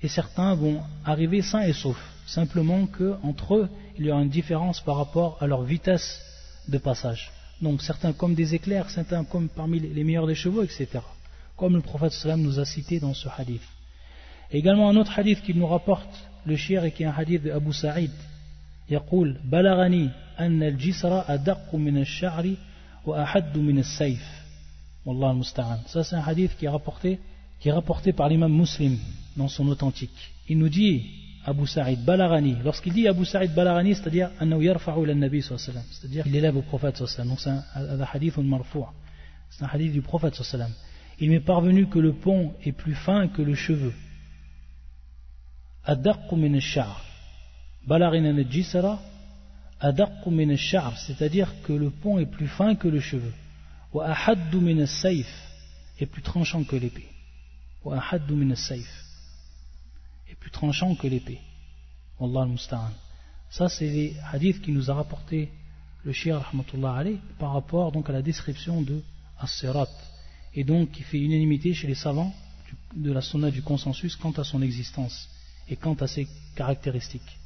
Et 0.00 0.08
certains 0.08 0.54
vont 0.54 0.80
arriver 1.04 1.42
sains 1.42 1.66
et 1.66 1.72
saufs 1.72 2.14
simplement 2.28 2.86
qu'entre 2.86 3.56
eux, 3.56 3.68
il 3.96 4.06
y 4.06 4.10
aura 4.10 4.22
une 4.22 4.28
différence 4.28 4.80
par 4.80 4.96
rapport 4.96 5.38
à 5.40 5.46
leur 5.46 5.62
vitesse 5.62 6.20
de 6.68 6.78
passage. 6.78 7.32
Donc 7.62 7.82
certains 7.82 8.12
comme 8.12 8.34
des 8.34 8.54
éclairs, 8.54 8.90
certains 8.90 9.24
comme 9.24 9.48
parmi 9.48 9.80
les 9.80 10.04
meilleurs 10.04 10.26
des 10.26 10.34
chevaux, 10.34 10.62
etc. 10.62 11.00
Comme 11.56 11.74
le 11.74 11.80
prophète 11.80 12.12
sallam 12.12 12.42
nous 12.42 12.60
a 12.60 12.64
cité 12.64 13.00
dans 13.00 13.14
ce 13.14 13.28
hadith. 13.36 13.62
également 14.50 14.88
un 14.88 14.96
autre 14.96 15.18
hadith 15.18 15.42
qu'il 15.42 15.58
nous 15.58 15.66
rapporte, 15.66 16.14
le 16.44 16.56
shir, 16.56 16.84
et 16.84 16.92
qui 16.92 17.02
est 17.02 17.06
un 17.06 17.14
hadith 17.16 17.42
de 17.42 17.50
Abu 17.50 17.72
Sa'id. 17.72 18.12
يقول 18.89 19.37
بلغني 19.43 20.09
أن 20.39 20.63
الجسر 20.63 21.33
أدق 21.33 21.75
من 21.75 21.97
الشعر 21.97 22.53
وأحد 23.05 23.57
من 23.57 23.79
السيف 23.79 24.43
والله 25.05 25.31
المستعان 25.31 25.79
ça 25.87 26.03
c'est 26.03 26.15
un 26.15 26.21
hadith 26.21 26.55
qui 26.57 26.65
est 26.65 26.69
rapporté 26.69 27.19
qui 27.59 27.69
est 27.69 27.71
rapporté 27.71 28.13
par 28.13 28.29
l'imam 28.29 28.51
muslim 28.51 28.97
dans 29.37 29.47
son 29.47 29.67
authentique 29.67 30.31
il 30.49 30.57
nous 30.57 30.69
dit 30.69 31.23
Abu 31.45 31.67
Sa'id 31.67 32.03
Balarani. 32.05 32.57
Lorsqu'il 32.63 32.93
dit 32.93 33.07
Abu 33.07 33.25
Sa'id 33.25 33.53
Balarani, 33.53 33.95
c'est-à-dire 33.95 34.29
c'est-à-dire 34.39 36.23
qu'il 36.23 36.35
élève 36.35 36.55
au 36.55 36.61
prophète 36.61 37.03
Donc 37.25 37.39
c'est 37.39 37.49
un, 37.49 37.63
hadith 38.13 38.33
C'est 39.49 39.63
un 39.63 39.67
hadith 39.67 39.91
du 39.91 40.01
prophète 40.01 40.41
Il 41.19 41.29
m'est 41.29 41.41
parvenu 41.41 41.87
que 41.87 41.99
le 41.99 42.13
pont 42.13 42.53
est 42.63 42.71
plus 42.71 42.95
fin 42.95 43.27
que 43.27 43.41
le 43.41 43.55
cheveu. 43.55 43.93
Adaqqu 45.85 46.35
min 46.35 46.53
ash-sha'r. 46.53 47.06
c'est-à-dire 50.96 51.54
que 51.62 51.72
le 51.72 51.90
pont 51.90 52.18
est 52.18 52.26
plus 52.26 52.48
fin 52.48 52.74
que 52.74 52.88
le 52.88 53.00
cheveu. 53.00 53.32
Est 56.00 56.06
plus 56.06 56.22
tranchant 56.22 56.64
que 56.64 56.76
l'épée. 56.76 57.08
As-sayf 57.84 59.04
plus 60.40 60.50
tranchant 60.50 60.94
que 60.94 61.06
l'épée. 61.06 61.40
Ça, 63.50 63.68
c'est 63.68 63.88
les 63.88 64.16
hadiths 64.32 64.60
qui 64.60 64.72
nous 64.72 64.90
a 64.90 64.94
rapporté 64.94 65.50
le 66.04 66.12
shir 66.12 66.52
par 67.38 67.52
rapport 67.52 67.92
donc 67.92 68.08
à 68.08 68.12
la 68.12 68.22
description 68.22 68.82
de 68.82 69.02
As-Sirat 69.38 69.88
et 70.54 70.64
donc 70.64 70.92
qui 70.92 71.02
fait 71.02 71.18
unanimité 71.18 71.74
chez 71.74 71.86
les 71.86 71.94
savants 71.94 72.32
de 72.94 73.12
la 73.12 73.20
sunna 73.20 73.50
du 73.50 73.62
consensus 73.62 74.16
quant 74.16 74.32
à 74.32 74.44
son 74.44 74.62
existence 74.62 75.28
et 75.68 75.76
quant 75.76 75.94
à 75.94 76.06
ses 76.06 76.26
caractéristiques. 76.54 77.38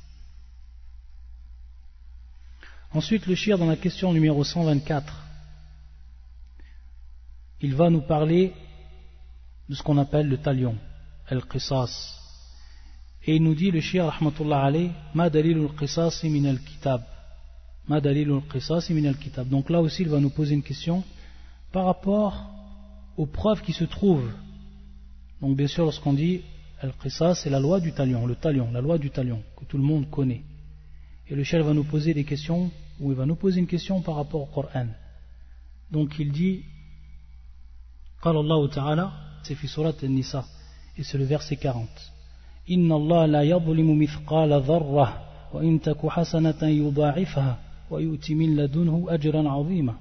Ensuite, 2.94 3.26
le 3.26 3.34
shir 3.34 3.56
dans 3.56 3.66
la 3.66 3.76
question 3.76 4.12
numéro 4.12 4.44
124, 4.44 5.14
il 7.62 7.74
va 7.74 7.88
nous 7.88 8.02
parler 8.02 8.52
de 9.68 9.74
ce 9.74 9.82
qu'on 9.82 9.96
appelle 9.96 10.28
le 10.28 10.36
talion, 10.36 10.76
al-qisas, 11.26 12.18
et 13.24 13.36
il 13.36 13.42
nous 13.42 13.54
dit, 13.54 13.70
le 13.70 13.80
shir, 13.80 14.04
rahmatullah 14.06 14.64
alayh, 14.64 14.90
ma 15.14 15.30
dalilul 15.30 15.70
qisas 15.78 16.22
min 16.24 16.44
al-kitab. 16.44 17.02
Ma 17.86 18.00
dalilul 18.00 18.42
qisas 18.52 18.90
min 18.90 19.06
al-kitab. 19.06 19.48
Donc 19.48 19.70
là 19.70 19.80
aussi, 19.80 20.02
il 20.02 20.08
va 20.08 20.18
nous 20.18 20.30
poser 20.30 20.54
une 20.54 20.62
question 20.62 21.04
par 21.70 21.86
rapport 21.86 22.50
aux 23.16 23.26
preuves 23.26 23.62
qui 23.62 23.72
se 23.72 23.84
trouvent. 23.84 24.32
Donc 25.40 25.56
bien 25.56 25.68
sûr, 25.68 25.84
lorsqu'on 25.84 26.12
dit 26.12 26.42
al-qisas, 26.80 27.36
c'est 27.36 27.50
la 27.50 27.60
loi 27.60 27.80
du 27.80 27.92
talion, 27.92 28.26
le 28.26 28.34
talion, 28.34 28.70
la 28.72 28.80
loi 28.80 28.98
du 28.98 29.10
talion, 29.10 29.42
que 29.56 29.64
tout 29.64 29.78
le 29.78 29.84
monde 29.84 30.10
connaît. 30.10 30.42
Et 31.31 31.35
le 31.35 31.43
shir 31.43 31.63
va 31.63 31.73
nous 31.73 31.83
poser 31.83 32.13
des 32.13 32.23
questions, 32.23 32.71
ou 32.99 33.11
il 33.11 33.17
va 33.17 33.25
nous 33.25 33.35
poser 33.35 33.59
une 33.59 33.67
question 33.67 34.01
par 34.01 34.15
rapport 34.15 34.41
au 34.41 34.45
Coran. 34.45 34.87
Donc 35.91 36.19
il 36.19 36.31
dit, 36.31 36.63
قال 38.21 38.35
الله 38.35 38.67
تعالى, 38.67 39.09
c'est 39.43 39.55
fi 39.55 39.67
surat 39.67 39.93
al-Nisa, 40.01 40.45
et 40.97 41.03
c'est 41.03 41.17
le 41.17 41.25
verset 41.25 41.57
40. 41.57 41.87
إن 42.69 42.91
الله 42.91 43.25
لا 43.25 43.43
يظلم 43.43 43.99
مثقال 43.99 44.61
ذرة 44.61 45.23
وإن 45.53 45.81
تك 45.81 46.05
حسنة 46.05 46.63
يضاعفها 46.63 47.59
ويؤتي 47.89 48.35
من 48.35 48.55
لدنه 48.55 49.05
أجرا 49.09 49.49
عظيما 49.49 49.95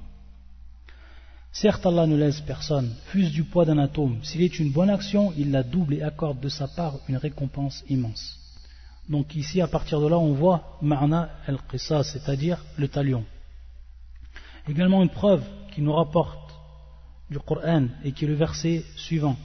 Certes, 1.52 1.86
Allah 1.86 2.06
ne 2.06 2.16
laisse 2.16 2.42
personne, 2.42 2.92
fût 3.06 3.30
du 3.30 3.42
poids 3.44 3.64
d'un 3.64 3.78
atome. 3.78 4.18
S'il 4.22 4.42
est 4.42 4.58
une 4.58 4.72
bonne 4.72 4.90
action, 4.90 5.32
il 5.38 5.52
la 5.52 5.62
double 5.62 5.94
et 5.94 6.02
accorde 6.02 6.38
de 6.38 6.50
sa 6.50 6.68
part 6.68 6.98
une 7.08 7.16
récompense 7.16 7.82
immense. 7.88 8.39
Donc 9.10 9.36
ici, 9.36 9.60
à 9.60 9.68
partir 9.68 10.00
de 10.00 10.08
là, 10.08 10.18
on 10.18 10.32
voit 10.32 10.78
Ma'na 10.82 11.30
al-Qisas, 11.46 12.04
c'est-à-dire 12.04 12.58
le 12.76 12.88
talion. 12.88 13.24
Également 14.68 15.02
une 15.02 15.10
preuve 15.10 15.44
qui 15.72 15.80
nous 15.80 15.92
rapporte 15.92 16.38
du 17.30 17.38
Coran 17.38 17.86
et 18.04 18.12
qui 18.12 18.24
est 18.24 18.28
le 18.28 18.34
verset 18.34 18.84
suivant. 18.96 19.36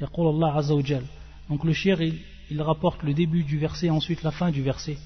يقول 0.00 0.26
الله 0.28 0.52
عز 0.52 0.70
وجل 0.72 1.02
Donc 1.48 1.64
le 1.64 1.72
shir, 1.72 2.00
il, 2.00 2.18
il 2.50 2.62
rapporte 2.62 3.02
le 3.02 3.14
début 3.14 3.44
du 3.44 3.58
verset, 3.58 3.90
ensuite 3.90 4.22
la 4.22 4.30
fin 4.30 4.50
du 4.50 4.62
verset. 4.62 4.98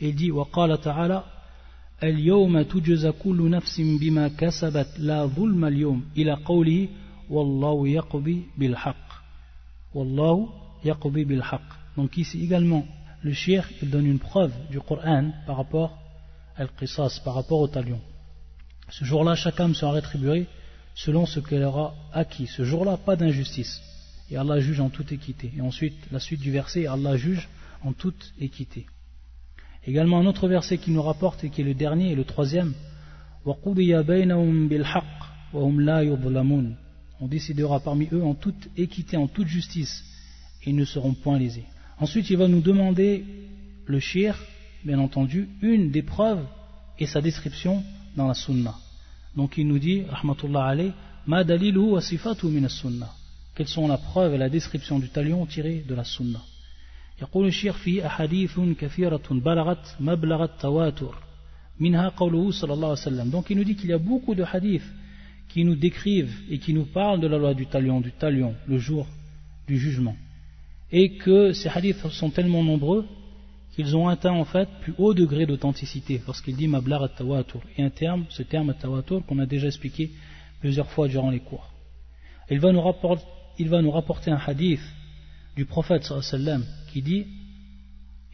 Et 0.00 0.08
il 0.10 0.14
dit 0.14 0.30
وقال 0.30 0.80
تعالى 0.80 1.22
اليوم 2.02 2.62
تجزى 2.62 3.12
كل 3.12 3.50
نفس 3.50 3.80
بما 3.80 4.28
كسبت 4.28 4.88
لا 4.98 5.26
ظلم 5.26 5.64
اليوم 5.64 6.04
إلى 6.16 6.32
قوله 6.32 6.88
والله 7.30 7.88
يقضي 7.88 8.42
بالحق 8.58 9.22
والله 9.94 10.48
يقضي 10.84 11.24
بالحق 11.24 11.68
donc 11.96 12.16
ici 12.18 12.44
également 12.44 12.84
le 13.23 13.33
shir 13.33 13.67
il 13.81 13.89
donne 13.89 14.05
une 14.05 14.19
preuve 14.19 14.53
du 14.69 14.79
Coran 14.79 15.31
par 15.45 15.57
rapport 15.57 15.97
al 16.55 16.69
qisas 16.77 17.21
par 17.23 17.35
rapport 17.35 17.59
au 17.59 17.67
talion 17.67 17.99
ce 18.89 19.05
jour-là 19.05 19.35
chaque 19.35 19.59
âme 19.59 19.75
sera 19.75 19.91
rétribuée 19.91 20.47
selon 20.95 21.25
ce 21.25 21.39
qu'elle 21.39 21.63
aura 21.63 21.93
acquis 22.13 22.47
ce 22.47 22.63
jour-là 22.63 22.97
pas 22.97 23.15
d'injustice 23.15 23.81
et 24.31 24.37
Allah 24.37 24.61
juge 24.61 24.79
en 24.79 24.89
toute 24.89 25.11
équité. 25.11 25.51
Et 25.57 25.61
ensuite, 25.61 25.97
la 26.09 26.19
suite 26.19 26.39
du 26.39 26.51
verset, 26.51 26.87
Allah 26.87 27.17
juge 27.17 27.49
en 27.83 27.91
toute 27.91 28.33
équité. 28.39 28.85
Également 29.85 30.19
un 30.19 30.25
autre 30.25 30.47
verset 30.47 30.77
qui 30.77 30.91
nous 30.91 31.01
rapporte 31.01 31.43
et 31.43 31.49
qui 31.49 31.61
est 31.61 31.65
le 31.65 31.73
dernier 31.73 32.11
et 32.11 32.15
le 32.15 32.23
troisième. 32.23 32.73
On 33.43 33.57
décidera 37.27 37.79
parmi 37.81 38.07
eux 38.13 38.23
en 38.23 38.35
toute 38.35 38.69
équité, 38.77 39.17
en 39.17 39.27
toute 39.27 39.47
justice, 39.47 40.05
et 40.63 40.69
ils 40.69 40.75
ne 40.75 40.85
seront 40.85 41.13
point 41.13 41.37
lésés. 41.37 41.65
Ensuite, 42.00 42.30
il 42.30 42.36
va 42.36 42.48
nous 42.48 42.60
demander 42.60 43.24
le 43.86 44.00
shir, 44.00 44.38
bien 44.84 44.98
entendu, 44.98 45.48
une 45.62 45.90
des 45.90 46.02
preuves 46.02 46.44
et 46.98 47.06
sa 47.06 47.20
description 47.20 47.82
dans 48.16 48.28
la 48.28 48.34
sunna. 48.34 48.74
Donc 49.36 49.58
il 49.58 49.66
nous 49.66 49.78
dit, 49.78 50.02
rahmatullah 50.08 50.66
alayh, 50.66 50.92
ma 51.26 51.44
dalilu 51.44 51.78
wa 51.78 52.00
sifatu 52.00 52.46
min 52.46 52.68
sunnah 52.68 53.12
quelles 53.54 53.68
sont 53.68 53.88
la 53.88 53.96
preuve 53.96 54.34
et 54.34 54.38
la 54.38 54.50
description 54.50 54.98
du 54.98 55.08
talion 55.08 55.44
tiré 55.46 55.84
de 55.88 55.94
la 55.94 56.04
sunna 56.04 56.40
يقول 57.22 57.46
الشيخ 57.46 57.76
في 57.76 58.06
أحاديث 58.06 58.60
كثيرة 58.78 59.22
بلغت 59.30 59.96
مبلغ 60.00 60.44
التواتر 60.44 61.14
منها 61.80 62.08
قوله 62.08 62.50
صلى 62.50 62.72
الله 62.72 62.88
عليه 62.88 63.00
وسلم 63.00 63.30
donc 63.30 63.50
il 63.50 63.56
nous 63.56 63.64
dit 63.64 63.74
qu'il 63.74 63.88
y 63.88 63.92
a 63.94 63.98
beaucoup 63.98 64.34
de 64.34 64.44
hadiths 64.44 64.92
qui 65.48 65.64
nous 65.64 65.74
décrivent 65.74 66.36
et 66.50 66.58
qui 66.58 66.74
nous 66.74 66.84
parlent 66.84 67.20
de 67.20 67.26
la 67.26 67.38
loi 67.38 67.54
du 67.54 67.66
talion 67.66 68.00
du 68.00 68.12
talion 68.12 68.54
le 68.66 68.78
jour 68.78 69.06
du 69.66 69.78
jugement 69.78 70.16
et 70.91 71.17
que 71.17 71.53
ces 71.53 71.69
hadiths 71.69 72.09
sont 72.09 72.29
tellement 72.29 72.63
nombreux 72.63 73.05
qu'ils 73.73 73.95
ont 73.95 74.09
atteint 74.09 74.33
en 74.33 74.45
fait 74.45 74.67
plus 74.81 74.93
haut 74.97 75.13
degré 75.13 75.45
d'authenticité. 75.45 76.21
Lorsqu'il 76.25 76.55
dit 76.55 76.67
mablar 76.67 77.03
at-tawatur. 77.03 77.61
Et 77.77 77.83
un 77.83 77.89
terme 77.89 78.25
ce 78.29 78.43
terme 78.43 78.69
at-tawatur 78.71 79.25
qu'on 79.25 79.39
a 79.39 79.45
déjà 79.45 79.67
expliqué 79.67 80.11
plusieurs 80.59 80.89
fois 80.89 81.07
durant 81.07 81.29
les 81.29 81.39
cours. 81.39 81.69
Il 82.49 82.59
va 82.59 82.71
nous 82.71 82.81
rapporter 83.91 84.31
un 84.31 84.39
hadith 84.45 84.81
du 85.55 85.65
prophète 85.65 86.03
sallam 86.21 86.65
qui 86.91 87.01
dit, 87.01 87.25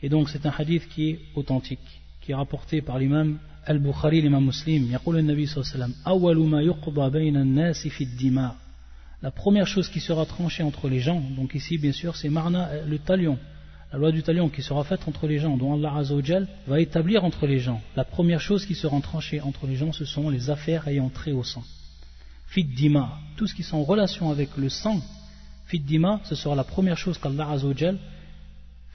et 0.02 0.10
donc 0.10 0.30
c'est 0.30 0.46
un 0.46 0.54
hadith 0.58 0.88
qui 0.90 1.10
est 1.10 1.20
authentique, 1.36 2.02
qui 2.22 2.32
est 2.32 2.36
rapporté 2.36 2.82
par 2.82 2.98
l'imam 2.98 3.40
al-Bukhari, 3.66 4.22
l'imam 4.22 4.46
muslim, 4.46 4.88
la 9.22 9.32
première 9.32 9.68
chose 9.68 9.90
qui 9.90 10.00
sera 10.00 10.26
tranchée 10.26 10.64
entre 10.64 10.90
les 10.90 11.00
gens, 11.00 11.20
donc 11.20 11.56
ici 11.56 11.78
bien 11.78 11.92
sûr 11.92 12.16
c'est 12.16 12.30
marna, 12.30 12.70
le 12.86 13.00
talion, 13.00 13.40
la 13.92 13.98
loi 13.98 14.12
du 14.12 14.22
talion 14.22 14.50
qui 14.50 14.62
sera 14.62 14.84
faite 14.84 15.08
entre 15.08 15.28
les 15.28 15.40
gens, 15.40 15.56
dont 15.58 15.74
Allah 15.74 15.96
Azzawajal 15.96 16.48
va 16.68 16.82
établir 16.82 17.24
entre 17.24 17.48
les 17.48 17.60
gens. 17.60 17.82
La 17.96 18.04
première 18.04 18.42
chose 18.42 18.66
qui 18.66 18.76
sera 18.76 19.00
tranchée 19.00 19.40
entre 19.42 19.66
les 19.66 19.76
gens, 19.76 19.94
ce 19.94 20.06
sont 20.06 20.30
les 20.30 20.50
affaires 20.50 20.88
ayant 20.88 21.10
trait 21.10 21.32
au 21.32 21.44
sang. 21.44 21.64
Fiddima, 22.48 23.18
tout 23.38 23.48
ce 23.48 23.56
qui 23.56 23.62
est 23.62 23.74
en 23.74 23.84
relation 23.84 24.30
avec 24.30 24.56
le 24.58 24.70
sang, 24.70 25.02
Fiddima, 25.68 26.22
ce 26.26 26.36
sera 26.36 26.56
la 26.56 26.64
première 26.64 26.98
chose 26.98 27.18
qu'Allah 27.18 27.50
Azzawajal 27.52 27.98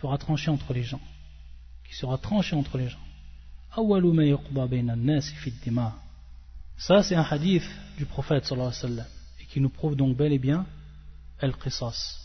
fera 0.00 0.18
trancher 0.18 0.50
entre 0.50 0.72
les 0.72 0.82
gens, 0.82 1.00
qui 1.88 1.94
sera 1.94 2.18
tranché 2.18 2.54
entre 2.54 2.78
les 2.78 2.88
gens. 2.88 2.98
Ça, 6.76 7.02
c'est 7.02 7.14
un 7.14 7.22
hadith 7.22 7.62
du 7.96 8.04
prophète 8.04 8.44
sallallahu 8.44 8.68
alayhi 8.68 8.82
wa 8.82 8.88
sallam, 8.88 9.06
qui 9.53 9.61
nous 9.61 9.68
prouve 9.68 9.96
donc 9.96 10.16
bel 10.16 10.32
et 10.32 10.38
bien 10.38 10.64
al-qisas. 11.40 12.18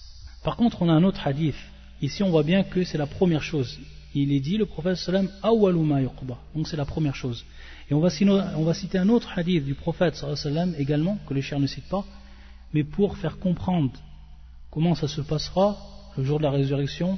Par 0.43 0.55
contre, 0.55 0.81
on 0.81 0.89
a 0.89 0.93
un 0.93 1.03
autre 1.03 1.27
hadith 1.27 1.55
Ici, 2.01 2.21
on 2.21 2.29
voit 2.29 2.43
bien 2.43 2.63
que 2.63 2.83
c'est 2.83 2.97
la 2.97 3.07
première 3.07 3.41
chose. 3.41 3.79
Il 4.13 4.31
est 4.31 4.39
dit, 4.39 4.57
le 4.57 4.67
prophète 4.67 4.97
sallam, 4.97 5.29
awaluma 5.41 6.01
yuqba. 6.01 6.37
Donc 6.55 6.67
c'est 6.67 6.77
la 6.77 6.85
première 6.85 7.15
chose. 7.15 7.43
Et 7.89 7.93
on 7.93 7.99
va, 7.99 8.09
citer 8.09 8.97
un 8.97 9.09
autre 9.09 9.29
hadith 9.35 9.65
du 9.65 9.73
prophète 9.73 10.15
sallam 10.15 10.75
également, 10.77 11.17
que 11.27 11.33
les 11.33 11.41
chers 11.41 11.59
ne 11.59 11.67
citent 11.67 11.89
pas, 11.89 12.05
mais 12.73 12.83
pour 12.83 13.17
faire 13.17 13.39
comprendre 13.39 13.93
comment 14.69 14.93
ça 14.93 15.07
se 15.07 15.21
passera 15.21 15.77
le 16.17 16.23
jour 16.23 16.37
de 16.37 16.43
la 16.43 16.51
résurrection 16.51 17.17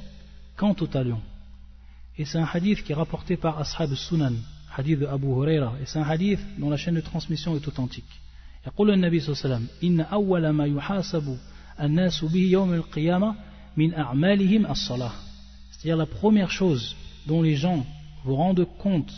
quant 0.56 0.74
au 0.80 0.86
talion. 0.86 1.20
Et 2.16 2.24
c'est 2.24 2.38
un 2.38 2.48
hadith 2.50 2.82
qui 2.82 2.92
est 2.92 2.94
rapporté 2.94 3.36
par 3.36 3.58
Ashab 3.58 3.94
Sunan, 3.94 4.34
hadith 4.76 5.00
de 5.00 5.06
Abu 5.06 5.26
Huraira, 5.26 5.74
et 5.82 5.86
c'est 5.86 5.98
un 5.98 6.08
hadith 6.08 6.40
dont 6.58 6.70
la 6.70 6.76
chaîne 6.76 6.94
de 6.94 7.00
transmission 7.00 7.54
est 7.54 7.68
authentique. 7.68 8.20
يقول 8.67 8.91
النبي 8.91 9.19
صلى 9.19 9.33
الله 9.33 9.45
عليه 9.45 9.55
وسلم 9.55 9.67
إن 9.83 10.01
أول 10.01 10.49
ما 10.49 10.65
يحاسب 10.65 11.37
الناس 11.79 12.25
به 12.25 12.39
يوم 12.39 12.73
القيامة 12.73 13.35
min 13.75 13.91
a'malihim 13.93 14.65
as-salah. 14.65 15.13
C'est-à-dire 15.71 15.97
la 15.97 16.05
première 16.05 16.51
chose 16.51 16.95
dont 17.27 17.41
les 17.41 17.55
gens 17.55 17.85
vous 18.23 18.35
rendent 18.35 18.67
compte 18.79 19.13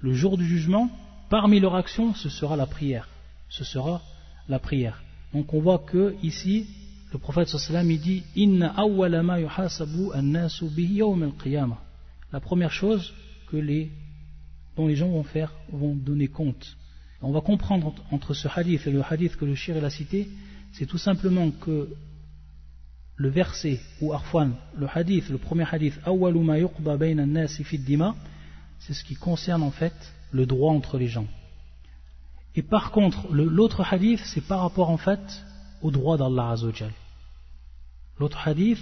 le 0.00 0.12
jour 0.12 0.36
du 0.36 0.46
jugement, 0.46 0.90
parmi 1.30 1.60
leurs 1.60 1.74
actions, 1.74 2.14
ce 2.14 2.28
sera 2.28 2.56
la 2.56 2.66
prière. 2.66 3.08
Ce 3.48 3.64
sera 3.64 4.02
la 4.48 4.58
prière. 4.58 5.02
Donc 5.32 5.54
on 5.54 5.60
voit 5.60 5.78
que 5.78 6.14
ici, 6.22 6.66
le 7.12 7.18
prophète 7.18 7.48
sallam 7.48 7.90
il 7.90 8.00
dit 8.00 8.22
Inna 8.36 8.74
awwala 8.76 9.22
ma 9.22 9.40
yuhasabu 9.40 10.12
an-nasu 10.12 10.66
bihi 10.66 10.96
yawm 10.96 11.22
al-qiyamah. 11.22 11.78
La 12.32 12.40
première 12.40 12.72
chose 12.72 13.14
que 13.48 13.56
les 13.56 13.90
dont 14.76 14.88
les 14.88 14.96
gens 14.96 15.08
vont 15.08 15.22
faire 15.22 15.52
vont 15.72 15.94
donner 15.94 16.28
compte. 16.28 16.76
On 17.21 17.31
va 17.31 17.41
comprendre 17.41 17.93
entre 18.11 18.33
ce 18.33 18.47
hadith 18.47 18.87
et 18.87 18.91
le 18.91 19.03
hadith 19.03 19.35
que 19.35 19.45
le 19.45 19.55
shir 19.55 19.83
a 19.83 19.89
cité, 19.89 20.29
c'est 20.71 20.85
tout 20.85 20.97
simplement 20.97 21.51
que 21.51 21.89
le 23.15 23.29
verset 23.29 23.81
ou 23.99 24.13
arfan, 24.13 24.51
le 24.77 24.87
hadith, 24.93 25.29
le 25.29 25.37
premier 25.37 25.65
hadith, 25.69 25.99
c'est 28.79 28.93
ce 28.93 29.03
qui 29.03 29.15
concerne 29.15 29.63
en 29.63 29.71
fait 29.71 29.93
le 30.31 30.45
droit 30.45 30.71
entre 30.73 30.97
les 30.97 31.07
gens. 31.07 31.27
Et 32.55 32.63
par 32.63 32.91
contre, 32.91 33.27
l'autre 33.31 33.83
hadith, 33.91 34.21
c'est 34.23 34.45
par 34.47 34.61
rapport 34.61 34.89
en 34.89 34.97
fait 34.97 35.19
au 35.81 35.91
droit 35.91 36.17
d'Allah 36.17 36.51
Azzawajal. 36.51 36.91
L'autre 38.19 38.47
hadith, 38.47 38.79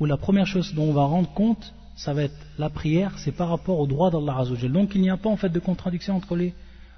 où 0.00 0.06
la 0.06 0.16
première 0.16 0.46
chose 0.46 0.74
dont 0.74 0.90
on 0.90 0.92
va 0.92 1.04
rendre 1.04 1.32
compte, 1.32 1.72
ça 1.96 2.12
va 2.12 2.24
être 2.24 2.46
la 2.58 2.68
prière, 2.68 3.16
c'est 3.18 3.32
par 3.32 3.48
rapport 3.48 3.78
au 3.78 3.86
droit 3.86 4.10
d'Allah 4.10 4.38
Azzawajal. 4.38 4.72
Donc 4.72 4.96
il 4.96 5.00
n'y 5.02 5.10
a 5.10 5.16
pas 5.16 5.30
en 5.30 5.36
fait 5.36 5.48
de 5.48 5.60
contradiction 5.60 6.16
entre 6.16 6.34
les, 6.34 6.52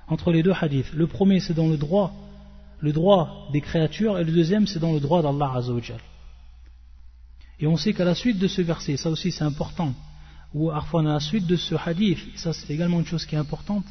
entre 0.08 0.32
les 0.32 0.42
deux 0.42 0.54
hadiths. 0.58 0.92
Le 0.92 1.06
premier, 1.06 1.40
c'est 1.40 1.54
dans 1.54 1.68
le 1.68 1.76
droit, 1.76 2.12
le 2.80 2.92
droit 2.92 3.48
des 3.52 3.60
créatures, 3.60 4.18
et 4.18 4.24
le 4.24 4.32
deuxième, 4.32 4.66
c'est 4.66 4.78
dans 4.78 4.92
le 4.92 5.00
droit 5.00 5.22
d'Allah 5.22 5.52
Azzawajal. 5.54 6.00
Et 7.60 7.66
on 7.66 7.76
sait 7.76 7.92
qu'à 7.92 8.04
la 8.04 8.14
suite 8.14 8.38
de 8.38 8.46
ce 8.46 8.62
verset, 8.62 8.96
ça 8.96 9.10
aussi 9.10 9.32
c'est 9.32 9.44
important, 9.44 9.92
ou 10.54 10.70
à 10.70 10.84
la 11.02 11.20
suite 11.20 11.46
de 11.46 11.56
ce 11.56 11.74
hadith, 11.74 12.18
ça 12.36 12.52
c'est 12.52 12.72
également 12.72 13.00
une 13.00 13.06
chose 13.06 13.26
qui 13.26 13.34
est 13.34 13.38
importante, 13.38 13.84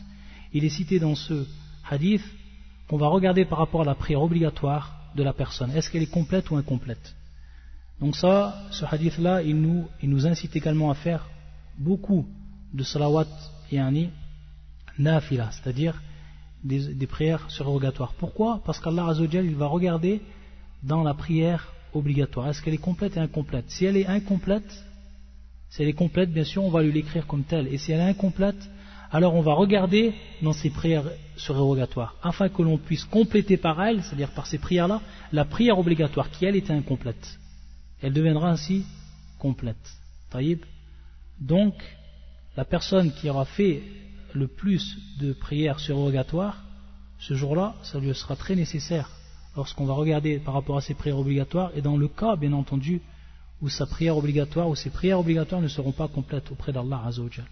il 0.54 0.64
est 0.64 0.70
cité 0.70 1.00
dans 1.00 1.16
ce 1.16 1.46
hadith 1.90 2.24
qu'on 2.88 2.98
va 2.98 3.08
regarder 3.08 3.44
par 3.46 3.60
rapport 3.60 3.82
à 3.82 3.86
la 3.86 3.96
prière 3.96 4.22
obligatoire 4.22 5.12
de 5.16 5.24
la 5.24 5.34
personne. 5.34 5.72
Est-ce 5.72 5.90
qu'elle 5.90 6.04
est 6.04 6.12
complète 6.12 6.50
ou 6.50 6.56
incomplète? 6.56 7.16
Donc 8.00 8.16
ça, 8.16 8.64
ce 8.72 8.86
hadith-là, 8.86 9.42
il 9.42 9.60
nous, 9.60 10.28
incite 10.28 10.56
également 10.56 10.90
à 10.90 10.96
faire 10.96 11.28
beaucoup 11.78 12.26
de 12.74 12.84
salawat 12.84 13.28
et 13.72 13.80
ani 13.80 14.10
nafila, 15.00 15.50
c'est-à-dire 15.52 16.02
des, 16.64 17.08
prières 17.08 17.50
surrogatoires. 17.50 18.14
Pourquoi? 18.18 18.62
Parce 18.66 18.80
qu'Allah 18.80 19.08
Azzawajal, 19.08 19.46
il 19.46 19.56
va 19.56 19.68
regarder 19.68 20.22
dans 20.84 21.04
la 21.04 21.14
prière 21.14 21.74
obligatoire. 21.94 22.50
Est-ce 22.50 22.62
qu'elle 22.62 22.74
est 22.74 22.78
complète 22.78 23.18
et 23.18 23.20
incomplète? 23.20 23.66
Si 23.70 23.86
elle 23.86 23.98
est 23.98 24.08
incomplète, 24.08 24.70
si 25.70 25.82
elle 25.82 25.90
est 25.90 25.94
complète, 25.94 26.32
bien 26.32 26.44
sûr, 26.44 26.64
on 26.64 26.70
va 26.70 26.82
lui 26.82 26.92
l'écrire 26.92 27.28
comme 27.28 27.44
telle. 27.44 27.68
Et 27.68 27.78
si 27.78 27.92
elle 27.92 28.00
est 28.00 28.10
incomplète, 28.10 28.70
alors 29.12 29.36
on 29.36 29.42
va 29.42 29.54
regarder 29.54 30.14
dans 30.42 30.54
ces 30.54 30.70
prières 30.70 31.10
surérogatoires, 31.38 32.16
afin 32.22 32.50
que 32.50 32.62
l'on 32.62 32.78
puisse 32.78 33.06
compléter 33.06 33.58
par 33.58 33.82
elle, 33.82 34.04
c'est-à-dire 34.04 34.32
par 34.32 34.48
ces 34.48 34.58
prières-là, 34.58 35.02
la 35.32 35.46
prière 35.46 35.80
obligatoire 35.80 36.30
qui, 36.30 36.46
elle, 36.46 36.56
était 36.56 36.74
incomplète. 36.74 37.40
Elle 38.02 38.14
deviendra 38.14 38.50
ainsi 38.50 38.86
complète. 39.40 39.76
Taïb? 40.30 40.60
Donc, 41.40 41.76
la 42.56 42.66
personne 42.66 43.12
qui 43.14 43.30
aura 43.30 43.46
fait 43.46 43.84
le 44.38 44.48
plus 44.48 44.98
de 45.20 45.34
prières 45.34 45.80
surérogatoires, 45.80 46.64
ce 47.20 47.34
jour-là, 47.34 47.76
ça 47.84 48.00
lui 48.00 48.14
sera 48.14 48.36
très 48.36 48.56
nécessaire 48.56 49.10
lorsqu'on 49.56 49.86
va 49.86 49.94
regarder 49.96 50.38
par 50.38 50.54
rapport 50.54 50.78
à 50.78 50.82
ses 50.82 50.94
prières 50.94 51.18
obligatoires, 51.18 51.72
et 51.76 51.82
dans 51.82 51.98
le 51.98 52.08
cas, 52.08 52.36
bien 52.36 52.54
entendu, 52.54 53.02
où 53.62 53.70
sa 53.70 53.88
prière 53.88 54.16
obligatoire 54.16 54.70
ou 54.70 54.76
ses 54.76 54.92
prières 54.92 55.20
obligatoires 55.20 55.62
ne 55.62 55.68
seront 55.68 55.92
pas 55.92 56.08
complètes 56.08 56.52
auprès 56.52 56.72
d'Allah 56.72 57.02
Azzawajal. 57.06 57.46